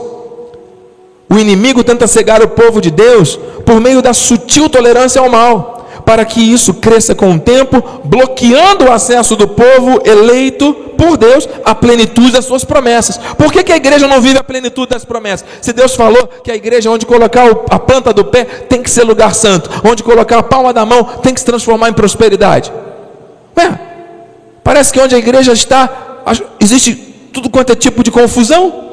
o 1.29 1.39
inimigo 1.39 1.83
tenta 1.83 2.07
cegar 2.07 2.43
o 2.43 2.49
povo 2.49 2.81
de 2.81 2.91
Deus 2.91 3.39
por 3.65 3.81
meio 3.81 4.01
da 4.01 4.13
sutil 4.13 4.69
tolerância 4.69 5.21
ao 5.21 5.29
mal 5.29 5.77
para 6.07 6.25
que 6.25 6.41
isso 6.41 6.73
cresça 6.75 7.17
com 7.17 7.33
o 7.33 7.41
tempo, 7.41 7.83
bloqueando 8.05 8.85
o 8.85 8.93
acesso 8.93 9.35
do 9.35 9.49
povo 9.49 10.01
eleito 10.05 10.73
por 10.97 11.17
Deus 11.17 11.49
à 11.65 11.75
plenitude 11.75 12.31
das 12.31 12.45
suas 12.45 12.65
promessas. 12.65 13.19
Por 13.37 13.53
que, 13.53 13.65
que 13.65 13.73
a 13.73 13.77
igreja 13.77 14.07
não 14.07 14.21
vive 14.21 14.39
a 14.39 14.45
plenitude 14.45 14.91
das 14.91 15.05
promessas? 15.05 15.45
Se 15.61 15.73
Deus 15.73 15.97
falou 15.97 16.29
que 16.45 16.51
a 16.53 16.55
igreja, 16.55 16.89
onde 16.89 17.05
colocar 17.05 17.49
a 17.69 17.79
planta 17.81 18.13
do 18.13 18.25
pé, 18.25 18.45
tem 18.45 18.81
que 18.81 18.89
ser 18.89 19.03
lugar 19.03 19.35
santo, 19.35 19.69
onde 19.85 20.05
colocar 20.05 20.39
a 20.39 20.43
palma 20.45 20.73
da 20.73 20.87
mão, 20.87 21.03
tem 21.23 21.35
que 21.35 21.41
se 21.41 21.47
transformar 21.47 21.89
em 21.89 21.93
prosperidade. 21.93 22.73
Parece 24.63 24.93
que 24.93 25.01
onde 25.01 25.17
a 25.17 25.19
igreja 25.19 25.53
está, 25.53 26.23
existe 26.61 26.95
tudo 27.33 27.51
quanto 27.51 27.73
é 27.73 27.75
tipo 27.75 28.05
de 28.05 28.13
confusão. 28.13 28.86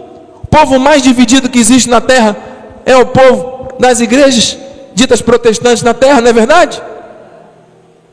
Povo 0.54 0.78
mais 0.78 1.02
dividido 1.02 1.50
que 1.50 1.58
existe 1.58 1.90
na 1.90 2.00
terra 2.00 2.38
é 2.86 2.96
o 2.96 3.08
povo 3.08 3.70
das 3.80 4.00
igrejas 4.00 4.56
ditas 4.94 5.20
protestantes 5.20 5.82
na 5.82 5.96
terra, 5.96 6.22
não 6.22 6.30
é 6.30 6.34
verdade? 6.34 6.80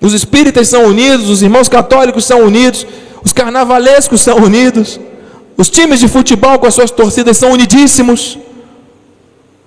Os 0.01 0.14
espíritas 0.14 0.66
são 0.66 0.84
unidos, 0.84 1.28
os 1.28 1.43
irmãos 1.43 1.68
católicos 1.68 2.24
são 2.24 2.41
unidos, 2.41 2.86
os 3.22 3.30
carnavalescos 3.30 4.22
são 4.22 4.38
unidos, 4.38 4.99
os 5.55 5.68
times 5.68 6.01
de 6.01 6.09
futebol 6.09 6.59
com 6.59 6.66
as 6.66 6.72
suas 6.72 6.91
torcidas 6.91 7.36
são 7.36 7.53
unidíssimos. 7.53 8.38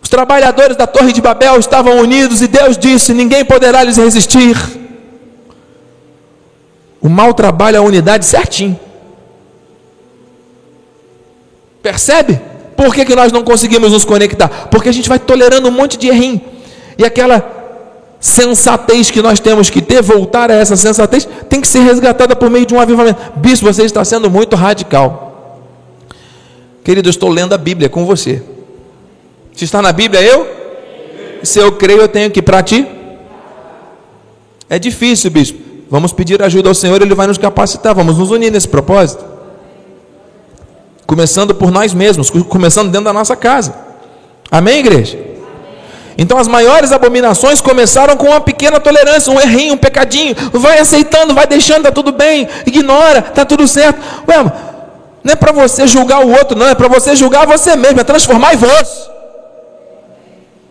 Os 0.02 0.10
trabalhadores 0.10 0.76
da 0.76 0.88
Torre 0.88 1.14
de 1.14 1.22
Babel 1.22 1.60
estavam 1.60 2.00
unidos 2.00 2.42
e 2.42 2.48
Deus 2.48 2.76
disse: 2.76 3.14
ninguém 3.14 3.46
poderá 3.46 3.84
lhes 3.84 3.98
resistir. 3.98 4.58
O 7.00 7.08
mal 7.08 7.36
trabalha 7.36 7.78
a 7.78 7.84
unidade 7.84 8.26
certinho. 8.26 8.80
Percebe? 11.84 12.53
Por 12.76 12.94
que, 12.94 13.06
que 13.06 13.16
nós 13.16 13.32
não 13.32 13.44
conseguimos 13.44 13.92
nos 13.92 14.06
conectar? 14.06 14.68
Porque 14.70 14.90
a 14.90 14.92
gente 14.92 15.08
vai 15.08 15.20
tolerando 15.20 15.68
um 15.68 15.72
monte 15.72 15.98
de 15.98 16.08
errinho. 16.08 16.42
E 16.98 17.06
aquela 17.06 17.62
sensatez 18.20 19.12
que 19.12 19.22
nós 19.22 19.40
temos 19.40 19.70
que 19.70 19.82
ter, 19.82 20.02
voltar 20.02 20.50
a 20.50 20.56
essa 20.56 20.76
sensatez, 20.76 21.28
tem 21.50 21.60
que 21.60 21.68
ser 21.68 21.80
resgatada 21.80 22.36
por 22.36 22.50
meio 22.50 22.66
de 22.66 22.74
um 22.74 22.80
avivamento. 22.80 23.20
Bispo, 23.36 23.66
você 23.66 23.84
está 23.84 24.04
sendo 24.06 24.30
muito 24.30 24.56
radical. 24.56 25.60
Querido, 26.84 27.08
eu 27.08 27.12
estou 27.12 27.30
lendo 27.30 27.54
a 27.54 27.58
Bíblia 27.58 27.90
com 27.90 28.06
você. 28.06 28.42
Se 29.56 29.66
está 29.66 29.82
na 29.82 29.92
Bíblia, 29.92 30.22
eu? 30.22 30.48
Se 31.44 31.60
eu 31.60 31.74
creio, 31.74 32.02
eu 32.02 32.08
tenho 32.08 32.32
que 32.32 32.42
para 32.42 32.64
ti? 32.64 32.88
É 34.70 34.80
difícil, 34.80 35.30
bispo. 35.30 35.60
Vamos 35.90 36.12
pedir 36.14 36.42
ajuda 36.42 36.70
ao 36.70 36.74
Senhor, 36.74 37.02
Ele 37.02 37.14
vai 37.14 37.28
nos 37.28 37.38
capacitar. 37.38 37.94
Vamos 37.94 38.18
nos 38.18 38.32
unir 38.32 38.52
nesse 38.52 38.68
propósito. 38.68 39.33
Começando 41.06 41.54
por 41.54 41.72
nós 41.72 41.94
mesmos, 41.94 42.30
começando 42.30 42.90
dentro 42.90 43.06
da 43.06 43.14
nossa 43.14 43.36
casa. 43.36 43.76
Amém, 44.50 44.80
igreja? 44.80 45.20
Então 46.18 46.38
as 46.38 46.48
maiores 46.48 46.92
abominações 46.92 47.60
começaram 47.60 48.16
com 48.16 48.28
uma 48.28 48.42
pequena 48.42 48.80
tolerância, 48.80 49.32
um 49.32 49.40
errinho, 49.40 49.74
um 49.74 49.78
pecadinho. 49.78 50.36
Vai 50.54 50.80
aceitando, 50.80 51.34
vai 51.34 51.48
deixando, 51.48 51.80
está 51.80 51.92
tudo 51.92 52.12
bem, 52.12 52.48
ignora, 52.66 53.20
está 53.20 53.44
tudo 53.44 53.68
certo. 53.68 54.00
Ué, 54.28 54.44
não 55.24 55.34
é 55.34 55.36
para 55.36 55.52
você 55.52 55.88
julgar 55.88 56.24
o 56.24 56.30
outro, 56.30 56.58
não, 56.58 56.68
é 56.68 56.76
para 56.76 56.88
você 56.88 57.16
julgar 57.16 57.48
você 57.48 57.76
mesmo, 57.76 58.00
é 58.00 58.04
transformar 58.04 58.54
em 58.54 58.58
vós. 58.58 59.10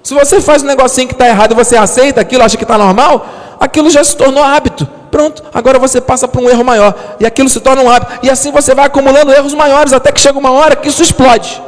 Se 0.02 0.14
você 0.14 0.40
faz 0.40 0.62
um 0.62 0.66
negocinho 0.66 1.08
que 1.08 1.14
está 1.14 1.28
errado 1.28 1.52
e 1.52 1.54
você 1.54 1.76
aceita 1.76 2.20
aquilo, 2.20 2.42
acha 2.42 2.56
que 2.56 2.64
está 2.64 2.76
normal, 2.76 3.26
aquilo 3.58 3.90
já 3.90 4.02
se 4.02 4.16
tornou 4.16 4.42
hábito. 4.42 4.86
Pronto, 5.12 5.44
agora 5.52 5.78
você 5.78 6.00
passa 6.00 6.26
para 6.26 6.40
um 6.40 6.48
erro 6.48 6.64
maior. 6.64 7.16
E 7.20 7.26
aquilo 7.26 7.46
se 7.50 7.60
torna 7.60 7.82
um 7.82 7.90
hábito. 7.90 8.20
E 8.22 8.30
assim 8.30 8.50
você 8.50 8.74
vai 8.74 8.86
acumulando 8.86 9.30
erros 9.30 9.52
maiores 9.52 9.92
até 9.92 10.10
que 10.10 10.18
chega 10.18 10.38
uma 10.38 10.50
hora 10.50 10.74
que 10.74 10.88
isso 10.88 11.02
explode. 11.02 11.62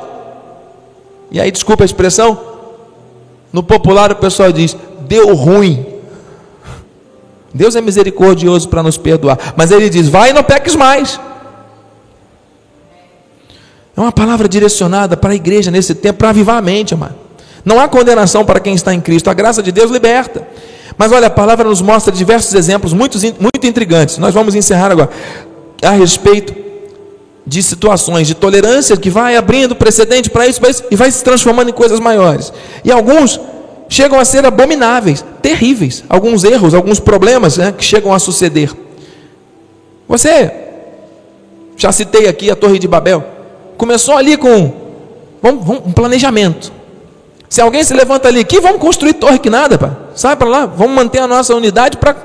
E 1.30 1.38
aí, 1.38 1.50
desculpa 1.50 1.84
a 1.84 1.86
expressão, 1.86 2.40
no 3.52 3.62
popular 3.62 4.10
o 4.10 4.16
pessoal 4.16 4.50
diz: 4.50 4.74
deu 5.00 5.34
ruim. 5.34 5.84
Deus 7.52 7.76
é 7.76 7.82
misericordioso 7.82 8.66
para 8.70 8.82
nos 8.82 8.96
perdoar, 8.96 9.38
mas 9.54 9.70
ele 9.70 9.90
diz: 9.90 10.08
vai 10.08 10.30
e 10.30 10.32
não 10.32 10.42
peques 10.42 10.74
mais. 10.74 11.20
É 13.94 14.00
uma 14.00 14.10
palavra 14.10 14.48
direcionada 14.48 15.18
para 15.18 15.32
a 15.32 15.34
igreja 15.34 15.70
nesse 15.70 15.94
tempo, 15.94 16.20
para 16.20 16.30
avivar 16.30 16.56
a 16.56 16.62
mente, 16.62 16.94
amado. 16.94 17.14
Não 17.62 17.78
há 17.78 17.88
condenação 17.88 18.42
para 18.42 18.58
quem 18.58 18.74
está 18.74 18.94
em 18.94 19.02
Cristo, 19.02 19.28
a 19.28 19.34
graça 19.34 19.62
de 19.62 19.70
Deus 19.70 19.90
liberta. 19.90 20.48
Mas 20.96 21.12
olha, 21.12 21.26
a 21.26 21.30
palavra 21.30 21.68
nos 21.68 21.82
mostra 21.82 22.12
diversos 22.12 22.54
exemplos 22.54 22.92
muito, 22.92 23.18
muito 23.18 23.66
intrigantes. 23.66 24.18
Nós 24.18 24.34
vamos 24.34 24.54
encerrar 24.54 24.92
agora 24.92 25.10
a 25.82 25.90
respeito 25.90 26.54
de 27.46 27.62
situações 27.62 28.26
de 28.26 28.34
tolerância 28.34 28.96
que 28.96 29.10
vai 29.10 29.36
abrindo 29.36 29.74
precedente 29.76 30.30
para 30.30 30.46
isso, 30.46 30.60
para 30.60 30.70
isso 30.70 30.84
e 30.90 30.96
vai 30.96 31.10
se 31.10 31.22
transformando 31.22 31.70
em 31.70 31.74
coisas 31.74 32.00
maiores. 32.00 32.52
E 32.82 32.90
alguns 32.90 33.38
chegam 33.88 34.18
a 34.18 34.24
ser 34.24 34.44
abomináveis, 34.46 35.24
terríveis. 35.42 36.04
Alguns 36.08 36.44
erros, 36.44 36.74
alguns 36.74 36.98
problemas 36.98 37.56
né, 37.56 37.72
que 37.76 37.84
chegam 37.84 38.12
a 38.12 38.18
suceder. 38.18 38.70
Você, 40.08 40.52
já 41.76 41.92
citei 41.92 42.28
aqui 42.28 42.50
a 42.50 42.56
Torre 42.56 42.78
de 42.78 42.88
Babel, 42.88 43.24
começou 43.76 44.16
ali 44.16 44.36
com 44.36 44.72
um 45.42 45.92
planejamento. 45.92 46.72
Se 47.54 47.60
alguém 47.60 47.84
se 47.84 47.94
levanta 47.94 48.26
ali, 48.26 48.42
que 48.42 48.60
vamos 48.60 48.80
construir 48.80 49.12
torre 49.12 49.38
que 49.38 49.48
nada, 49.48 49.78
pá. 49.78 49.92
sai 50.12 50.34
para 50.34 50.48
lá, 50.48 50.66
vamos 50.66 50.92
manter 50.96 51.20
a 51.20 51.28
nossa 51.28 51.54
unidade 51.54 51.96
para 51.96 52.16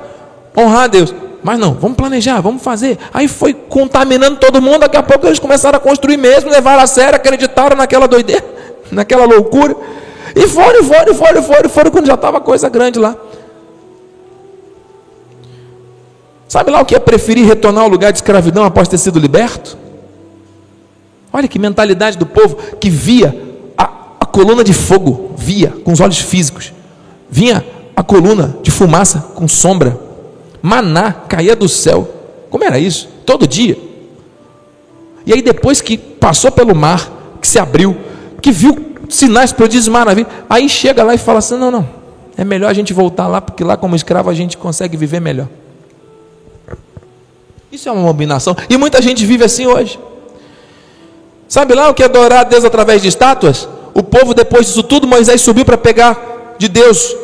honrar 0.56 0.82
a 0.82 0.86
Deus. 0.88 1.14
Mas 1.40 1.56
não, 1.56 1.72
vamos 1.72 1.96
planejar, 1.96 2.40
vamos 2.40 2.60
fazer. 2.64 2.98
Aí 3.14 3.28
foi 3.28 3.54
contaminando 3.54 4.38
todo 4.38 4.60
mundo, 4.60 4.80
daqui 4.80 4.96
a 4.96 5.04
pouco 5.04 5.28
eles 5.28 5.38
começaram 5.38 5.76
a 5.76 5.80
construir 5.80 6.16
mesmo, 6.16 6.50
levaram 6.50 6.82
a 6.82 6.86
sério, 6.88 7.14
acreditaram 7.14 7.76
naquela 7.76 8.08
doideira, 8.08 8.44
naquela 8.90 9.24
loucura. 9.24 9.76
E 10.34 10.48
foram, 10.48 10.82
foram, 10.82 11.14
foram, 11.14 11.42
foram, 11.44 11.70
foram, 11.70 11.90
quando 11.92 12.06
já 12.08 12.14
estava 12.14 12.40
coisa 12.40 12.68
grande 12.68 12.98
lá. 12.98 13.14
Sabe 16.48 16.72
lá 16.72 16.80
o 16.80 16.84
que 16.84 16.96
é 16.96 16.98
preferir 16.98 17.46
retornar 17.46 17.84
ao 17.84 17.88
lugar 17.88 18.10
de 18.10 18.18
escravidão 18.18 18.64
após 18.64 18.88
ter 18.88 18.98
sido 18.98 19.20
liberto? 19.20 19.78
Olha 21.32 21.46
que 21.46 21.56
mentalidade 21.56 22.18
do 22.18 22.26
povo 22.26 22.56
que 22.80 22.90
via 22.90 23.48
coluna 24.30 24.64
de 24.64 24.72
fogo, 24.72 25.32
via 25.36 25.68
com 25.84 25.92
os 25.92 26.00
olhos 26.00 26.18
físicos, 26.18 26.72
vinha 27.28 27.64
a 27.94 28.02
coluna 28.02 28.56
de 28.62 28.70
fumaça 28.70 29.18
com 29.34 29.46
sombra 29.46 30.10
maná 30.62 31.12
caía 31.12 31.56
do 31.56 31.68
céu. 31.68 32.08
Como 32.50 32.64
era 32.64 32.78
isso? 32.78 33.08
Todo 33.24 33.46
dia. 33.46 33.78
E 35.24 35.32
aí, 35.32 35.42
depois 35.42 35.80
que 35.80 35.96
passou 35.96 36.50
pelo 36.50 36.74
mar, 36.74 37.10
que 37.40 37.48
se 37.48 37.58
abriu, 37.58 37.96
que 38.40 38.50
viu 38.50 38.96
sinais, 39.08 39.52
prodígios, 39.52 39.88
maravilha, 39.88 40.28
aí 40.48 40.68
chega 40.68 41.02
lá 41.02 41.14
e 41.14 41.18
fala 41.18 41.38
assim: 41.38 41.56
não, 41.56 41.70
não, 41.70 41.88
é 42.36 42.44
melhor 42.44 42.68
a 42.68 42.72
gente 42.72 42.92
voltar 42.92 43.26
lá, 43.26 43.40
porque 43.40 43.62
lá, 43.62 43.76
como 43.76 43.94
escravo, 43.94 44.30
a 44.30 44.34
gente 44.34 44.56
consegue 44.56 44.96
viver 44.96 45.20
melhor. 45.20 45.48
Isso 47.70 47.88
é 47.88 47.92
uma 47.92 48.02
abominação. 48.02 48.56
E 48.68 48.76
muita 48.76 49.00
gente 49.00 49.24
vive 49.24 49.44
assim 49.44 49.66
hoje. 49.66 49.98
Sabe 51.48 51.74
lá 51.74 51.88
o 51.88 51.94
que 51.94 52.02
é 52.02 52.06
adorar 52.06 52.40
a 52.40 52.44
Deus 52.44 52.64
através 52.64 53.00
de 53.02 53.08
estátuas? 53.08 53.68
O 54.00 54.02
povo, 54.02 54.32
depois 54.32 54.64
disso 54.64 54.82
tudo, 54.82 55.06
Moisés 55.06 55.42
subiu 55.42 55.62
para 55.62 55.76
pegar 55.76 56.54
de 56.56 56.68
Deus 56.68 57.14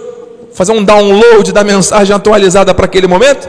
fazer 0.52 0.72
um 0.72 0.84
download 0.84 1.50
da 1.50 1.64
mensagem 1.64 2.14
atualizada 2.14 2.74
para 2.74 2.84
aquele 2.84 3.06
momento. 3.06 3.48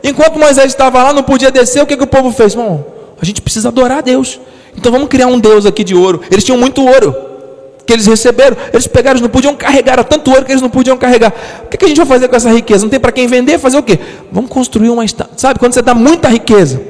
Enquanto 0.00 0.38
Moisés 0.38 0.66
estava 0.66 1.02
lá, 1.02 1.12
não 1.12 1.24
podia 1.24 1.50
descer, 1.50 1.82
o 1.82 1.86
que, 1.86 1.96
que 1.96 2.04
o 2.04 2.06
povo 2.06 2.30
fez? 2.30 2.54
Bom, 2.54 2.86
a 3.20 3.24
gente 3.24 3.42
precisa 3.42 3.66
adorar 3.66 3.98
a 3.98 4.00
Deus. 4.00 4.38
Então 4.76 4.92
vamos 4.92 5.08
criar 5.08 5.26
um 5.26 5.40
Deus 5.40 5.66
aqui 5.66 5.82
de 5.82 5.92
ouro. 5.92 6.20
Eles 6.30 6.44
tinham 6.44 6.56
muito 6.56 6.86
ouro 6.86 7.16
que 7.84 7.92
eles 7.92 8.06
receberam. 8.06 8.56
Eles 8.72 8.86
pegaram, 8.86 9.14
eles 9.14 9.22
não 9.22 9.28
podiam 9.28 9.56
carregar, 9.56 9.94
era 9.94 10.04
tanto 10.04 10.30
ouro 10.30 10.44
que 10.44 10.52
eles 10.52 10.62
não 10.62 10.70
podiam 10.70 10.96
carregar. 10.96 11.32
O 11.64 11.66
que, 11.66 11.78
que 11.78 11.84
a 11.84 11.88
gente 11.88 11.96
vai 11.96 12.06
fazer 12.06 12.28
com 12.28 12.36
essa 12.36 12.48
riqueza? 12.48 12.84
Não 12.84 12.90
tem 12.90 13.00
para 13.00 13.10
quem 13.10 13.26
vender, 13.26 13.58
fazer 13.58 13.78
o 13.78 13.82
quê? 13.82 13.98
Vamos 14.30 14.48
construir 14.50 14.90
uma 14.90 15.04
estátua. 15.04 15.36
Sabe, 15.36 15.58
quando 15.58 15.74
você 15.74 15.82
dá 15.82 15.96
muita 15.96 16.28
riqueza 16.28 16.80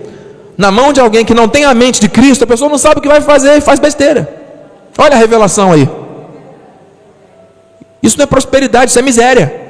na 0.55 0.70
mão 0.70 0.93
de 0.93 1.01
alguém 1.01 1.24
que 1.24 1.32
não 1.32 1.49
tem 1.49 1.64
a 1.64 1.72
mente 1.72 1.99
de 1.99 2.11
Cristo, 2.11 2.45
a 2.45 2.47
pessoa 2.47 2.68
não 2.68 2.76
sabe 2.76 2.99
o 2.99 3.01
que 3.01 3.09
vai 3.09 3.22
fazer 3.22 3.57
e 3.57 3.62
faz 3.62 3.80
besteira. 3.80 4.47
Olha 4.99 5.14
a 5.14 5.18
revelação 5.18 5.70
aí. 5.70 5.88
Isso 8.03 8.18
não 8.18 8.24
é 8.24 8.26
prosperidade, 8.26 8.90
isso 8.90 8.99
é 8.99 9.03
miséria. 9.03 9.68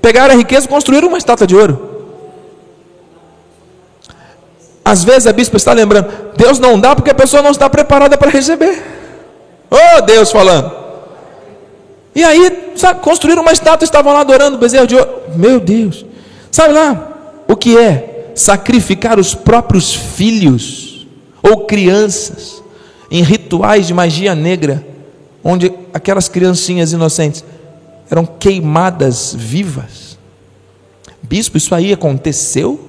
Pegaram 0.00 0.34
a 0.34 0.36
riqueza 0.36 0.66
e 0.66 0.68
construíram 0.68 1.08
uma 1.08 1.18
estátua 1.18 1.48
de 1.48 1.56
ouro. 1.56 1.96
Às 4.84 5.02
vezes 5.02 5.26
a 5.26 5.32
bispa 5.32 5.56
está 5.56 5.72
lembrando, 5.72 6.08
Deus 6.36 6.60
não 6.60 6.78
dá 6.78 6.94
porque 6.94 7.10
a 7.10 7.14
pessoa 7.14 7.42
não 7.42 7.50
está 7.50 7.68
preparada 7.68 8.16
para 8.16 8.30
receber. 8.30 8.80
Oh, 9.68 10.00
Deus 10.02 10.30
falando. 10.30 10.70
E 12.14 12.22
aí, 12.22 12.72
sabe, 12.76 13.00
construíram 13.00 13.42
uma 13.42 13.50
estátua, 13.50 13.84
estavam 13.84 14.12
lá 14.12 14.20
adorando 14.20 14.56
o 14.56 14.60
bezerro 14.60 14.86
de 14.86 14.94
ouro. 14.94 15.10
Meu 15.34 15.58
Deus. 15.58 16.06
Sabe 16.52 16.72
lá 16.72 17.42
o 17.48 17.56
que 17.56 17.76
é 17.76 18.30
sacrificar 18.36 19.18
os 19.18 19.34
próprios 19.34 19.92
filhos 19.92 21.06
ou 21.42 21.66
crianças 21.66 22.62
em 23.10 23.22
rituais 23.22 23.86
de 23.86 23.94
magia 23.94 24.34
negra 24.34 24.84
onde 25.48 25.72
aquelas 25.94 26.28
criancinhas 26.28 26.92
inocentes 26.92 27.44
eram 28.10 28.26
queimadas 28.26 29.32
vivas. 29.32 30.18
Bispo, 31.22 31.56
isso 31.56 31.72
aí 31.72 31.92
aconteceu? 31.92 32.80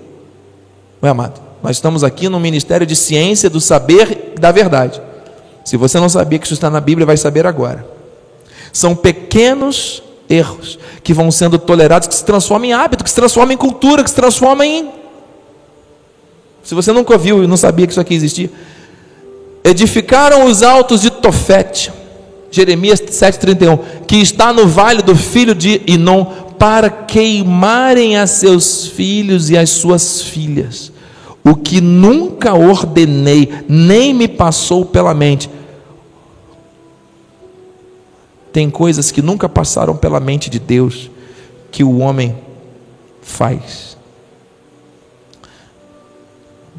Meu 1.00 1.12
amado, 1.12 1.40
nós 1.62 1.78
estamos 1.78 2.04
aqui 2.04 2.28
no 2.30 2.40
Ministério 2.40 2.86
de 2.86 2.96
Ciência 2.96 3.48
do 3.50 3.62
Saber 3.62 4.34
da 4.40 4.52
Verdade. 4.52 5.00
Se 5.64 5.78
você 5.78 6.00
não 6.00 6.10
sabia 6.10 6.40
que 6.40 6.46
isso 6.46 6.54
está 6.56 6.70
na 6.70 6.82
Bíblia, 6.82 7.06
vai 7.06 7.18
saber 7.18 7.46
agora. 7.46 7.86
São 8.74 8.96
pequenos 8.96 10.02
erros 10.30 10.80
que 11.04 11.14
vão 11.14 11.30
sendo 11.30 11.60
tolerados, 11.60 12.08
que 12.08 12.16
se 12.16 12.26
transformam 12.26 12.70
em 12.70 12.74
hábito, 12.74 13.04
que 13.04 13.10
se 13.10 13.16
transformam 13.16 13.54
em 13.54 13.58
cultura, 13.58 14.04
que 14.04 14.10
se 14.10 14.16
transformam 14.16 14.66
em. 14.66 14.90
Se 16.64 16.74
você 16.74 16.92
nunca 16.92 17.14
ouviu 17.14 17.44
e 17.44 17.48
não 17.48 17.58
sabia 17.58 17.86
que 17.86 17.94
isso 17.94 18.02
aqui 18.02 18.14
existia, 18.14 18.50
edificaram 19.68 20.46
os 20.46 20.64
altos 20.64 21.02
de 21.02 21.10
Tofete, 21.10 21.92
Jeremias 22.50 23.02
7,31, 23.02 24.06
que 24.08 24.16
está 24.16 24.54
no 24.54 24.66
vale 24.66 25.02
do 25.02 25.16
filho 25.16 25.54
de 25.54 25.82
Inom, 25.86 26.26
para 26.58 26.90
queimarem 26.90 28.18
a 28.18 28.26
seus 28.26 28.88
filhos 28.88 29.50
e 29.50 29.58
as 29.58 29.70
suas 29.70 30.22
filhas, 30.22 30.92
o 31.44 31.56
que 31.56 31.82
nunca 31.82 32.56
ordenei, 32.56 33.50
nem 33.68 34.14
me 34.14 34.28
passou 34.28 34.86
pela 34.86 35.14
mente. 35.14 35.50
Tem 38.52 38.70
coisas 38.70 39.12
que 39.12 39.22
nunca 39.22 39.48
passaram 39.48 39.96
pela 39.96 40.20
mente 40.20 40.50
de 40.50 40.60
Deus, 40.60 41.12
que 41.70 41.84
o 41.84 42.00
homem 42.00 42.36
faz. 43.22 43.97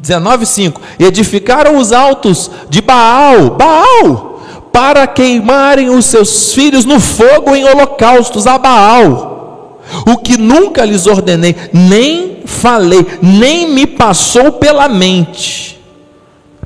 19:5 0.02 0.80
Edificaram 0.98 1.76
os 1.76 1.92
altos 1.92 2.50
de 2.68 2.80
Baal, 2.80 3.50
Baal, 3.50 4.40
para 4.72 5.06
queimarem 5.06 5.90
os 5.90 6.06
seus 6.06 6.52
filhos 6.52 6.84
no 6.84 7.00
fogo 7.00 7.54
em 7.54 7.64
holocaustos 7.64 8.46
a 8.46 8.58
Baal. 8.58 9.82
O 10.06 10.18
que 10.18 10.36
nunca 10.36 10.84
lhes 10.84 11.06
ordenei, 11.06 11.56
nem 11.72 12.42
falei, 12.44 13.06
nem 13.22 13.70
me 13.70 13.86
passou 13.86 14.52
pela 14.52 14.88
mente. 14.88 15.80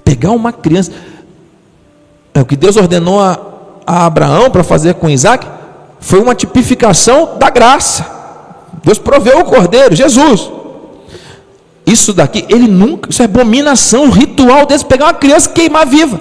Pegar 0.05 0.33
uma 0.33 0.53
criança, 0.53 0.93
é 2.35 2.41
o 2.41 2.45
que 2.45 2.57
Deus 2.57 2.77
ordenou 2.77 3.21
a, 3.21 3.39
a 3.87 4.07
Abraão 4.07 4.51
para 4.51 4.65
fazer 4.65 4.95
com 4.95 5.09
Isaac, 5.09 5.47
foi 6.01 6.21
uma 6.21 6.35
tipificação 6.35 7.39
da 7.39 7.49
graça. 7.49 8.05
Deus 8.85 8.99
proveu 8.99 9.41
o 9.41 9.45
cordeiro, 9.45 9.95
Jesus. 9.95 10.51
Isso 11.87 12.13
daqui, 12.13 12.45
ele 12.49 12.69
nunca, 12.69 13.11
isso 13.11 13.23
é 13.23 13.25
abominação, 13.25 14.05
o 14.05 14.11
ritual 14.11 14.67
desse, 14.67 14.85
pegar 14.85 15.07
uma 15.07 15.15
criança 15.15 15.51
e 15.51 15.53
queimar 15.53 15.87
viva. 15.87 16.21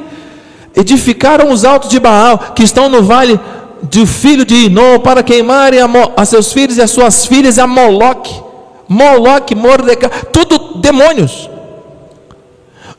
Edificaram 0.75 1.51
os 1.51 1.63
altos 1.63 1.89
de 1.89 1.99
Baal, 1.99 2.37
que 2.55 2.63
estão 2.63 2.89
no 2.89 3.03
vale 3.03 3.39
do 3.83 4.07
filho 4.07 4.45
de 4.45 4.65
Inom, 4.65 4.99
para 4.99 5.21
queimarem 5.21 5.79
a, 5.79 5.87
a 6.17 6.25
seus 6.25 6.51
filhos 6.51 6.77
e 6.77 6.81
as 6.81 6.91
suas 6.91 7.25
filhas 7.25 7.59
a 7.59 7.67
Moloque. 7.67 8.33
Moloque, 8.87 9.55
Mordecai, 9.55 10.09
tudo 10.31 10.79
demônios. 10.79 11.49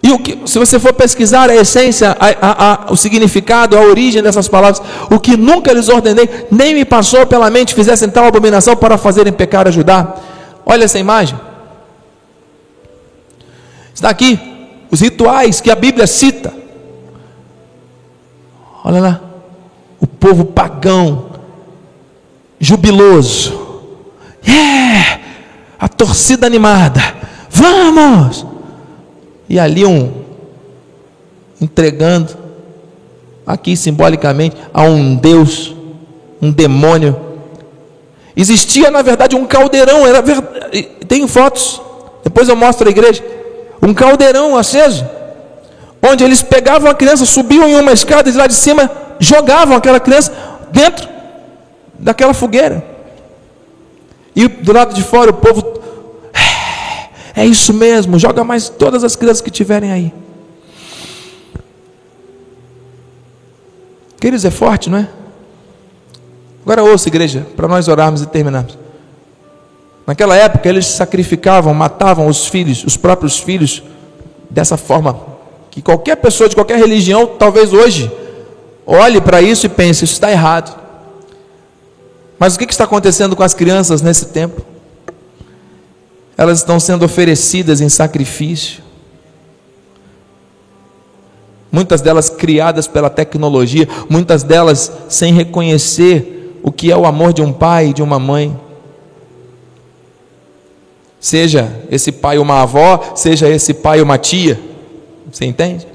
E 0.02 0.10
o 0.10 0.18
que, 0.18 0.38
se 0.46 0.58
você 0.58 0.80
for 0.80 0.92
pesquisar 0.92 1.48
a 1.48 1.54
essência, 1.54 2.16
a, 2.18 2.88
a, 2.88 2.92
o 2.92 2.96
significado, 2.96 3.76
a 3.76 3.80
origem 3.82 4.22
dessas 4.22 4.48
palavras, 4.48 4.82
o 5.10 5.20
que 5.20 5.36
nunca 5.36 5.72
lhes 5.72 5.88
ordenei, 5.88 6.28
nem 6.50 6.74
me 6.74 6.84
passou 6.84 7.24
pela 7.24 7.48
mente, 7.50 7.74
fizessem 7.74 8.08
tal 8.08 8.24
abominação 8.24 8.74
para 8.74 8.98
fazerem 8.98 9.32
pecar 9.32 9.68
a 9.68 9.70
Judá. 9.70 10.14
Olha 10.66 10.84
essa 10.84 10.98
imagem. 10.98 11.38
Está 14.02 14.10
aqui 14.10 14.36
os 14.90 15.00
rituais 15.00 15.60
que 15.60 15.70
a 15.70 15.76
Bíblia 15.76 16.08
cita. 16.08 16.52
Olha 18.82 19.00
lá, 19.00 19.20
o 20.00 20.08
povo 20.08 20.44
pagão, 20.44 21.30
jubiloso, 22.58 23.80
yeah, 24.44 25.20
a 25.78 25.88
torcida 25.88 26.48
animada, 26.48 27.00
vamos! 27.48 28.44
E 29.48 29.56
ali 29.56 29.86
um 29.86 30.12
entregando, 31.60 32.36
aqui 33.46 33.76
simbolicamente, 33.76 34.56
a 34.74 34.82
um 34.82 35.14
Deus, 35.14 35.76
um 36.40 36.50
demônio. 36.50 37.16
Existia 38.36 38.90
na 38.90 39.00
verdade 39.00 39.36
um 39.36 39.46
caldeirão, 39.46 40.04
era 40.04 40.20
verdade, 40.20 40.88
tem 41.06 41.28
fotos, 41.28 41.80
depois 42.24 42.48
eu 42.48 42.56
mostro 42.56 42.88
a 42.88 42.90
igreja 42.90 43.41
um 43.82 43.92
caldeirão 43.92 44.56
aceso, 44.56 45.04
onde 46.00 46.22
eles 46.22 46.42
pegavam 46.42 46.90
a 46.90 46.94
criança, 46.94 47.26
subiam 47.26 47.68
em 47.68 47.74
uma 47.74 47.92
escada 47.92 48.28
e 48.28 48.32
lá 48.32 48.46
de 48.46 48.54
cima 48.54 48.90
jogavam 49.18 49.76
aquela 49.76 49.98
criança 49.98 50.32
dentro 50.70 51.08
daquela 51.98 52.32
fogueira. 52.32 52.84
E 54.34 54.46
do 54.46 54.72
lado 54.72 54.94
de 54.94 55.02
fora 55.02 55.30
o 55.30 55.34
povo, 55.34 55.80
é, 57.34 57.42
é 57.42 57.46
isso 57.46 57.74
mesmo, 57.74 58.18
joga 58.18 58.44
mais 58.44 58.68
todas 58.68 59.02
as 59.04 59.16
crianças 59.16 59.40
que 59.40 59.50
tiverem 59.50 59.90
aí. 59.92 60.12
Queridos, 64.18 64.44
é 64.44 64.50
forte, 64.50 64.88
não 64.88 64.98
é? 64.98 65.08
Agora 66.64 66.84
ouça, 66.84 67.08
igreja, 67.08 67.44
para 67.56 67.66
nós 67.66 67.88
orarmos 67.88 68.22
e 68.22 68.26
terminarmos. 68.26 68.81
Naquela 70.06 70.36
época 70.36 70.68
eles 70.68 70.86
sacrificavam, 70.86 71.72
matavam 71.72 72.26
os 72.26 72.46
filhos, 72.46 72.84
os 72.84 72.96
próprios 72.96 73.38
filhos, 73.38 73.82
dessa 74.50 74.76
forma 74.76 75.32
que 75.72 75.80
qualquer 75.80 76.16
pessoa 76.16 76.48
de 76.48 76.54
qualquer 76.54 76.78
religião, 76.78 77.26
talvez 77.26 77.72
hoje, 77.72 78.12
olhe 78.86 79.20
para 79.20 79.40
isso 79.40 79.64
e 79.64 79.68
pense: 79.70 80.04
isso 80.04 80.12
está 80.12 80.30
errado. 80.30 80.78
Mas 82.38 82.54
o 82.54 82.58
que 82.58 82.64
está 82.64 82.84
acontecendo 82.84 83.34
com 83.34 83.42
as 83.42 83.54
crianças 83.54 84.02
nesse 84.02 84.26
tempo? 84.26 84.60
Elas 86.36 86.58
estão 86.58 86.78
sendo 86.78 87.04
oferecidas 87.04 87.80
em 87.80 87.88
sacrifício. 87.88 88.82
Muitas 91.70 92.02
delas 92.02 92.28
criadas 92.28 92.86
pela 92.86 93.08
tecnologia, 93.08 93.88
muitas 94.10 94.42
delas 94.42 94.92
sem 95.08 95.32
reconhecer 95.32 96.58
o 96.62 96.70
que 96.70 96.92
é 96.92 96.96
o 96.96 97.06
amor 97.06 97.32
de 97.32 97.40
um 97.40 97.50
pai 97.50 97.88
e 97.88 97.92
de 97.94 98.02
uma 98.02 98.18
mãe. 98.18 98.54
Seja 101.22 101.70
esse 101.88 102.10
pai 102.10 102.36
uma 102.36 102.62
avó, 102.62 103.12
seja 103.14 103.48
esse 103.48 103.72
pai 103.72 104.02
uma 104.02 104.18
tia. 104.18 104.58
Você 105.30 105.44
entende? 105.44 105.86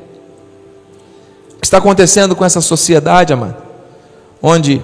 O 1.51 1.59
que 1.59 1.67
está 1.67 1.80
acontecendo 1.80 2.34
com 2.34 2.45
essa 2.45 2.61
sociedade, 2.61 3.34
amado? 3.34 3.57
Onde 4.41 4.82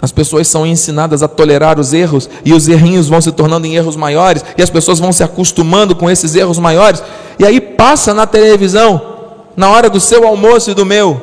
as 0.00 0.12
pessoas 0.12 0.46
são 0.46 0.64
ensinadas 0.64 1.24
a 1.24 1.28
tolerar 1.28 1.80
os 1.80 1.92
erros 1.92 2.30
e 2.44 2.54
os 2.54 2.68
errinhos 2.68 3.08
vão 3.08 3.20
se 3.20 3.32
tornando 3.32 3.66
em 3.66 3.74
erros 3.74 3.96
maiores 3.96 4.44
e 4.56 4.62
as 4.62 4.70
pessoas 4.70 5.00
vão 5.00 5.12
se 5.12 5.24
acostumando 5.24 5.96
com 5.96 6.08
esses 6.08 6.36
erros 6.36 6.56
maiores. 6.56 7.02
E 7.36 7.44
aí 7.44 7.60
passa 7.60 8.14
na 8.14 8.28
televisão, 8.28 9.02
na 9.56 9.70
hora 9.70 9.90
do 9.90 9.98
seu 9.98 10.24
almoço 10.24 10.70
e 10.70 10.74
do 10.74 10.86
meu, 10.86 11.20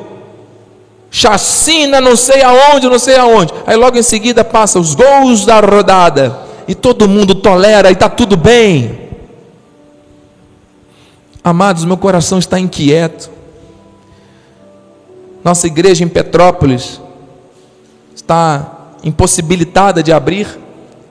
chacina 1.10 2.02
não 2.02 2.16
sei 2.16 2.42
aonde, 2.42 2.86
não 2.86 2.98
sei 2.98 3.16
aonde. 3.16 3.54
Aí 3.66 3.76
logo 3.76 3.96
em 3.96 4.02
seguida 4.02 4.44
passa 4.44 4.78
os 4.78 4.94
gols 4.94 5.46
da 5.46 5.58
rodada 5.58 6.47
e 6.68 6.74
todo 6.74 7.08
mundo 7.08 7.34
tolera 7.34 7.88
e 7.88 7.94
está 7.94 8.10
tudo 8.10 8.36
bem. 8.36 9.08
Amados, 11.42 11.86
meu 11.86 11.96
coração 11.96 12.38
está 12.38 12.60
inquieto. 12.60 13.30
Nossa 15.42 15.66
igreja 15.66 16.04
em 16.04 16.08
Petrópolis 16.08 17.00
está 18.14 18.90
impossibilitada 19.02 20.02
de 20.02 20.12
abrir, 20.12 20.46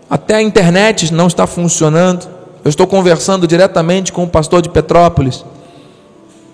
até 0.08 0.36
a 0.36 0.42
internet 0.44 1.12
não 1.12 1.26
está 1.26 1.48
funcionando. 1.48 2.28
Eu 2.64 2.70
estou 2.70 2.86
conversando 2.86 3.48
diretamente 3.48 4.12
com 4.14 4.26
o 4.26 4.30
pastor 4.30 4.62
de 4.62 4.70
Petrópolis. 4.70 5.44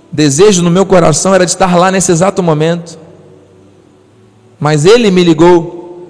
Desejo 0.09 0.63
no 0.63 0.71
meu 0.71 0.85
coração 0.85 1.35
era 1.35 1.43
de 1.43 1.51
estar 1.51 1.75
lá 1.75 1.91
nesse 1.91 2.11
exato 2.11 2.41
momento. 2.41 2.97
Mas 4.57 4.85
ele 4.85 5.11
me 5.11 5.23
ligou 5.23 6.07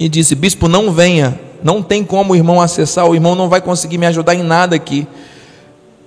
e 0.00 0.08
disse: 0.08 0.34
Bispo, 0.34 0.66
não 0.66 0.90
venha 0.90 1.47
não 1.62 1.82
tem 1.82 2.04
como 2.04 2.32
o 2.32 2.36
irmão 2.36 2.60
acessar, 2.60 3.06
o 3.06 3.14
irmão 3.14 3.34
não 3.34 3.48
vai 3.48 3.60
conseguir 3.60 3.98
me 3.98 4.06
ajudar 4.06 4.34
em 4.34 4.42
nada 4.42 4.76
aqui. 4.76 5.06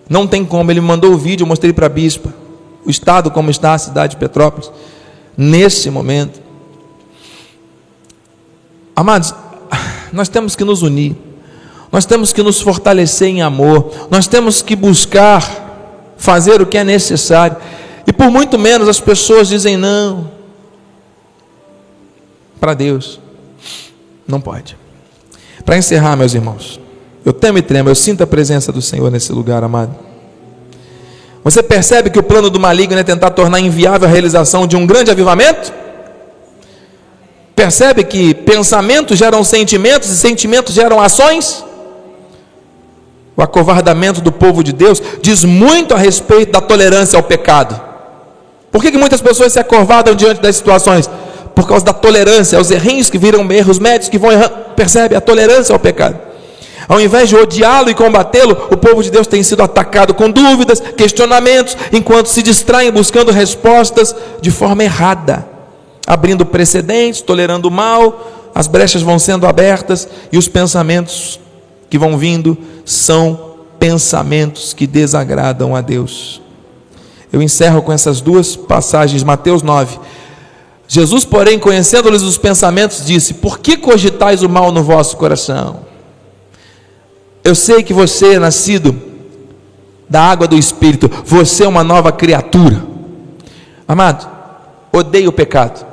Não 0.09 0.27
tem 0.27 0.43
como. 0.43 0.69
Ele 0.69 0.81
mandou 0.81 1.13
o 1.13 1.17
vídeo, 1.17 1.43
eu 1.43 1.47
mostrei 1.47 1.71
para 1.71 1.85
a 1.85 1.89
bispa. 1.89 2.33
O 2.85 2.89
estado 2.89 3.31
como 3.31 3.49
está 3.49 3.73
a 3.73 3.77
cidade 3.77 4.11
de 4.11 4.17
Petrópolis. 4.17 4.71
Nesse 5.37 5.89
momento. 5.89 6.41
Amados, 8.95 9.33
nós 10.11 10.27
temos 10.27 10.55
que 10.55 10.63
nos 10.63 10.81
unir. 10.81 11.15
Nós 11.91 12.05
temos 12.05 12.33
que 12.33 12.43
nos 12.43 12.61
fortalecer 12.61 13.29
em 13.29 13.41
amor. 13.41 14.07
Nós 14.09 14.27
temos 14.27 14.61
que 14.61 14.75
buscar 14.75 16.13
fazer 16.17 16.61
o 16.61 16.65
que 16.65 16.77
é 16.77 16.83
necessário. 16.83 17.57
E 18.05 18.13
por 18.13 18.29
muito 18.29 18.57
menos 18.57 18.87
as 18.87 18.99
pessoas 18.99 19.47
dizem 19.47 19.77
não. 19.77 20.31
Para 22.59 22.73
Deus, 22.73 23.19
não 24.27 24.39
pode. 24.39 24.80
Para 25.65 25.77
encerrar, 25.77 26.15
meus 26.15 26.33
irmãos, 26.33 26.79
eu 27.23 27.33
temo 27.33 27.57
e 27.57 27.61
tremo, 27.61 27.89
eu 27.89 27.95
sinto 27.95 28.23
a 28.23 28.27
presença 28.27 28.71
do 28.71 28.81
Senhor 28.81 29.11
nesse 29.11 29.31
lugar, 29.31 29.63
amado. 29.63 29.95
Você 31.43 31.63
percebe 31.63 32.09
que 32.09 32.19
o 32.19 32.23
plano 32.23 32.49
do 32.49 32.59
maligno 32.59 32.99
é 32.99 33.03
tentar 33.03 33.31
tornar 33.31 33.59
inviável 33.59 34.07
a 34.07 34.11
realização 34.11 34.67
de 34.67 34.75
um 34.75 34.85
grande 34.85 35.11
avivamento? 35.11 35.73
Percebe 37.55 38.03
que 38.03 38.33
pensamentos 38.33 39.17
geram 39.17 39.43
sentimentos 39.43 40.09
e 40.09 40.17
sentimentos 40.17 40.73
geram 40.73 40.99
ações? 40.99 41.63
O 43.35 43.41
acovardamento 43.41 44.21
do 44.21 44.31
povo 44.31 44.63
de 44.63 44.71
Deus 44.71 45.01
diz 45.21 45.43
muito 45.43 45.93
a 45.93 45.97
respeito 45.97 46.51
da 46.51 46.61
tolerância 46.61 47.17
ao 47.17 47.23
pecado. 47.23 47.79
Por 48.71 48.81
que, 48.81 48.91
que 48.91 48.97
muitas 48.97 49.21
pessoas 49.21 49.53
se 49.53 49.59
acovardam 49.59 50.15
diante 50.15 50.41
das 50.41 50.55
situações? 50.55 51.09
Por 51.55 51.67
causa 51.67 51.85
da 51.85 51.93
tolerância 51.93 52.57
aos 52.57 52.71
errinhos 52.71 53.09
que 53.09 53.17
viram 53.17 53.49
erros 53.51 53.79
médicos 53.79 54.09
que 54.09 54.17
vão 54.17 54.31
errando. 54.31 54.53
Percebe? 54.75 55.15
A 55.15 55.21
tolerância 55.21 55.73
ao 55.73 55.79
pecado. 55.79 56.31
Ao 56.87 56.99
invés 56.99 57.29
de 57.29 57.35
odiá-lo 57.35 57.89
e 57.89 57.93
combatê-lo, 57.93 58.67
o 58.71 58.77
povo 58.77 59.01
de 59.01 59.11
Deus 59.11 59.27
tem 59.27 59.41
sido 59.43 59.63
atacado 59.63 60.13
com 60.13 60.29
dúvidas, 60.29 60.79
questionamentos, 60.79 61.77
enquanto 61.91 62.27
se 62.27 62.43
distraem 62.43 62.91
buscando 62.91 63.31
respostas 63.31 64.13
de 64.41 64.51
forma 64.51 64.83
errada, 64.83 65.47
abrindo 66.05 66.45
precedentes, 66.45 67.21
tolerando 67.21 67.67
o 67.67 67.71
mal, 67.71 68.51
as 68.53 68.67
brechas 68.67 69.01
vão 69.01 69.17
sendo 69.17 69.47
abertas 69.47 70.07
e 70.31 70.37
os 70.37 70.47
pensamentos 70.47 71.39
que 71.89 71.97
vão 71.97 72.17
vindo 72.17 72.57
são 72.83 73.51
pensamentos 73.79 74.73
que 74.73 74.85
desagradam 74.85 75.75
a 75.75 75.81
Deus. 75.81 76.41
Eu 77.31 77.41
encerro 77.41 77.81
com 77.81 77.93
essas 77.93 78.19
duas 78.19 78.55
passagens, 78.55 79.23
Mateus 79.23 79.63
9. 79.63 79.97
Jesus, 80.93 81.23
porém, 81.23 81.57
conhecendo-lhes 81.57 82.21
os 82.21 82.37
pensamentos, 82.37 83.05
disse: 83.05 83.35
Por 83.35 83.59
que 83.59 83.77
cogitais 83.77 84.43
o 84.43 84.49
mal 84.49 84.73
no 84.73 84.83
vosso 84.83 85.15
coração? 85.15 85.85
Eu 87.45 87.55
sei 87.55 87.81
que 87.81 87.93
você 87.93 88.33
é 88.33 88.39
nascido 88.39 89.01
da 90.09 90.21
água 90.21 90.49
do 90.49 90.57
Espírito, 90.57 91.09
você 91.23 91.63
é 91.63 91.67
uma 91.69 91.81
nova 91.81 92.11
criatura. 92.11 92.83
Amado, 93.87 94.29
odeie 94.91 95.29
o 95.29 95.31
pecado. 95.31 95.85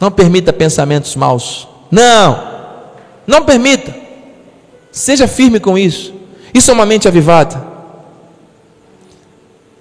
Não 0.00 0.10
permita 0.10 0.52
pensamentos 0.52 1.14
maus. 1.14 1.68
Não, 1.88 2.48
não 3.28 3.44
permita. 3.44 3.94
Seja 4.90 5.28
firme 5.28 5.60
com 5.60 5.78
isso. 5.78 6.12
Isso 6.52 6.68
é 6.68 6.74
uma 6.74 6.84
mente 6.84 7.06
avivada. 7.06 7.64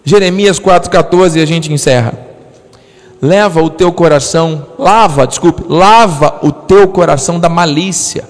Jeremias 0.04 0.60
4,14 0.60 1.38
e 1.38 1.42
a 1.42 1.46
gente 1.48 1.74
encerra. 1.74 2.25
Leva 3.22 3.62
o 3.62 3.70
teu 3.70 3.92
coração, 3.92 4.68
lava, 4.78 5.26
desculpe, 5.26 5.64
lava 5.68 6.40
o 6.44 6.52
teu 6.52 6.88
coração 6.88 7.40
da 7.40 7.48
malícia, 7.48 8.26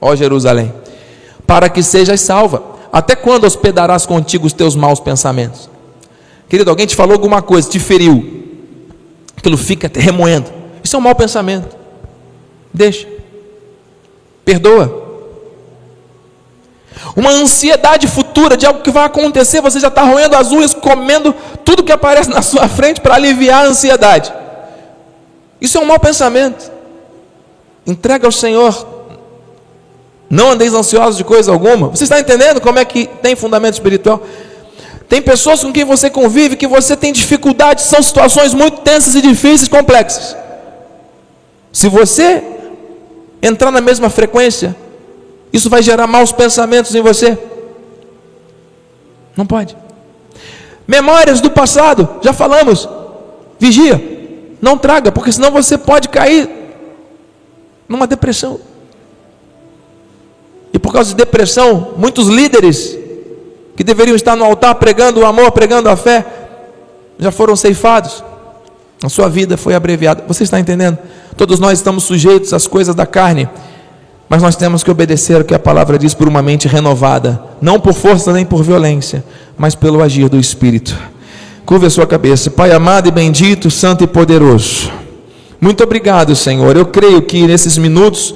ó 0.00 0.14
Jerusalém, 0.14 0.72
para 1.46 1.68
que 1.68 1.82
sejas 1.82 2.20
salva. 2.20 2.62
Até 2.92 3.14
quando 3.14 3.44
hospedarás 3.44 4.06
contigo 4.06 4.46
os 4.46 4.52
teus 4.52 4.74
maus 4.74 5.00
pensamentos? 5.00 5.68
Querido, 6.48 6.70
alguém 6.70 6.86
te 6.86 6.96
falou 6.96 7.12
alguma 7.12 7.42
coisa, 7.42 7.68
te 7.68 7.78
feriu, 7.78 8.44
aquilo 9.36 9.58
fica 9.58 9.90
remoendo. 9.92 10.50
Isso 10.82 10.96
é 10.96 10.98
um 10.98 11.02
mau 11.02 11.14
pensamento. 11.14 11.76
Deixa, 12.72 13.06
perdoa. 14.44 15.07
Uma 17.16 17.30
ansiedade 17.30 18.06
futura 18.06 18.56
de 18.56 18.66
algo 18.66 18.82
que 18.82 18.90
vai 18.90 19.04
acontecer, 19.04 19.60
você 19.60 19.80
já 19.80 19.88
está 19.88 20.02
roendo 20.02 20.36
as 20.36 20.50
unhas, 20.50 20.74
comendo 20.74 21.34
tudo 21.64 21.82
que 21.82 21.92
aparece 21.92 22.28
na 22.30 22.42
sua 22.42 22.68
frente 22.68 23.00
para 23.00 23.14
aliviar 23.14 23.64
a 23.64 23.68
ansiedade. 23.68 24.32
Isso 25.60 25.78
é 25.78 25.80
um 25.80 25.86
mau 25.86 25.98
pensamento. 25.98 26.70
Entrega 27.86 28.26
ao 28.26 28.32
Senhor. 28.32 28.86
Não 30.30 30.50
andeis 30.50 30.74
ansiosos 30.74 31.16
de 31.16 31.24
coisa 31.24 31.50
alguma. 31.50 31.88
Você 31.88 32.04
está 32.04 32.20
entendendo 32.20 32.60
como 32.60 32.78
é 32.78 32.84
que 32.84 33.06
tem 33.06 33.34
fundamento 33.34 33.74
espiritual? 33.74 34.22
Tem 35.08 35.22
pessoas 35.22 35.64
com 35.64 35.72
quem 35.72 35.84
você 35.84 36.10
convive 36.10 36.54
que 36.54 36.66
você 36.66 36.94
tem 36.94 37.12
dificuldade, 37.12 37.80
são 37.80 38.02
situações 38.02 38.52
muito 38.52 38.82
tensas 38.82 39.14
e 39.14 39.22
difíceis, 39.22 39.66
complexas. 39.66 40.36
Se 41.72 41.88
você 41.88 42.42
entrar 43.40 43.70
na 43.70 43.80
mesma 43.80 44.10
frequência, 44.10 44.76
isso 45.52 45.70
vai 45.70 45.82
gerar 45.82 46.06
maus 46.06 46.32
pensamentos 46.32 46.94
em 46.94 47.02
você. 47.02 47.38
Não 49.36 49.46
pode. 49.46 49.76
Memórias 50.86 51.40
do 51.40 51.50
passado, 51.50 52.08
já 52.22 52.32
falamos. 52.32 52.88
Vigia. 53.58 54.18
Não 54.60 54.76
traga, 54.76 55.12
porque 55.12 55.30
senão 55.30 55.50
você 55.50 55.78
pode 55.78 56.08
cair 56.08 56.50
numa 57.88 58.06
depressão. 58.06 58.60
E 60.72 60.78
por 60.78 60.92
causa 60.92 61.10
de 61.10 61.16
depressão, 61.16 61.94
muitos 61.96 62.28
líderes 62.28 62.98
que 63.76 63.84
deveriam 63.84 64.16
estar 64.16 64.36
no 64.36 64.44
altar 64.44 64.74
pregando 64.74 65.20
o 65.20 65.26
amor, 65.26 65.52
pregando 65.52 65.88
a 65.88 65.96
fé, 65.96 66.26
já 67.18 67.30
foram 67.30 67.54
ceifados. 67.54 68.24
A 69.02 69.08
sua 69.08 69.28
vida 69.28 69.56
foi 69.56 69.74
abreviada. 69.74 70.24
Você 70.26 70.42
está 70.42 70.58
entendendo? 70.58 70.98
Todos 71.36 71.60
nós 71.60 71.78
estamos 71.78 72.04
sujeitos 72.04 72.52
às 72.52 72.66
coisas 72.66 72.94
da 72.94 73.06
carne. 73.06 73.48
Mas 74.28 74.42
nós 74.42 74.56
temos 74.56 74.82
que 74.82 74.90
obedecer 74.90 75.40
o 75.40 75.44
que 75.44 75.54
a 75.54 75.58
palavra 75.58 75.98
diz 75.98 76.12
por 76.12 76.28
uma 76.28 76.42
mente 76.42 76.68
renovada, 76.68 77.42
não 77.62 77.80
por 77.80 77.94
força 77.94 78.32
nem 78.32 78.44
por 78.44 78.62
violência, 78.62 79.24
mas 79.56 79.74
pelo 79.74 80.02
agir 80.02 80.28
do 80.28 80.38
Espírito. 80.38 80.96
Curva 81.64 81.86
a 81.86 81.90
sua 81.90 82.06
cabeça, 82.06 82.50
Pai 82.50 82.72
amado 82.72 83.08
e 83.08 83.10
bendito, 83.10 83.70
santo 83.70 84.04
e 84.04 84.06
poderoso. 84.06 84.90
Muito 85.60 85.82
obrigado, 85.82 86.36
Senhor. 86.36 86.76
Eu 86.76 86.86
creio 86.86 87.22
que 87.22 87.46
nesses 87.46 87.76
minutos 87.78 88.34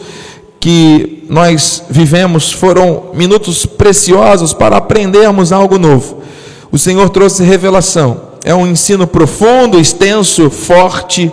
que 0.59 1.25
nós 1.29 1.83
vivemos 1.91 2.53
foram 2.53 3.11
minutos 3.15 3.67
preciosos 3.67 4.53
para 4.53 4.77
aprendermos 4.77 5.53
algo 5.53 5.79
novo. 5.79 6.23
O 6.71 6.79
Senhor 6.79 7.11
trouxe 7.11 7.43
revelação. 7.43 8.33
É 8.45 8.55
um 8.55 8.67
ensino 8.67 9.07
profundo, 9.07 9.79
extenso, 9.79 10.51
forte 10.51 11.33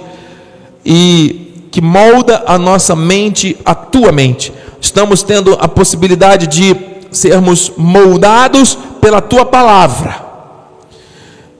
e 0.85 1.48
que 1.71 1.81
molda 1.81 2.43
a 2.45 2.57
nossa 2.57 2.95
mente, 2.95 3.57
a 3.63 3.75
tua 3.75 4.11
mente. 4.11 4.53
Estamos 4.81 5.23
tendo 5.23 5.57
a 5.59 5.67
possibilidade 5.67 6.47
de 6.47 6.75
sermos 7.11 7.71
moldados 7.77 8.77
pela 9.01 9.21
tua 9.21 9.45
palavra. 9.45 10.27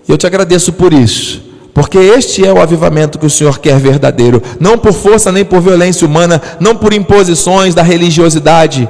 Eu 0.07 0.17
te 0.17 0.25
agradeço 0.25 0.73
por 0.73 0.91
isso, 0.91 1.41
porque 1.73 1.97
este 1.97 2.45
é 2.45 2.51
o 2.51 2.61
avivamento 2.61 3.19
que 3.19 3.25
o 3.25 3.29
Senhor 3.29 3.59
quer 3.59 3.79
verdadeiro, 3.79 4.41
não 4.59 4.77
por 4.77 4.93
força 4.93 5.31
nem 5.31 5.45
por 5.45 5.61
violência 5.61 6.07
humana, 6.07 6.41
não 6.59 6.75
por 6.75 6.93
imposições 6.93 7.75
da 7.75 7.83
religiosidade, 7.83 8.89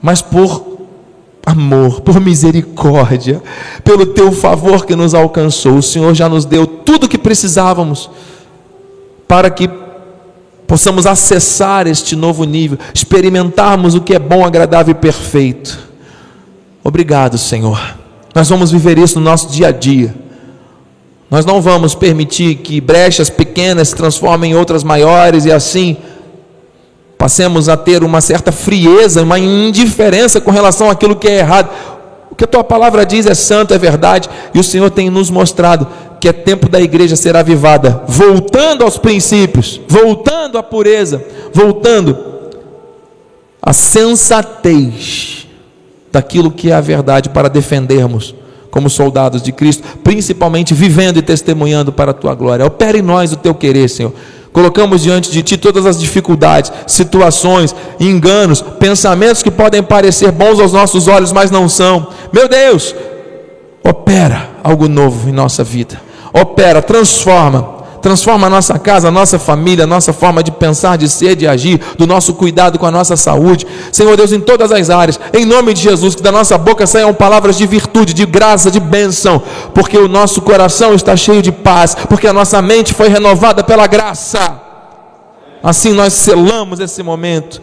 mas 0.00 0.22
por 0.22 0.72
amor, 1.44 2.00
por 2.00 2.20
misericórdia, 2.20 3.42
pelo 3.82 4.06
teu 4.06 4.30
favor 4.30 4.86
que 4.86 4.94
nos 4.94 5.12
alcançou. 5.14 5.76
O 5.76 5.82
Senhor 5.82 6.14
já 6.14 6.28
nos 6.28 6.44
deu 6.44 6.66
tudo 6.66 7.04
o 7.06 7.08
que 7.08 7.18
precisávamos 7.18 8.08
para 9.26 9.50
que 9.50 9.68
possamos 10.72 11.04
acessar 11.04 11.86
este 11.86 12.16
novo 12.16 12.44
nível, 12.44 12.78
experimentarmos 12.94 13.94
o 13.94 14.00
que 14.00 14.14
é 14.14 14.18
bom, 14.18 14.42
agradável 14.42 14.92
e 14.92 14.94
perfeito. 14.94 15.78
Obrigado, 16.82 17.36
Senhor. 17.36 17.78
Nós 18.34 18.48
vamos 18.48 18.70
viver 18.70 18.96
isso 18.96 19.18
no 19.18 19.24
nosso 19.26 19.50
dia 19.50 19.66
a 19.66 19.70
dia. 19.70 20.14
Nós 21.30 21.44
não 21.44 21.60
vamos 21.60 21.94
permitir 21.94 22.54
que 22.54 22.80
brechas 22.80 23.28
pequenas 23.28 23.88
se 23.88 23.94
transformem 23.94 24.52
em 24.52 24.54
outras 24.54 24.82
maiores 24.82 25.44
e 25.44 25.52
assim 25.52 25.98
passemos 27.18 27.68
a 27.68 27.76
ter 27.76 28.02
uma 28.02 28.22
certa 28.22 28.50
frieza, 28.50 29.22
uma 29.22 29.38
indiferença 29.38 30.40
com 30.40 30.50
relação 30.50 30.88
àquilo 30.88 31.14
que 31.14 31.28
é 31.28 31.40
errado. 31.40 31.68
O 32.30 32.34
que 32.34 32.44
a 32.44 32.48
tua 32.48 32.64
palavra 32.64 33.04
diz 33.04 33.26
é 33.26 33.34
santo, 33.34 33.74
é 33.74 33.78
verdade, 33.78 34.26
e 34.54 34.58
o 34.58 34.64
Senhor 34.64 34.88
tem 34.88 35.10
nos 35.10 35.28
mostrado 35.28 35.86
que 36.22 36.28
é 36.28 36.32
tempo 36.32 36.68
da 36.68 36.80
igreja 36.80 37.16
ser 37.16 37.36
avivada, 37.36 38.04
voltando 38.06 38.84
aos 38.84 38.96
princípios, 38.96 39.80
voltando 39.88 40.56
à 40.56 40.62
pureza, 40.62 41.20
voltando 41.52 42.16
à 43.60 43.72
sensatez 43.72 45.48
daquilo 46.12 46.52
que 46.52 46.70
é 46.70 46.74
a 46.74 46.80
verdade 46.80 47.28
para 47.28 47.50
defendermos 47.50 48.36
como 48.70 48.88
soldados 48.88 49.42
de 49.42 49.50
Cristo, 49.50 49.82
principalmente 50.04 50.74
vivendo 50.74 51.16
e 51.16 51.22
testemunhando 51.22 51.92
para 51.92 52.12
a 52.12 52.14
tua 52.14 52.36
glória. 52.36 52.64
Opere 52.64 53.00
em 53.00 53.02
nós 53.02 53.32
o 53.32 53.36
teu 53.36 53.52
querer, 53.52 53.88
Senhor. 53.88 54.14
Colocamos 54.52 55.02
diante 55.02 55.28
de 55.28 55.42
Ti 55.42 55.56
todas 55.56 55.86
as 55.86 55.98
dificuldades, 55.98 56.70
situações, 56.86 57.74
enganos, 57.98 58.62
pensamentos 58.62 59.42
que 59.42 59.50
podem 59.50 59.82
parecer 59.82 60.30
bons 60.30 60.60
aos 60.60 60.72
nossos 60.72 61.08
olhos, 61.08 61.32
mas 61.32 61.50
não 61.50 61.68
são. 61.68 62.06
Meu 62.32 62.46
Deus, 62.46 62.94
opera 63.82 64.50
algo 64.62 64.86
novo 64.86 65.28
em 65.28 65.32
nossa 65.32 65.64
vida 65.64 66.11
opera, 66.32 66.82
transforma. 66.82 67.82
Transforma 68.02 68.48
a 68.48 68.50
nossa 68.50 68.80
casa, 68.80 69.06
a 69.06 69.10
nossa 69.12 69.38
família, 69.38 69.84
a 69.84 69.86
nossa 69.86 70.12
forma 70.12 70.42
de 70.42 70.50
pensar, 70.50 70.98
de 70.98 71.08
ser, 71.08 71.36
de 71.36 71.46
agir, 71.46 71.80
do 71.96 72.04
nosso 72.04 72.34
cuidado 72.34 72.76
com 72.76 72.84
a 72.84 72.90
nossa 72.90 73.16
saúde. 73.16 73.64
Senhor 73.92 74.16
Deus, 74.16 74.32
em 74.32 74.40
todas 74.40 74.72
as 74.72 74.90
áreas, 74.90 75.20
em 75.32 75.46
nome 75.46 75.72
de 75.72 75.82
Jesus, 75.82 76.16
que 76.16 76.22
da 76.22 76.32
nossa 76.32 76.58
boca 76.58 76.84
saiam 76.84 77.14
palavras 77.14 77.56
de 77.56 77.64
virtude, 77.64 78.12
de 78.12 78.26
graça, 78.26 78.72
de 78.72 78.80
bênção, 78.80 79.40
porque 79.72 79.96
o 79.96 80.08
nosso 80.08 80.42
coração 80.42 80.94
está 80.94 81.16
cheio 81.16 81.40
de 81.40 81.52
paz, 81.52 81.94
porque 82.08 82.26
a 82.26 82.32
nossa 82.32 82.60
mente 82.60 82.92
foi 82.92 83.08
renovada 83.08 83.62
pela 83.62 83.86
graça. 83.86 84.60
Assim 85.62 85.92
nós 85.92 86.12
selamos 86.12 86.80
esse 86.80 87.04
momento, 87.04 87.62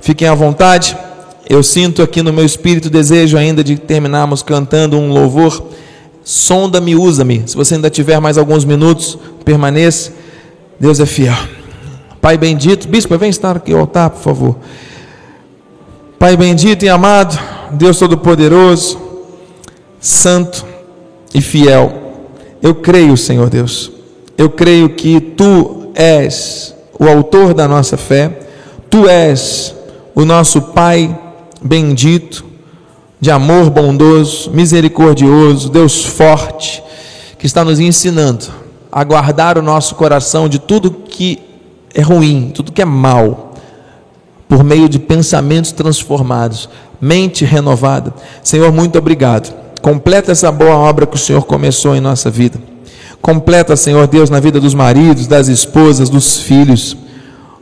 fiquem 0.00 0.26
à 0.26 0.34
vontade. 0.34 0.96
Eu 1.48 1.62
sinto 1.62 2.02
aqui 2.02 2.22
no 2.22 2.32
meu 2.32 2.44
espírito 2.44 2.90
desejo 2.90 3.36
ainda 3.36 3.62
de 3.62 3.76
terminarmos 3.76 4.42
cantando 4.42 4.96
um 4.96 5.12
louvor. 5.12 5.62
Sonda-me, 6.24 6.96
usa-me. 6.96 7.44
Se 7.46 7.56
você 7.56 7.76
ainda 7.76 7.88
tiver 7.88 8.18
mais 8.20 8.36
alguns 8.36 8.64
minutos, 8.64 9.18
permaneça. 9.44 10.12
Deus 10.80 10.98
é 10.98 11.06
fiel. 11.06 11.36
Pai 12.20 12.36
bendito, 12.36 12.88
bispo, 12.88 13.16
vem 13.16 13.30
estar 13.30 13.56
aqui 13.56 13.72
ao 13.72 13.80
altar, 13.80 14.10
por 14.10 14.20
favor. 14.20 14.56
Pai 16.18 16.36
bendito 16.36 16.84
e 16.84 16.88
amado, 16.88 17.38
Deus 17.70 17.98
Todo-Poderoso, 17.98 18.98
Santo 20.00 20.64
e 21.32 21.40
fiel. 21.40 21.92
Eu 22.60 22.74
creio, 22.74 23.16
Senhor 23.16 23.48
Deus. 23.48 23.92
Eu 24.36 24.50
creio 24.50 24.88
que 24.88 25.20
tu 25.20 25.85
és 25.96 26.74
o 27.00 27.08
autor 27.08 27.54
da 27.54 27.66
nossa 27.66 27.96
fé. 27.96 28.38
Tu 28.90 29.08
és 29.08 29.74
o 30.14 30.24
nosso 30.24 30.60
Pai 30.60 31.18
bendito, 31.60 32.44
de 33.18 33.30
amor 33.30 33.70
bondoso, 33.70 34.50
misericordioso, 34.50 35.70
Deus 35.70 36.04
forte, 36.04 36.82
que 37.38 37.46
está 37.46 37.64
nos 37.64 37.80
ensinando 37.80 38.46
a 38.92 39.02
guardar 39.02 39.58
o 39.58 39.62
nosso 39.62 39.94
coração 39.94 40.48
de 40.48 40.58
tudo 40.58 40.90
que 40.90 41.40
é 41.94 42.02
ruim, 42.02 42.52
tudo 42.54 42.72
que 42.72 42.82
é 42.82 42.84
mal, 42.84 43.54
por 44.48 44.62
meio 44.62 44.88
de 44.88 44.98
pensamentos 44.98 45.72
transformados, 45.72 46.68
mente 47.00 47.44
renovada. 47.44 48.14
Senhor, 48.42 48.70
muito 48.70 48.98
obrigado. 48.98 49.52
Completa 49.82 50.32
essa 50.32 50.52
boa 50.52 50.76
obra 50.76 51.06
que 51.06 51.16
o 51.16 51.18
Senhor 51.18 51.44
começou 51.44 51.96
em 51.96 52.00
nossa 52.00 52.30
vida. 52.30 52.58
Completa, 53.26 53.74
Senhor 53.74 54.06
Deus, 54.06 54.30
na 54.30 54.38
vida 54.38 54.60
dos 54.60 54.72
maridos, 54.72 55.26
das 55.26 55.48
esposas, 55.48 56.08
dos 56.08 56.38
filhos, 56.38 56.96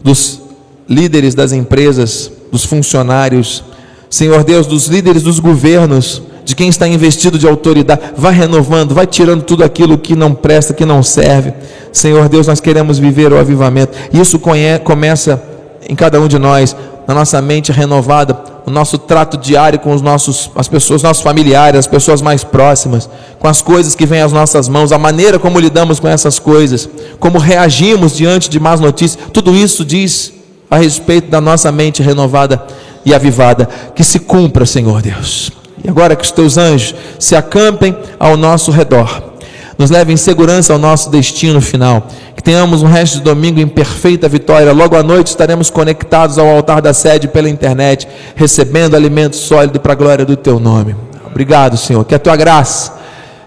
dos 0.02 0.42
líderes 0.86 1.34
das 1.34 1.52
empresas, 1.52 2.30
dos 2.52 2.66
funcionários, 2.66 3.64
Senhor 4.10 4.44
Deus, 4.44 4.66
dos 4.66 4.88
líderes 4.88 5.22
dos 5.22 5.38
governos, 5.38 6.20
de 6.44 6.54
quem 6.54 6.68
está 6.68 6.86
investido 6.86 7.38
de 7.38 7.48
autoridade, 7.48 8.02
vai 8.14 8.34
renovando, 8.34 8.94
vai 8.94 9.06
tirando 9.06 9.42
tudo 9.42 9.64
aquilo 9.64 9.96
que 9.96 10.14
não 10.14 10.34
presta, 10.34 10.74
que 10.74 10.84
não 10.84 11.02
serve. 11.02 11.54
Senhor 11.90 12.28
Deus, 12.28 12.46
nós 12.46 12.60
queremos 12.60 12.98
viver 12.98 13.32
o 13.32 13.38
avivamento. 13.38 13.96
Isso 14.12 14.38
começa 14.38 15.42
em 15.88 15.94
cada 15.94 16.20
um 16.20 16.28
de 16.28 16.38
nós, 16.38 16.76
na 17.08 17.14
nossa 17.14 17.40
mente 17.40 17.72
renovada, 17.72 18.34
no 18.66 18.72
nosso 18.72 18.96
trato 18.98 19.36
diário 19.36 19.78
com 19.78 19.92
os 19.92 20.00
nossos, 20.00 20.50
as 20.54 20.68
pessoas, 20.68 21.02
nossos 21.02 21.22
familiares, 21.22 21.80
as 21.80 21.86
pessoas 21.86 22.22
mais 22.22 22.42
próximas, 22.42 23.08
com 23.38 23.46
as 23.46 23.60
coisas 23.60 23.94
que 23.94 24.06
vêm 24.06 24.22
às 24.22 24.32
nossas 24.32 24.68
mãos, 24.68 24.92
a 24.92 24.98
maneira 24.98 25.38
como 25.38 25.60
lidamos 25.60 26.00
com 26.00 26.08
essas 26.08 26.38
coisas, 26.38 26.88
como 27.20 27.38
reagimos 27.38 28.16
diante 28.16 28.48
de 28.48 28.58
más 28.58 28.80
notícias, 28.80 29.22
tudo 29.32 29.54
isso 29.54 29.84
diz 29.84 30.32
a 30.70 30.76
respeito 30.76 31.30
da 31.30 31.40
nossa 31.40 31.70
mente 31.70 32.02
renovada 32.02 32.66
e 33.04 33.14
avivada. 33.14 33.68
Que 33.94 34.02
se 34.02 34.18
cumpra, 34.18 34.64
Senhor 34.64 35.02
Deus. 35.02 35.52
E 35.84 35.88
agora 35.88 36.16
que 36.16 36.24
os 36.24 36.30
teus 36.30 36.56
anjos 36.56 36.94
se 37.18 37.36
acampem 37.36 37.96
ao 38.18 38.36
nosso 38.36 38.70
redor, 38.70 39.34
nos 39.79 39.91
levem 39.91 40.14
em 40.14 40.16
segurança 40.16 40.72
ao 40.72 40.79
nosso 40.79 41.11
destino 41.11 41.61
final. 41.61 42.07
Que 42.37 42.43
tenhamos 42.43 42.83
um 42.83 42.87
resto 42.87 43.18
de 43.18 43.22
domingo 43.22 43.61
em 43.61 43.66
perfeita 43.66 44.29
vitória. 44.29 44.72
Logo 44.72 44.97
à 44.97 45.03
noite 45.03 45.29
estaremos 45.29 45.70
conectados 45.70 46.39
ao 46.39 46.49
altar 46.49 46.81
da 46.81 46.93
sede 46.93 47.29
pela 47.29 47.49
internet, 47.49 48.07
recebendo 48.35 48.95
alimento 48.95 49.37
sólido 49.37 49.81
para 49.81 49.93
a 49.93 49.97
glória 49.97 50.25
do 50.25 50.37
teu 50.37 50.59
nome. 50.59 50.95
Obrigado, 51.27 51.77
Senhor. 51.77 52.05
Que 52.05 52.14
a 52.14 52.18
tua 52.18 52.37
graça, 52.37 52.93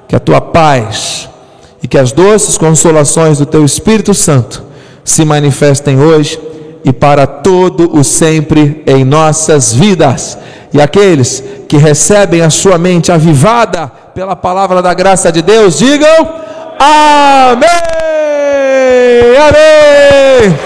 que 0.07 0.15
a 0.15 0.19
tua 0.19 0.41
paz 0.41 1.29
e 1.81 1.87
que 1.87 1.97
as 1.97 2.11
doces 2.11 2.57
consolações 2.57 3.37
do 3.37 3.45
teu 3.45 3.63
Espírito 3.63 4.13
Santo 4.13 4.63
se 5.03 5.23
manifestem 5.23 5.99
hoje 5.99 6.39
e 6.83 6.91
para 6.91 7.25
todo 7.25 7.97
o 7.97 8.03
sempre 8.03 8.83
em 8.85 9.03
nossas 9.03 9.73
vidas. 9.73 10.37
E 10.73 10.81
aqueles 10.81 11.43
que 11.67 11.77
recebem 11.77 12.41
a 12.41 12.49
sua 12.49 12.77
mente 12.77 13.11
avivada 13.11 13.91
pela 14.17 14.35
palavra 14.35 14.81
da 14.81 14.95
graça 14.95 15.31
de 15.31 15.43
Deus, 15.43 15.77
digam 15.77 16.09
amém! 16.79 17.69
Amém! 19.47 20.57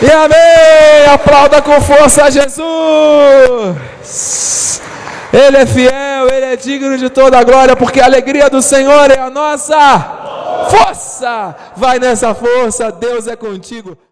E 0.00 0.10
amém! 0.10 1.12
Aplauda 1.12 1.60
com 1.60 1.78
força 1.82 2.24
a 2.24 2.30
Jesus! 2.30 3.76
Ele 5.30 5.58
é 5.58 5.66
fiel, 5.66 6.28
ele 6.32 6.46
é 6.46 6.56
digno 6.56 6.96
de 6.96 7.10
toda 7.10 7.38
a 7.38 7.44
glória, 7.44 7.76
porque 7.76 8.00
a 8.00 8.06
alegria 8.06 8.48
do 8.48 8.62
Senhor 8.62 9.10
é 9.10 9.18
a 9.18 9.28
nossa 9.28 9.76
força. 10.70 11.54
Vai 11.76 11.98
nessa 11.98 12.34
força, 12.34 12.90
Deus 12.90 13.26
é 13.26 13.36
contigo. 13.36 13.98